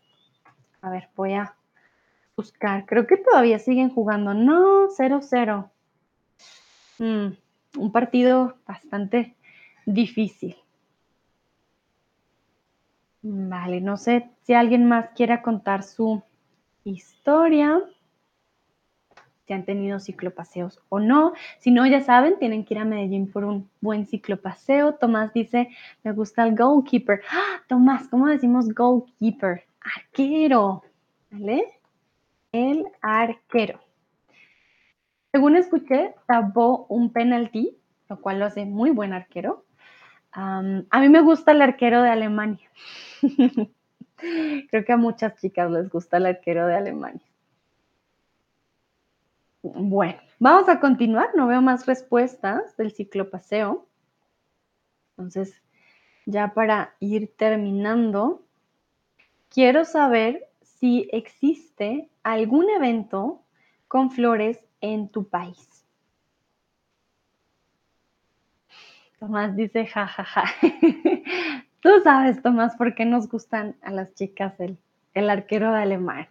A 0.82 0.90
ver, 0.90 1.10
voy 1.16 1.34
a 1.34 1.56
buscar. 2.36 2.86
Creo 2.86 3.06
que 3.06 3.18
todavía 3.18 3.60
siguen 3.60 3.90
jugando. 3.90 4.34
No, 4.34 4.90
0-0. 4.90 5.70
Mm, 7.00 7.28
un 7.78 7.92
partido 7.92 8.58
bastante 8.68 9.36
difícil. 9.86 10.56
Vale, 13.22 13.80
no 13.80 13.98
sé 13.98 14.30
si 14.42 14.54
alguien 14.54 14.86
más 14.86 15.10
quiera 15.16 15.42
contar 15.42 15.84
su 15.84 16.22
historia, 16.84 17.82
si 19.46 19.54
han 19.54 19.66
tenido 19.66 20.00
ciclopaseos 20.00 20.82
o 20.90 21.00
no. 21.00 21.34
Si 21.60 21.72
no, 21.72 21.86
ya 21.86 22.02
saben, 22.02 22.38
tienen 22.40 22.66
que 22.66 22.74
ir 22.74 22.80
a 22.80 22.86
Medellín 22.86 23.32
por 23.32 23.46
un 23.46 23.70
buen 23.82 24.06
ciclopaseo. 24.06 24.96
Tomás 24.96 25.34
dice, 25.34 25.70
me 26.04 26.12
gusta 26.12 26.44
el 26.44 26.56
goalkeeper. 26.56 27.22
¡Ah! 27.32 27.62
Tomás, 27.68 28.08
¿cómo 28.08 28.28
decimos 28.28 28.74
goalkeeper? 28.74 29.64
Arquero, 29.82 30.84
¿vale? 31.32 31.80
El 32.52 32.86
arquero. 33.02 33.80
Según 35.34 35.56
escuché, 35.56 36.14
tapó 36.28 36.86
un 36.90 37.12
penalti, 37.12 37.76
lo 38.08 38.22
cual 38.22 38.38
lo 38.38 38.46
hace 38.46 38.66
muy 38.66 38.92
buen 38.92 39.14
arquero. 39.14 39.66
a 40.32 40.62
mí 40.62 41.10
me 41.10 41.22
gusta 41.22 41.54
el 41.54 41.64
arquero 41.64 42.04
de 42.04 42.10
Alemania. 42.12 42.70
Creo 44.70 44.86
que 44.86 44.94
a 44.94 44.98
muchas 44.98 45.36
chicas 45.42 45.72
les 45.72 45.90
gusta 45.90 46.18
el 46.18 46.28
arquero 46.28 46.68
de 46.68 46.76
Alemania. 46.76 47.26
Bueno, 49.64 50.20
vamos 50.38 50.70
a 50.70 50.80
continuar. 50.80 51.30
No 51.36 51.48
veo 51.48 51.64
más 51.64 51.88
respuestas 51.88 52.78
del 52.78 52.92
ciclopaseo. 52.92 53.88
Entonces, 55.18 55.60
ya 56.28 56.54
para 56.54 56.94
ir 57.00 57.36
terminando, 57.36 58.44
quiero 59.50 59.84
saber 59.84 60.48
si 60.62 61.10
existe 61.12 62.12
algún 62.22 62.70
evento 62.70 63.42
con 63.88 64.12
flores 64.12 64.64
en 64.84 65.08
tu 65.08 65.28
país. 65.28 65.86
Tomás 69.18 69.56
dice, 69.56 69.86
jajaja. 69.86 70.44
Tú 71.80 71.90
sabes, 72.04 72.42
Tomás, 72.42 72.76
por 72.76 72.94
qué 72.94 73.06
nos 73.06 73.30
gustan 73.30 73.78
a 73.82 73.92
las 73.92 74.14
chicas 74.14 74.60
el, 74.60 74.78
el 75.14 75.30
arquero 75.30 75.72
de 75.72 75.82
Alemania. 75.82 76.28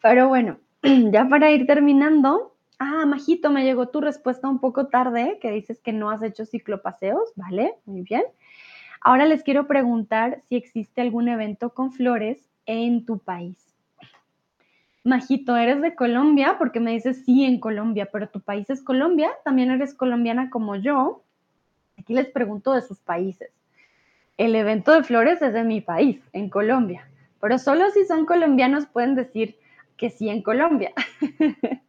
Pero 0.00 0.28
bueno, 0.28 0.58
ya 0.82 1.28
para 1.28 1.50
ir 1.50 1.66
terminando, 1.66 2.54
ah, 2.78 3.04
Majito, 3.04 3.50
me 3.50 3.64
llegó 3.64 3.88
tu 3.88 4.00
respuesta 4.00 4.48
un 4.48 4.60
poco 4.60 4.86
tarde, 4.86 5.38
que 5.42 5.50
dices 5.50 5.80
que 5.80 5.92
no 5.92 6.10
has 6.10 6.22
hecho 6.22 6.46
ciclopaseos, 6.46 7.32
¿vale? 7.34 7.74
Muy 7.84 8.02
bien. 8.02 8.22
Ahora 9.00 9.26
les 9.26 9.42
quiero 9.42 9.66
preguntar 9.66 10.42
si 10.48 10.54
existe 10.54 11.00
algún 11.00 11.28
evento 11.28 11.70
con 11.70 11.90
flores 11.90 12.48
en 12.66 13.04
tu 13.04 13.18
país. 13.18 13.65
Majito, 15.06 15.56
¿eres 15.56 15.80
de 15.82 15.94
Colombia? 15.94 16.56
Porque 16.58 16.80
me 16.80 16.90
dices 16.90 17.22
sí 17.24 17.44
en 17.44 17.60
Colombia, 17.60 18.08
pero 18.10 18.28
tu 18.28 18.40
país 18.40 18.68
es 18.70 18.82
Colombia, 18.82 19.30
también 19.44 19.70
eres 19.70 19.94
colombiana 19.94 20.50
como 20.50 20.74
yo. 20.74 21.22
Aquí 21.96 22.12
les 22.12 22.26
pregunto 22.26 22.72
de 22.72 22.82
sus 22.82 22.98
países. 22.98 23.52
El 24.36 24.56
evento 24.56 24.92
de 24.92 25.04
flores 25.04 25.40
es 25.42 25.52
de 25.52 25.62
mi 25.62 25.80
país, 25.80 26.20
en 26.32 26.50
Colombia, 26.50 27.08
pero 27.40 27.56
solo 27.58 27.88
si 27.90 28.04
son 28.04 28.26
colombianos 28.26 28.86
pueden 28.86 29.14
decir 29.14 29.56
que 29.96 30.10
sí 30.10 30.28
en 30.28 30.42
Colombia. 30.42 30.92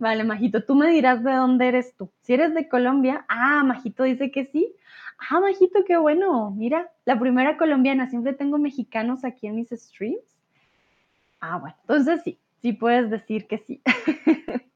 vale, 0.00 0.24
Majito, 0.24 0.64
tú 0.64 0.74
me 0.74 0.90
dirás 0.90 1.22
de 1.22 1.34
dónde 1.34 1.68
eres 1.68 1.94
tú. 1.96 2.10
Si 2.22 2.34
eres 2.34 2.52
de 2.52 2.68
Colombia, 2.68 3.24
ah, 3.28 3.62
Majito 3.62 4.02
dice 4.02 4.32
que 4.32 4.46
sí. 4.46 4.74
Ah, 5.30 5.38
Majito, 5.38 5.84
qué 5.86 5.96
bueno. 5.98 6.50
Mira, 6.50 6.90
la 7.04 7.16
primera 7.16 7.56
colombiana, 7.56 8.10
siempre 8.10 8.32
tengo 8.32 8.58
mexicanos 8.58 9.24
aquí 9.24 9.46
en 9.46 9.54
mis 9.54 9.68
streams. 9.70 10.33
Ah, 11.46 11.58
bueno, 11.58 11.76
entonces 11.82 12.22
sí, 12.24 12.38
sí 12.62 12.72
puedes 12.72 13.10
decir 13.10 13.46
que 13.46 13.58
sí. 13.58 13.82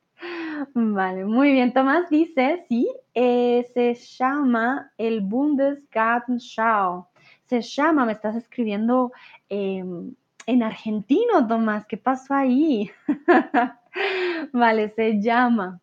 vale, 0.74 1.24
muy 1.24 1.52
bien. 1.52 1.72
Tomás 1.72 2.10
dice, 2.10 2.66
sí, 2.68 2.86
eh, 3.14 3.66
se 3.72 3.94
llama 3.94 4.92
el 4.98 5.22
Bundesgartenschau. 5.22 7.06
Se 7.46 7.62
llama, 7.62 8.04
me 8.04 8.12
estás 8.12 8.36
escribiendo 8.36 9.12
em, 9.48 10.14
en 10.44 10.62
argentino, 10.62 11.46
Tomás. 11.48 11.86
¿Qué 11.86 11.96
pasó 11.96 12.34
ahí? 12.34 12.90
vale, 14.52 14.90
se 14.90 15.22
llama. 15.22 15.80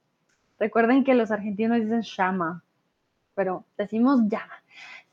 Recuerden 0.59 1.03
que 1.03 1.15
los 1.15 1.31
argentinos 1.31 1.79
dicen 1.79 2.03
llama, 2.03 2.63
pero 3.33 3.65
decimos 3.75 4.21
llama. 4.27 4.53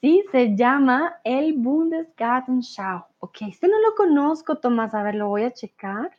Sí, 0.03 0.25
se 0.33 0.57
llama 0.57 1.21
el 1.23 1.53
Bundesgartenschau. 1.53 3.05
Ok, 3.21 3.43
este 3.43 3.69
no 3.69 3.79
lo 3.81 3.95
conozco, 3.95 4.59
Tomás. 4.59 4.95
A 4.95 5.05
ver, 5.05 5.15
lo 5.15 5.29
voy 5.29 5.45
a 5.45 5.53
checar. 5.53 6.11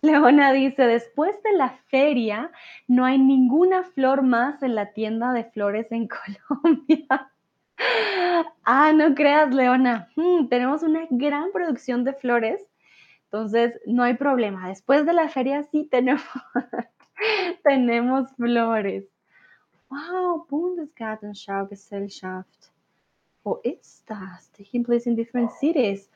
Leona 0.00 0.52
dice, 0.52 0.84
después 0.84 1.42
de 1.42 1.52
la 1.54 1.70
feria, 1.88 2.52
no 2.86 3.04
hay 3.04 3.18
ninguna 3.18 3.82
flor 3.82 4.22
más 4.22 4.62
en 4.62 4.76
la 4.76 4.92
tienda 4.92 5.32
de 5.32 5.42
flores 5.42 5.90
en 5.90 6.08
Colombia. 6.52 7.32
ah, 8.64 8.92
no 8.92 9.12
creas, 9.16 9.52
Leona. 9.52 10.08
Hmm, 10.14 10.46
tenemos 10.48 10.84
una 10.84 11.08
gran 11.10 11.50
producción 11.50 12.04
de 12.04 12.14
flores, 12.14 12.64
entonces 13.24 13.80
no 13.86 14.04
hay 14.04 14.14
problema. 14.14 14.68
Después 14.68 15.04
de 15.04 15.14
la 15.14 15.28
feria 15.28 15.64
sí 15.64 15.88
tenemos, 15.90 16.22
tenemos 17.64 18.30
flores. 18.36 19.04
Wow, 19.92 20.46
Bundesgartenschau 20.48 21.66
Gesellschaft. 21.66 22.72
Wo 23.44 23.60
ist 23.62 24.08
das? 24.08 24.50
Taking 24.56 24.84
place 24.84 25.06
in 25.06 25.16
different 25.16 25.52
cities. 25.52 26.08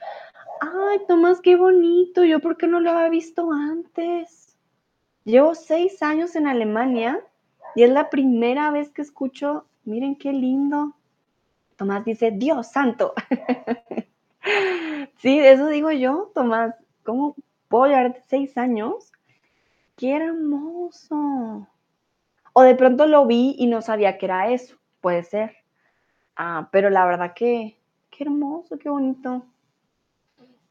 Ay, 0.62 1.00
Tomás, 1.06 1.42
qué 1.42 1.56
bonito. 1.56 2.24
Yo, 2.24 2.40
¿por 2.40 2.56
qué 2.56 2.66
no 2.66 2.80
lo 2.80 2.90
había 2.92 3.10
visto 3.10 3.52
antes? 3.52 4.56
Llevo 5.24 5.54
seis 5.54 6.02
años 6.02 6.36
en 6.36 6.46
Alemania 6.46 7.22
y 7.74 7.82
es 7.82 7.90
la 7.90 8.08
primera 8.08 8.70
vez 8.70 8.88
que 8.90 9.02
escucho. 9.02 9.66
Miren 9.84 10.16
qué 10.16 10.32
lindo. 10.32 10.96
Tomás 11.76 12.02
dice, 12.02 12.30
Dios 12.30 12.68
santo. 12.68 13.12
sí, 15.18 15.38
eso 15.38 15.66
digo 15.68 15.90
yo, 15.90 16.30
Tomás. 16.34 16.74
¿Cómo 17.04 17.36
puedo 17.68 17.88
llevar 17.88 18.22
seis 18.26 18.56
años? 18.56 19.12
Qué 19.96 20.16
hermoso. 20.16 21.68
O 22.58 22.62
de 22.62 22.74
pronto 22.74 23.06
lo 23.06 23.26
vi 23.26 23.54
y 23.58 23.66
no 23.66 23.82
sabía 23.82 24.16
que 24.16 24.24
era 24.24 24.50
eso, 24.50 24.78
puede 25.02 25.22
ser. 25.24 25.56
Ah, 26.36 26.70
pero 26.72 26.88
la 26.88 27.04
verdad 27.04 27.34
que, 27.34 27.76
qué 28.08 28.24
hermoso, 28.24 28.78
qué 28.78 28.88
bonito. 28.88 29.44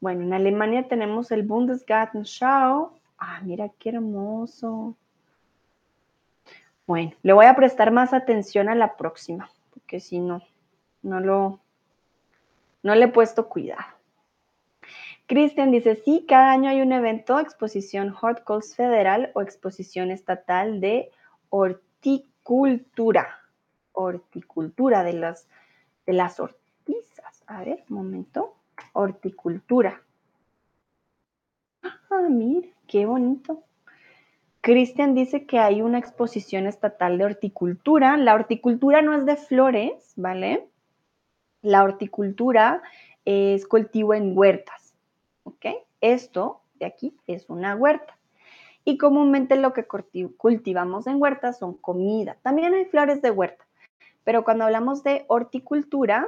Bueno, 0.00 0.24
en 0.24 0.32
Alemania 0.32 0.88
tenemos 0.88 1.30
el 1.30 1.44
Bundesgartenschau. 1.44 2.90
Ah, 3.18 3.40
mira 3.44 3.70
qué 3.78 3.90
hermoso. 3.90 4.96
Bueno, 6.88 7.12
le 7.22 7.32
voy 7.32 7.46
a 7.46 7.54
prestar 7.54 7.92
más 7.92 8.12
atención 8.12 8.68
a 8.68 8.74
la 8.74 8.96
próxima, 8.96 9.48
porque 9.72 10.00
si 10.00 10.18
no, 10.18 10.42
no 11.02 11.20
lo, 11.20 11.60
no 12.82 12.96
le 12.96 13.04
he 13.04 13.08
puesto 13.08 13.48
cuidado. 13.48 13.86
Cristian 15.28 15.70
dice, 15.70 15.94
sí, 16.04 16.26
cada 16.26 16.50
año 16.50 16.68
hay 16.68 16.80
un 16.82 16.90
evento, 16.90 17.38
exposición 17.38 18.10
Hot 18.10 18.42
Calls 18.42 18.74
Federal 18.74 19.30
o 19.34 19.40
exposición 19.40 20.10
estatal 20.10 20.80
de 20.80 21.12
horticultura. 21.50 23.40
Horticultura 23.92 25.02
de 25.02 25.14
las, 25.14 25.48
de 26.06 26.12
las 26.12 26.40
hortizas. 26.40 27.42
A 27.46 27.64
ver, 27.64 27.84
un 27.88 27.96
momento. 27.96 28.54
Horticultura. 28.92 30.02
Ah, 31.82 32.26
mira, 32.28 32.68
qué 32.86 33.06
bonito. 33.06 33.62
Cristian 34.60 35.14
dice 35.14 35.46
que 35.46 35.58
hay 35.60 35.80
una 35.80 35.98
exposición 35.98 36.66
estatal 36.66 37.18
de 37.18 37.24
horticultura. 37.24 38.16
La 38.16 38.34
horticultura 38.34 39.00
no 39.00 39.14
es 39.14 39.24
de 39.24 39.36
flores, 39.36 40.12
¿vale? 40.16 40.68
La 41.62 41.84
horticultura 41.84 42.82
es 43.24 43.66
cultivo 43.66 44.14
en 44.14 44.36
huertas, 44.36 44.94
¿ok? 45.44 45.66
Esto 46.00 46.60
de 46.74 46.86
aquí 46.86 47.16
es 47.26 47.48
una 47.48 47.76
huerta 47.76 48.15
y 48.86 48.96
comúnmente 48.96 49.56
lo 49.56 49.74
que 49.74 49.86
cultivamos 49.86 51.06
en 51.06 51.20
huerta 51.20 51.52
son 51.52 51.74
comida. 51.74 52.38
También 52.40 52.72
hay 52.72 52.86
flores 52.86 53.20
de 53.20 53.30
huerta, 53.30 53.66
pero 54.24 54.44
cuando 54.44 54.64
hablamos 54.64 55.02
de 55.02 55.26
horticultura, 55.28 56.26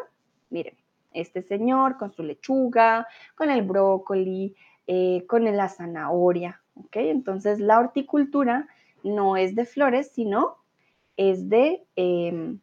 Miren, 0.51 0.77
este 1.13 1.43
señor 1.43 1.99
con 1.99 2.13
su 2.13 2.23
lechuga, 2.23 3.07
con 3.35 3.51
el 3.51 3.63
brócoli, 3.63 4.57
eh, 4.87 5.25
con 5.29 5.45
la 5.45 5.69
zanahoria, 5.69 6.61
¿ok? 6.75 6.97
Entonces 6.97 7.61
la 7.61 7.79
horticultura 7.79 8.69
no 9.03 9.37
es 9.37 9.55
de 9.55 9.65
flores, 9.65 10.11
sino 10.13 10.57
es 11.17 11.49
de 11.49 11.87
em, 11.97 12.61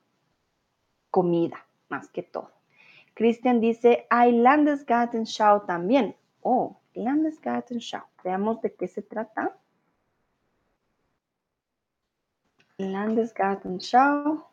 comida, 1.11 1.65
más 1.89 2.09
que 2.09 2.23
todo. 2.23 2.51
Cristian 3.13 3.61
dice, 3.61 4.07
hay 4.09 4.33
Landesgartenschau 4.33 5.65
también. 5.65 6.15
Oh, 6.41 6.77
Landesgartenschau. 6.93 8.03
Veamos 8.23 8.61
de 8.61 8.73
qué 8.73 8.87
se 8.87 9.01
trata. 9.01 9.55
Landesgartenschau. 12.77 14.43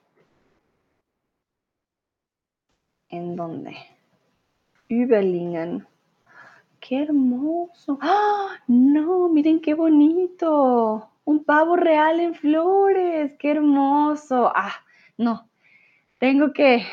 ¿En 3.09 3.35
dónde? 3.35 3.77
Überlingen. 4.89 5.87
¡Qué 6.79 7.03
hermoso! 7.03 7.99
¡Ah! 8.01 8.59
No, 8.69 9.29
miren 9.29 9.61
qué 9.61 9.75
bonito. 9.75 11.11
Un 11.25 11.45
pavo 11.45 11.75
real 11.75 12.21
en 12.21 12.35
flores. 12.35 13.35
¡Qué 13.41 13.51
hermoso! 13.51 14.53
Ah, 14.55 14.85
no. 15.19 15.49
Tengo 16.19 16.53
que, 16.53 16.85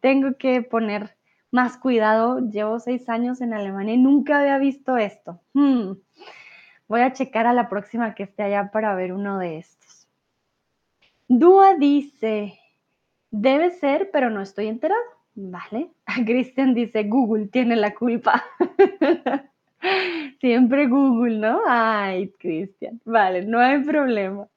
tengo 0.00 0.36
que 0.38 0.62
poner 0.62 1.16
más 1.50 1.78
cuidado. 1.78 2.38
Llevo 2.48 2.78
seis 2.78 3.08
años 3.08 3.40
en 3.40 3.54
Alemania 3.54 3.94
y 3.94 3.98
nunca 3.98 4.38
había 4.38 4.58
visto 4.58 4.96
esto. 4.96 5.40
Hmm. 5.52 5.94
Voy 6.86 7.00
a 7.00 7.12
checar 7.12 7.48
a 7.48 7.52
la 7.52 7.68
próxima 7.68 8.14
que 8.14 8.22
esté 8.22 8.44
allá 8.44 8.70
para 8.70 8.94
ver 8.94 9.12
uno 9.12 9.38
de 9.38 9.58
estos. 9.58 9.75
Dúa 11.28 11.74
dice, 11.74 12.58
debe 13.30 13.70
ser, 13.70 14.10
pero 14.12 14.30
no 14.30 14.42
estoy 14.42 14.68
enterado. 14.68 15.00
Vale. 15.34 15.90
Cristian 16.26 16.74
dice, 16.74 17.04
Google 17.04 17.48
tiene 17.48 17.76
la 17.76 17.94
culpa. 17.94 18.44
Siempre 20.40 20.86
Google, 20.86 21.38
¿no? 21.38 21.60
Ay, 21.66 22.32
Cristian. 22.38 23.00
Vale, 23.04 23.44
no 23.44 23.60
hay 23.60 23.82
problema. 23.82 24.48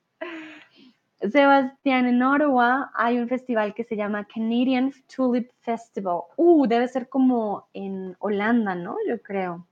Sebastián, 1.22 2.06
en 2.06 2.24
Ottawa 2.24 2.92
hay 2.94 3.20
un 3.20 3.28
festival 3.28 3.74
que 3.74 3.84
se 3.84 3.98
llama 3.98 4.26
Canadian 4.26 4.94
Tulip 5.14 5.50
Festival. 5.60 6.22
Uh, 6.38 6.66
debe 6.66 6.88
ser 6.88 7.10
como 7.10 7.68
en 7.74 8.16
Holanda, 8.20 8.74
¿no? 8.76 8.96
Yo 9.08 9.22
creo. 9.22 9.66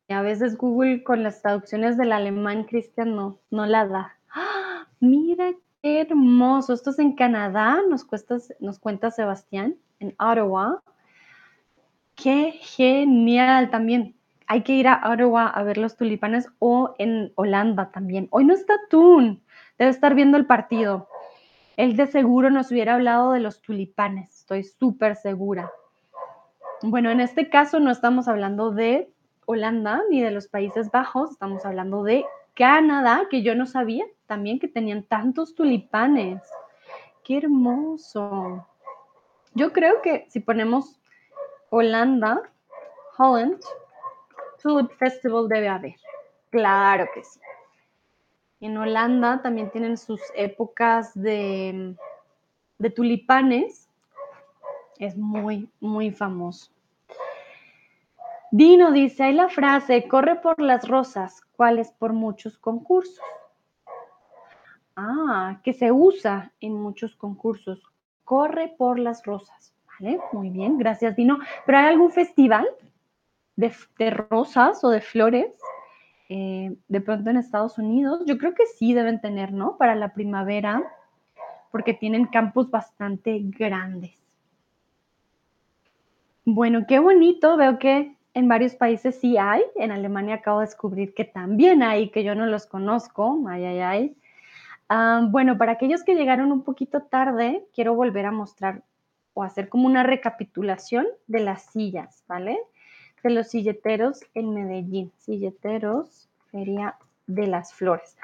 a 0.11 0.21
veces 0.21 0.57
Google 0.57 1.03
con 1.03 1.23
las 1.23 1.41
traducciones 1.41 1.97
del 1.97 2.11
alemán, 2.11 2.65
Cristian, 2.65 3.15
no, 3.15 3.39
no 3.49 3.65
la 3.65 3.87
da. 3.87 4.17
¡Ah! 4.33 4.87
Mira 4.99 5.51
qué 5.81 6.01
hermoso. 6.01 6.73
Esto 6.73 6.91
es 6.91 6.99
en 6.99 7.13
Canadá, 7.13 7.79
nos, 7.89 8.05
nos 8.59 8.79
cuenta 8.79 9.11
Sebastián, 9.11 9.75
en 9.99 10.15
Ottawa. 10.19 10.83
Qué 12.15 12.51
genial 12.61 13.69
también 13.69 14.15
hay 14.51 14.63
que 14.63 14.73
ir 14.73 14.89
a 14.89 15.01
Ottawa 15.09 15.47
a 15.47 15.63
ver 15.63 15.77
los 15.77 15.95
tulipanes 15.95 16.49
o 16.59 16.93
en 16.97 17.31
Holanda 17.35 17.89
también. 17.89 18.27
Hoy 18.31 18.43
no 18.43 18.53
está 18.53 18.73
Tun, 18.89 19.41
debe 19.79 19.91
estar 19.91 20.13
viendo 20.13 20.35
el 20.35 20.45
partido. 20.45 21.07
Él 21.77 21.95
de 21.95 22.05
seguro 22.07 22.49
nos 22.49 22.69
hubiera 22.69 22.95
hablado 22.95 23.31
de 23.31 23.39
los 23.39 23.61
tulipanes, 23.61 24.39
estoy 24.39 24.65
súper 24.65 25.15
segura. 25.15 25.71
Bueno, 26.81 27.11
en 27.11 27.21
este 27.21 27.49
caso 27.49 27.79
no 27.79 27.91
estamos 27.91 28.27
hablando 28.27 28.71
de 28.71 29.09
Holanda 29.51 30.01
ni 30.09 30.21
de 30.21 30.31
los 30.31 30.47
Países 30.47 30.89
Bajos, 30.91 31.31
estamos 31.31 31.65
hablando 31.65 32.03
de 32.03 32.25
Canadá, 32.53 33.27
que 33.29 33.43
yo 33.43 33.53
no 33.53 33.65
sabía 33.65 34.05
también 34.25 34.59
que 34.59 34.69
tenían 34.69 35.03
tantos 35.03 35.55
tulipanes. 35.55 36.41
Qué 37.23 37.37
hermoso. 37.37 38.65
Yo 39.53 39.73
creo 39.73 40.01
que 40.01 40.25
si 40.29 40.39
ponemos 40.39 41.01
Holanda, 41.69 42.41
Holland, 43.17 43.59
Tulip 44.61 44.91
Festival 44.93 45.49
debe 45.49 45.67
haber. 45.67 45.95
Claro 46.49 47.07
que 47.13 47.23
sí. 47.23 47.39
En 48.61 48.77
Holanda 48.77 49.41
también 49.41 49.69
tienen 49.69 49.97
sus 49.97 50.21
épocas 50.33 51.13
de, 51.13 51.93
de 52.77 52.89
tulipanes. 52.89 53.89
Es 54.97 55.17
muy, 55.17 55.69
muy 55.81 56.11
famoso. 56.11 56.71
Dino 58.51 58.91
dice, 58.91 59.23
hay 59.23 59.33
la 59.33 59.47
frase, 59.47 60.07
corre 60.09 60.35
por 60.35 60.61
las 60.61 60.85
rosas, 60.85 61.41
¿cuáles 61.55 61.91
por 61.93 62.11
muchos 62.11 62.57
concursos? 62.57 63.23
Ah, 64.95 65.61
que 65.63 65.73
se 65.73 65.91
usa 65.91 66.51
en 66.59 66.73
muchos 66.73 67.15
concursos. 67.15 67.81
Corre 68.25 68.75
por 68.77 68.99
las 68.99 69.25
rosas. 69.25 69.73
Vale, 69.87 70.19
muy 70.33 70.49
bien, 70.49 70.77
gracias 70.77 71.15
Dino. 71.15 71.39
¿Pero 71.65 71.77
hay 71.77 71.85
algún 71.85 72.11
festival 72.11 72.67
de, 73.55 73.73
rosas 74.09 74.83
o 74.83 74.89
de 74.89 75.01
flores, 75.01 75.53
eh, 76.27 76.75
de 76.87 77.01
pronto 77.01 77.29
en 77.29 77.37
Estados 77.37 77.77
Unidos, 77.77 78.23
yo 78.25 78.37
creo 78.37 78.53
que 78.53 78.65
sí 78.65 78.93
deben 78.93 79.21
tener, 79.21 79.53
¿no? 79.53 79.77
Para 79.77 79.95
la 79.95 80.13
primavera, 80.13 80.83
porque 81.71 81.93
tienen 81.93 82.25
campos 82.25 82.69
bastante 82.69 83.39
grandes. 83.41 84.17
Bueno, 86.43 86.85
qué 86.87 86.99
bonito, 86.99 87.55
veo 87.55 87.79
que 87.79 88.15
en 88.33 88.47
varios 88.47 88.75
países 88.75 89.19
sí 89.19 89.37
hay, 89.37 89.61
en 89.75 89.91
Alemania 89.91 90.35
acabo 90.35 90.59
de 90.59 90.67
descubrir 90.67 91.13
que 91.13 91.25
también 91.25 91.83
hay, 91.83 92.09
que 92.09 92.23
yo 92.23 92.35
no 92.35 92.45
los 92.45 92.65
conozco, 92.65 93.43
ay, 93.47 93.65
ay, 93.65 93.79
ay. 93.79 94.17
Ah, 94.89 95.25
bueno, 95.29 95.57
para 95.57 95.73
aquellos 95.73 96.03
que 96.03 96.15
llegaron 96.15 96.51
un 96.51 96.63
poquito 96.63 97.01
tarde, 97.03 97.65
quiero 97.73 97.95
volver 97.95 98.25
a 98.25 98.31
mostrar 98.31 98.83
o 99.33 99.43
hacer 99.43 99.69
como 99.69 99.87
una 99.87 100.03
recapitulación 100.03 101.07
de 101.27 101.39
las 101.39 101.63
sillas, 101.63 102.23
¿vale? 102.27 102.59
de 103.23 103.29
los 103.29 103.49
silleteros 103.49 104.21
en 104.33 104.53
Medellín. 104.53 105.11
Silleteros, 105.17 106.29
Feria 106.51 106.95
de 107.27 107.47
las 107.47 107.73
Flores. 107.73 108.17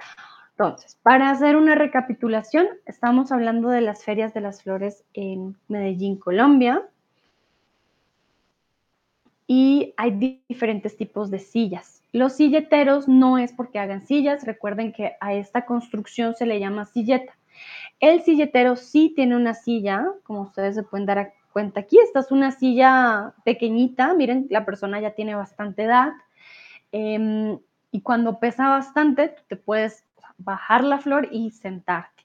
Entonces, 0.52 0.98
para 1.04 1.30
hacer 1.30 1.56
una 1.56 1.76
recapitulación, 1.76 2.68
estamos 2.86 3.32
hablando 3.32 3.70
de 3.70 3.82
las 3.82 4.04
ferias 4.04 4.34
de 4.34 4.42
las 4.42 4.64
flores 4.64 5.04
en 5.14 5.56
Medellín, 5.68 6.18
Colombia. 6.18 6.84
Y 9.48 9.94
hay 9.98 10.44
diferentes 10.50 10.98
tipos 10.98 11.32
de 11.32 11.40
sillas. 11.40 12.04
Los 12.12 12.34
silleteros 12.34 13.08
no 13.08 13.38
es 13.38 13.54
porque 13.54 13.80
hagan 13.80 14.06
sillas, 14.06 14.46
recuerden 14.46 14.92
que 14.92 15.14
a 15.22 15.34
esta 15.34 15.66
construcción 15.66 16.36
se 16.36 16.46
le 16.46 16.60
llama 16.60 16.86
silleta. 16.86 17.38
El 18.00 18.22
silletero 18.22 18.76
sí 18.76 19.14
tiene 19.16 19.36
una 19.36 19.54
silla, 19.54 20.06
como 20.24 20.42
ustedes 20.42 20.76
se 20.76 20.84
pueden 20.84 21.06
dar 21.06 21.34
cuenta 21.52 21.80
aquí. 21.80 21.98
Esta 22.00 22.20
es 22.20 22.32
una 22.32 22.52
silla 22.52 23.34
pequeñita, 23.44 24.14
miren, 24.14 24.48
la 24.50 24.66
persona 24.66 25.00
ya 25.00 25.12
tiene 25.12 25.36
bastante 25.36 25.84
edad. 25.84 26.12
Em, 26.92 27.60
y 27.92 28.02
cuando 28.02 28.40
pesa 28.40 28.70
bastante, 28.70 29.36
te 29.48 29.56
puedes 29.56 30.06
bajar 30.38 30.84
la 30.84 31.00
flor 31.00 31.30
y 31.32 31.52
sentarte. 31.52 32.24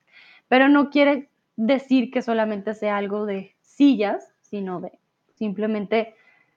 Pero 0.49 0.69
no 0.69 0.91
quiere 0.91 1.31
decir 1.57 2.11
que 2.11 2.23
solamente 2.23 2.75
sea 2.75 2.97
algo 2.97 3.27
de 3.27 3.55
sillas, 3.63 4.35
sino 4.43 4.81
de 4.81 4.99
simplemente 5.35 6.15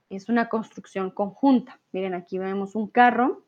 es 0.10 0.30
una 0.30 0.50
construcción 0.50 1.10
conjunta. 1.10 1.80
Miren, 1.92 2.14
aquí 2.14 2.38
vemos 2.38 2.76
un 2.76 2.88
carro. 2.88 3.44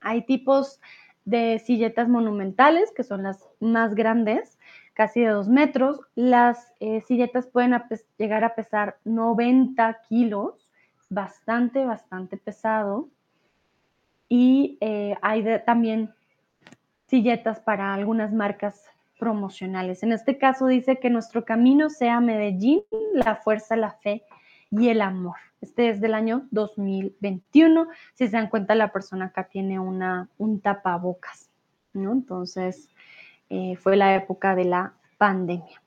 Hay 0.00 0.24
tipos 0.24 0.80
de 1.24 1.58
silletas 1.64 2.08
monumentales, 2.08 2.90
que 2.96 3.04
son 3.04 3.22
las 3.22 3.46
más 3.60 3.94
grandes, 3.94 4.58
casi 4.94 5.20
de 5.20 5.28
dos 5.28 5.48
metros. 5.48 6.00
Las 6.14 6.72
eh, 6.80 7.02
silletas 7.02 7.46
pueden 7.46 7.74
llegar 8.16 8.44
a 8.44 8.54
pesar 8.54 8.98
90 9.04 10.00
kilos, 10.08 10.68
bastante, 11.10 11.84
bastante 11.84 12.36
pesado. 12.36 13.08
Y 14.28 14.78
eh, 14.80 15.16
hay 15.22 15.44
también 15.66 16.14
silletas 17.06 17.60
para 17.60 17.94
algunas 17.94 18.32
marcas 18.32 18.84
promocionales. 19.18 20.02
En 20.02 20.12
este 20.12 20.38
caso 20.38 20.66
dice 20.66 20.98
que 20.98 21.10
nuestro 21.10 21.44
camino 21.44 21.90
sea 21.90 22.20
Medellín, 22.20 22.82
la 23.12 23.36
fuerza, 23.36 23.76
la 23.76 23.92
fe 23.92 24.22
y 24.70 24.88
el 24.88 25.02
amor. 25.02 25.36
Este 25.60 25.90
es 25.90 26.00
del 26.00 26.14
año 26.14 26.46
2021. 26.50 27.88
Si 28.14 28.26
se 28.26 28.36
dan 28.36 28.48
cuenta, 28.48 28.74
la 28.74 28.92
persona 28.92 29.26
acá 29.26 29.48
tiene 29.48 29.78
una, 29.78 30.28
un 30.38 30.60
tapabocas, 30.60 31.50
¿no? 31.92 32.12
Entonces, 32.12 32.88
eh, 33.50 33.76
fue 33.76 33.96
la 33.96 34.14
época 34.14 34.54
de 34.54 34.64
la 34.64 34.94
pandemia. 35.16 35.82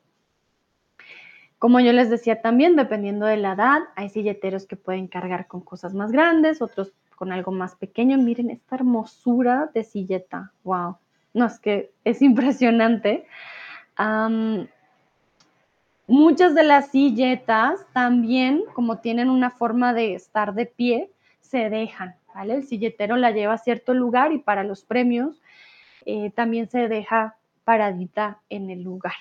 Como 1.58 1.80
yo 1.80 1.94
les 1.94 2.10
decía 2.10 2.42
también, 2.42 2.76
dependiendo 2.76 3.28
de 3.28 3.38
la 3.38 3.54
edad, 3.54 3.82
hay 3.96 4.10
silleteros 4.10 4.66
que 4.66 4.76
pueden 4.76 5.08
cargar 5.08 5.48
con 5.48 5.62
cosas 5.62 5.94
más 5.94 6.12
grandes, 6.12 6.62
otros 6.62 6.94
con 7.16 7.32
algo 7.32 7.52
más 7.52 7.76
pequeño. 7.76 8.18
Miren 8.18 8.50
esta 8.50 8.76
hermosura 8.76 9.70
de 9.74 9.84
silleta. 9.84 10.54
Wow. 10.64 10.98
No, 11.34 11.46
es 11.46 11.60
que 11.60 11.94
es 12.04 12.22
impresionante. 12.24 13.28
Muchas 16.12 16.54
de 16.54 16.64
las 16.64 16.90
silletas 16.90 17.86
también, 17.94 18.64
como 18.74 19.00
tienen 19.00 19.30
una 19.30 19.50
forma 19.50 19.94
de 19.94 20.14
estar 20.14 20.54
de 20.54 20.66
pie, 20.66 21.10
se 21.40 21.70
dejan. 21.70 22.16
El 22.44 22.64
silletero 22.64 23.16
la 23.16 23.32
lleva 23.32 23.54
a 23.54 23.58
cierto 23.58 23.94
lugar 23.94 24.32
y 24.32 24.40
para 24.40 24.64
los 24.64 24.84
premios 24.84 25.42
eh, 26.06 26.32
también 26.32 26.70
se 26.70 26.88
deja 26.88 27.36
paradita 27.64 28.40
en 28.50 28.70
el 28.70 28.84
lugar. 28.84 29.14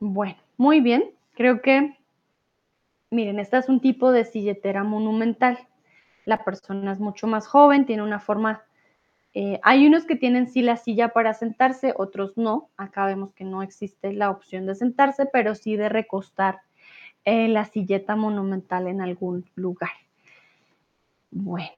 Bueno, 0.00 0.36
Muy 0.56 0.80
bien, 0.80 1.04
creo 1.34 1.62
que, 1.62 1.96
miren, 3.10 3.38
esta 3.38 3.58
es 3.58 3.68
un 3.68 3.80
tipo 3.80 4.12
de 4.12 4.24
silletera 4.24 4.84
monumental. 4.84 5.58
La 6.24 6.44
persona 6.44 6.92
es 6.92 7.00
mucho 7.00 7.26
más 7.26 7.46
joven, 7.46 7.86
tiene 7.86 8.02
una 8.02 8.20
forma 8.20 8.62
eh, 9.40 9.60
hay 9.62 9.86
unos 9.86 10.04
que 10.04 10.16
tienen 10.16 10.48
sí 10.48 10.62
la 10.62 10.76
silla 10.76 11.10
para 11.10 11.32
sentarse, 11.32 11.94
otros 11.96 12.36
no. 12.36 12.70
Acá 12.76 13.06
vemos 13.06 13.32
que 13.34 13.44
no 13.44 13.62
existe 13.62 14.12
la 14.12 14.30
opción 14.30 14.66
de 14.66 14.74
sentarse, 14.74 15.26
pero 15.32 15.54
sí 15.54 15.76
de 15.76 15.88
recostar 15.88 16.62
eh, 17.24 17.46
la 17.46 17.64
silleta 17.64 18.16
monumental 18.16 18.88
en 18.88 19.00
algún 19.00 19.48
lugar. 19.54 19.92
Bueno. 21.30 21.70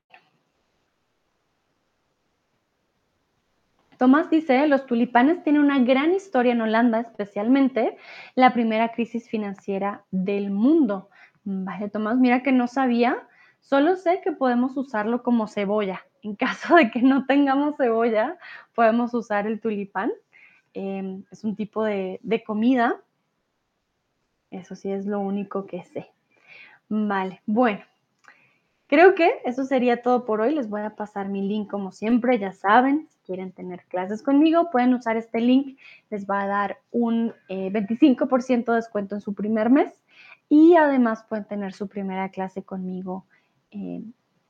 Tomás 3.99 4.31
dice, 4.31 4.67
los 4.67 4.87
tulipanes 4.87 5.43
tienen 5.43 5.61
una 5.61 5.81
gran 5.81 6.15
historia 6.15 6.53
en 6.53 6.63
Holanda, 6.63 7.01
especialmente 7.01 7.99
la 8.37 8.55
primera 8.55 8.93
crisis 8.93 9.29
financiera 9.29 10.07
del 10.11 10.51
mundo. 10.51 11.11
Vale, 11.45 11.91
Tomás, 11.91 12.17
mira 12.17 12.43
que 12.43 12.53
no 12.53 12.69
sabía, 12.69 13.29
solo 13.61 13.97
sé 13.97 14.21
que 14.23 14.33
podemos 14.33 14.77
usarlo 14.77 15.23
como 15.23 15.47
cebolla. 15.47 16.05
En 16.23 16.37
caso 16.37 16.77
de 16.77 16.91
que 16.91 17.03
no 17.03 17.27
tengamos 17.27 17.77
cebolla, 17.77 18.39
podemos 18.75 19.15
usar 19.15 19.47
el 19.47 19.61
tulipán. 19.61 20.11
Em, 20.75 21.25
es 21.31 21.45
un 21.45 21.57
tipo 21.57 21.85
de, 21.85 22.21
comida. 22.47 23.01
Eso 24.51 24.75
sí 24.75 24.91
es 24.91 25.07
lo 25.07 25.21
único 25.21 25.67
que 25.67 25.85
sé. 25.85 26.11
Vale, 26.89 27.41
bueno, 27.47 27.81
Creo 28.91 29.15
que 29.15 29.31
eso 29.45 29.63
sería 29.67 30.03
todo 30.03 30.25
por 30.25 30.41
hoy. 30.41 30.53
Les 30.53 30.69
voy 30.69 30.81
a 30.81 30.97
pasar 30.97 31.29
mi 31.29 31.47
link 31.47 31.71
como 31.71 31.93
siempre, 31.93 32.41
ya 32.41 32.51
saben, 32.51 33.07
si 33.09 33.21
quieren 33.21 33.53
tener 33.53 33.85
clases 33.85 34.21
conmigo, 34.21 34.69
pueden 34.73 34.93
usar 34.95 35.17
este 35.17 35.41
link, 35.41 35.79
les 36.11 36.27
va 36.29 36.43
a 36.43 36.49
dar 36.49 36.79
un 36.91 37.33
25% 37.49 38.51
eh, 38.51 38.65
de 38.67 38.73
descuento 38.73 39.15
en 39.15 39.21
su 39.21 39.33
primer 39.33 39.71
mes 39.71 40.03
y 40.49 40.75
además 40.75 41.25
pueden 41.29 41.45
tener 41.45 41.73
su 41.73 41.87
primera 41.87 42.31
clase 42.31 42.65
conmigo 42.65 43.27
eh, 43.71 44.03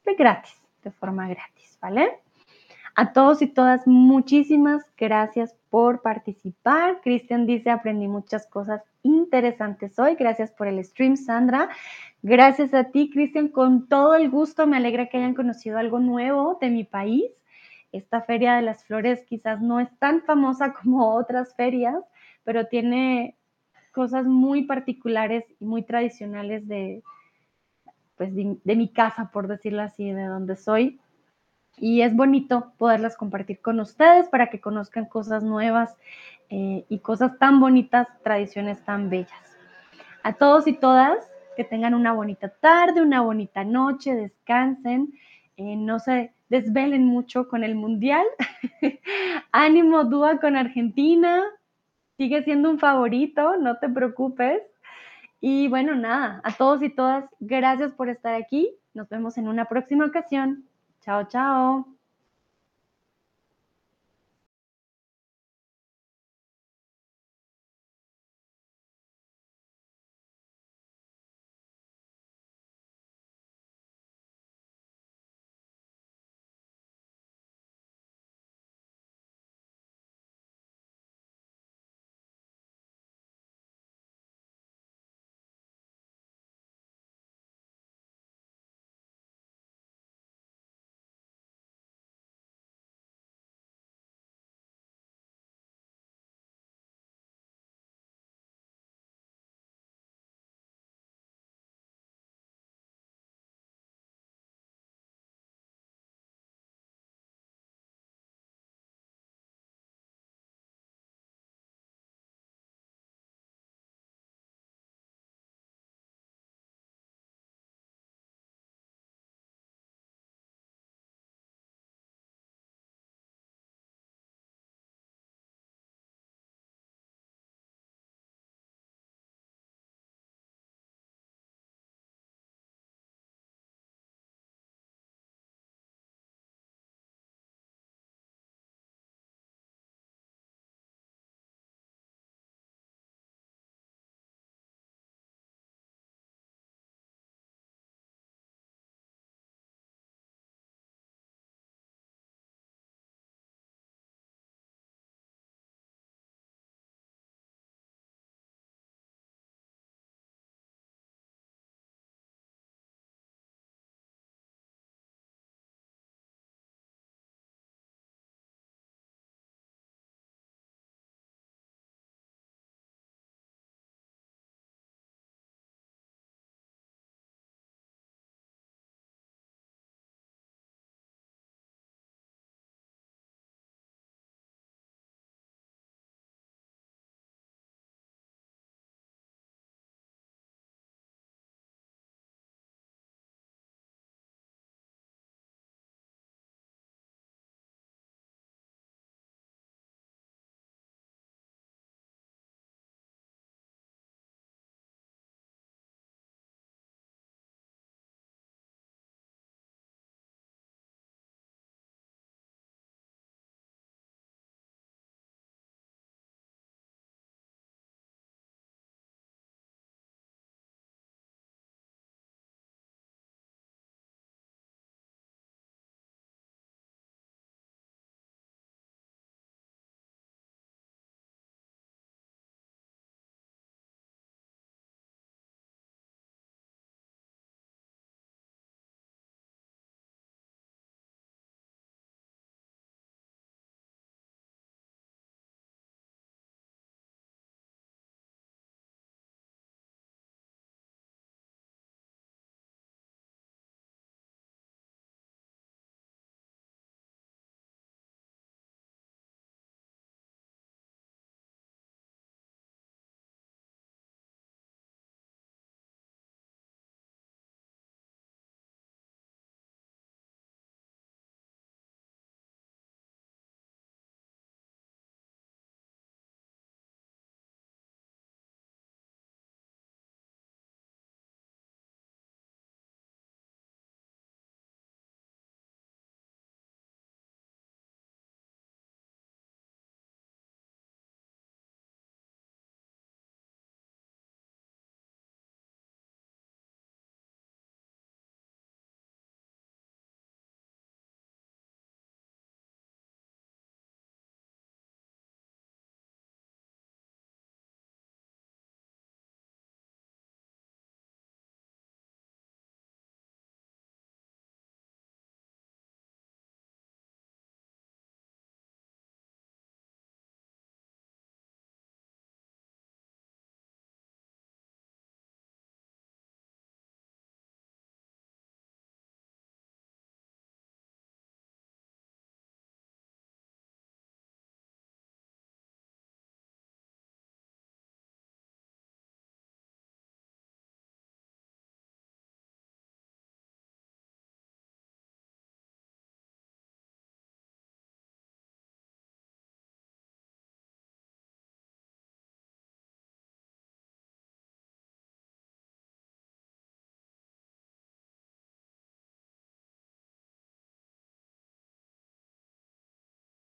de 0.04 0.14
gratis, 0.14 0.60
de 0.82 0.90
forma 0.90 1.28
gratis, 1.28 1.78
¿vale? 1.80 2.20
A 2.96 3.12
todos 3.12 3.40
y 3.40 3.46
todas, 3.46 3.86
muchísimas 3.86 4.84
gracias 4.96 5.54
por 5.70 6.02
participar. 6.02 7.00
Cristian 7.02 7.46
dice, 7.46 7.70
aprendí 7.70 8.08
muchas 8.08 8.46
cosas 8.46 8.82
interesantes 9.02 9.98
hoy. 9.98 10.16
Gracias 10.16 10.50
por 10.50 10.66
el 10.66 10.84
stream, 10.84 11.16
Sandra. 11.16 11.68
Gracias 12.22 12.74
a 12.74 12.84
ti, 12.84 13.08
Cristian, 13.10 13.48
con 13.48 13.88
todo 13.88 14.14
el 14.14 14.28
gusto. 14.28 14.66
Me 14.66 14.76
alegra 14.76 15.08
que 15.08 15.18
hayan 15.18 15.34
conocido 15.34 15.78
algo 15.78 16.00
nuevo 16.00 16.58
de 16.60 16.70
mi 16.70 16.84
país. 16.84 17.24
Esta 17.92 18.22
feria 18.22 18.56
de 18.56 18.62
las 18.62 18.84
flores 18.84 19.24
quizás 19.24 19.60
no 19.60 19.80
es 19.80 19.88
tan 19.98 20.22
famosa 20.22 20.72
como 20.82 21.14
otras 21.14 21.54
ferias, 21.54 22.02
pero 22.44 22.66
tiene 22.66 23.36
cosas 23.92 24.26
muy 24.26 24.64
particulares 24.64 25.44
y 25.58 25.64
muy 25.64 25.82
tradicionales 25.82 26.66
de, 26.68 27.02
pues, 28.20 28.34
de, 28.34 28.76
mi 28.76 28.88
casa, 28.88 29.30
por 29.32 29.48
decirlo 29.48 29.80
así, 29.80 30.12
de 30.12 30.26
donde 30.26 30.54
soy. 30.54 31.00
Y 31.78 32.02
es 32.02 32.14
bonito 32.14 32.74
poderlas 32.76 33.16
compartir 33.16 33.62
con 33.62 33.80
ustedes 33.80 34.28
para 34.28 34.50
que 34.50 34.60
conozcan 34.60 35.06
cosas 35.06 35.42
nuevas 35.42 35.96
eh, 36.50 36.84
y 36.90 36.98
cosas 36.98 37.38
tan 37.38 37.60
bonitas, 37.60 38.08
tradiciones 38.22 38.84
tan 38.84 39.08
bellas. 39.08 39.56
A 40.22 40.34
todos 40.34 40.66
y 40.66 40.74
todas, 40.74 41.16
que 41.56 41.64
tengan 41.64 41.94
una 41.94 42.12
bonita 42.12 42.50
tarde, 42.50 43.00
una 43.00 43.22
bonita 43.22 43.64
noche, 43.64 44.14
descansen, 44.14 45.14
eh, 45.56 45.76
no 45.76 45.98
se 45.98 46.34
desvelen 46.50 47.06
mucho 47.06 47.48
con 47.48 47.64
el 47.64 47.74
Mundial. 47.74 48.26
Ánimo, 49.50 50.04
dúa 50.04 50.38
con 50.40 50.56
Argentina, 50.56 51.42
sigue 52.18 52.42
siendo 52.42 52.68
un 52.68 52.78
favorito, 52.78 53.56
no 53.56 53.78
te 53.78 53.88
preocupes. 53.88 54.60
Y 55.40 55.68
bueno, 55.68 55.94
nada, 55.94 56.40
a 56.44 56.52
todos 56.52 56.82
y 56.82 56.90
todas, 56.90 57.24
gracias 57.40 57.92
por 57.92 58.08
estar 58.08 58.34
aquí. 58.34 58.76
Nos 58.92 59.08
vemos 59.08 59.38
en 59.38 59.48
una 59.48 59.64
próxima 59.66 60.04
ocasión. 60.04 60.64
Chao, 61.00 61.24
chao. 61.28 61.99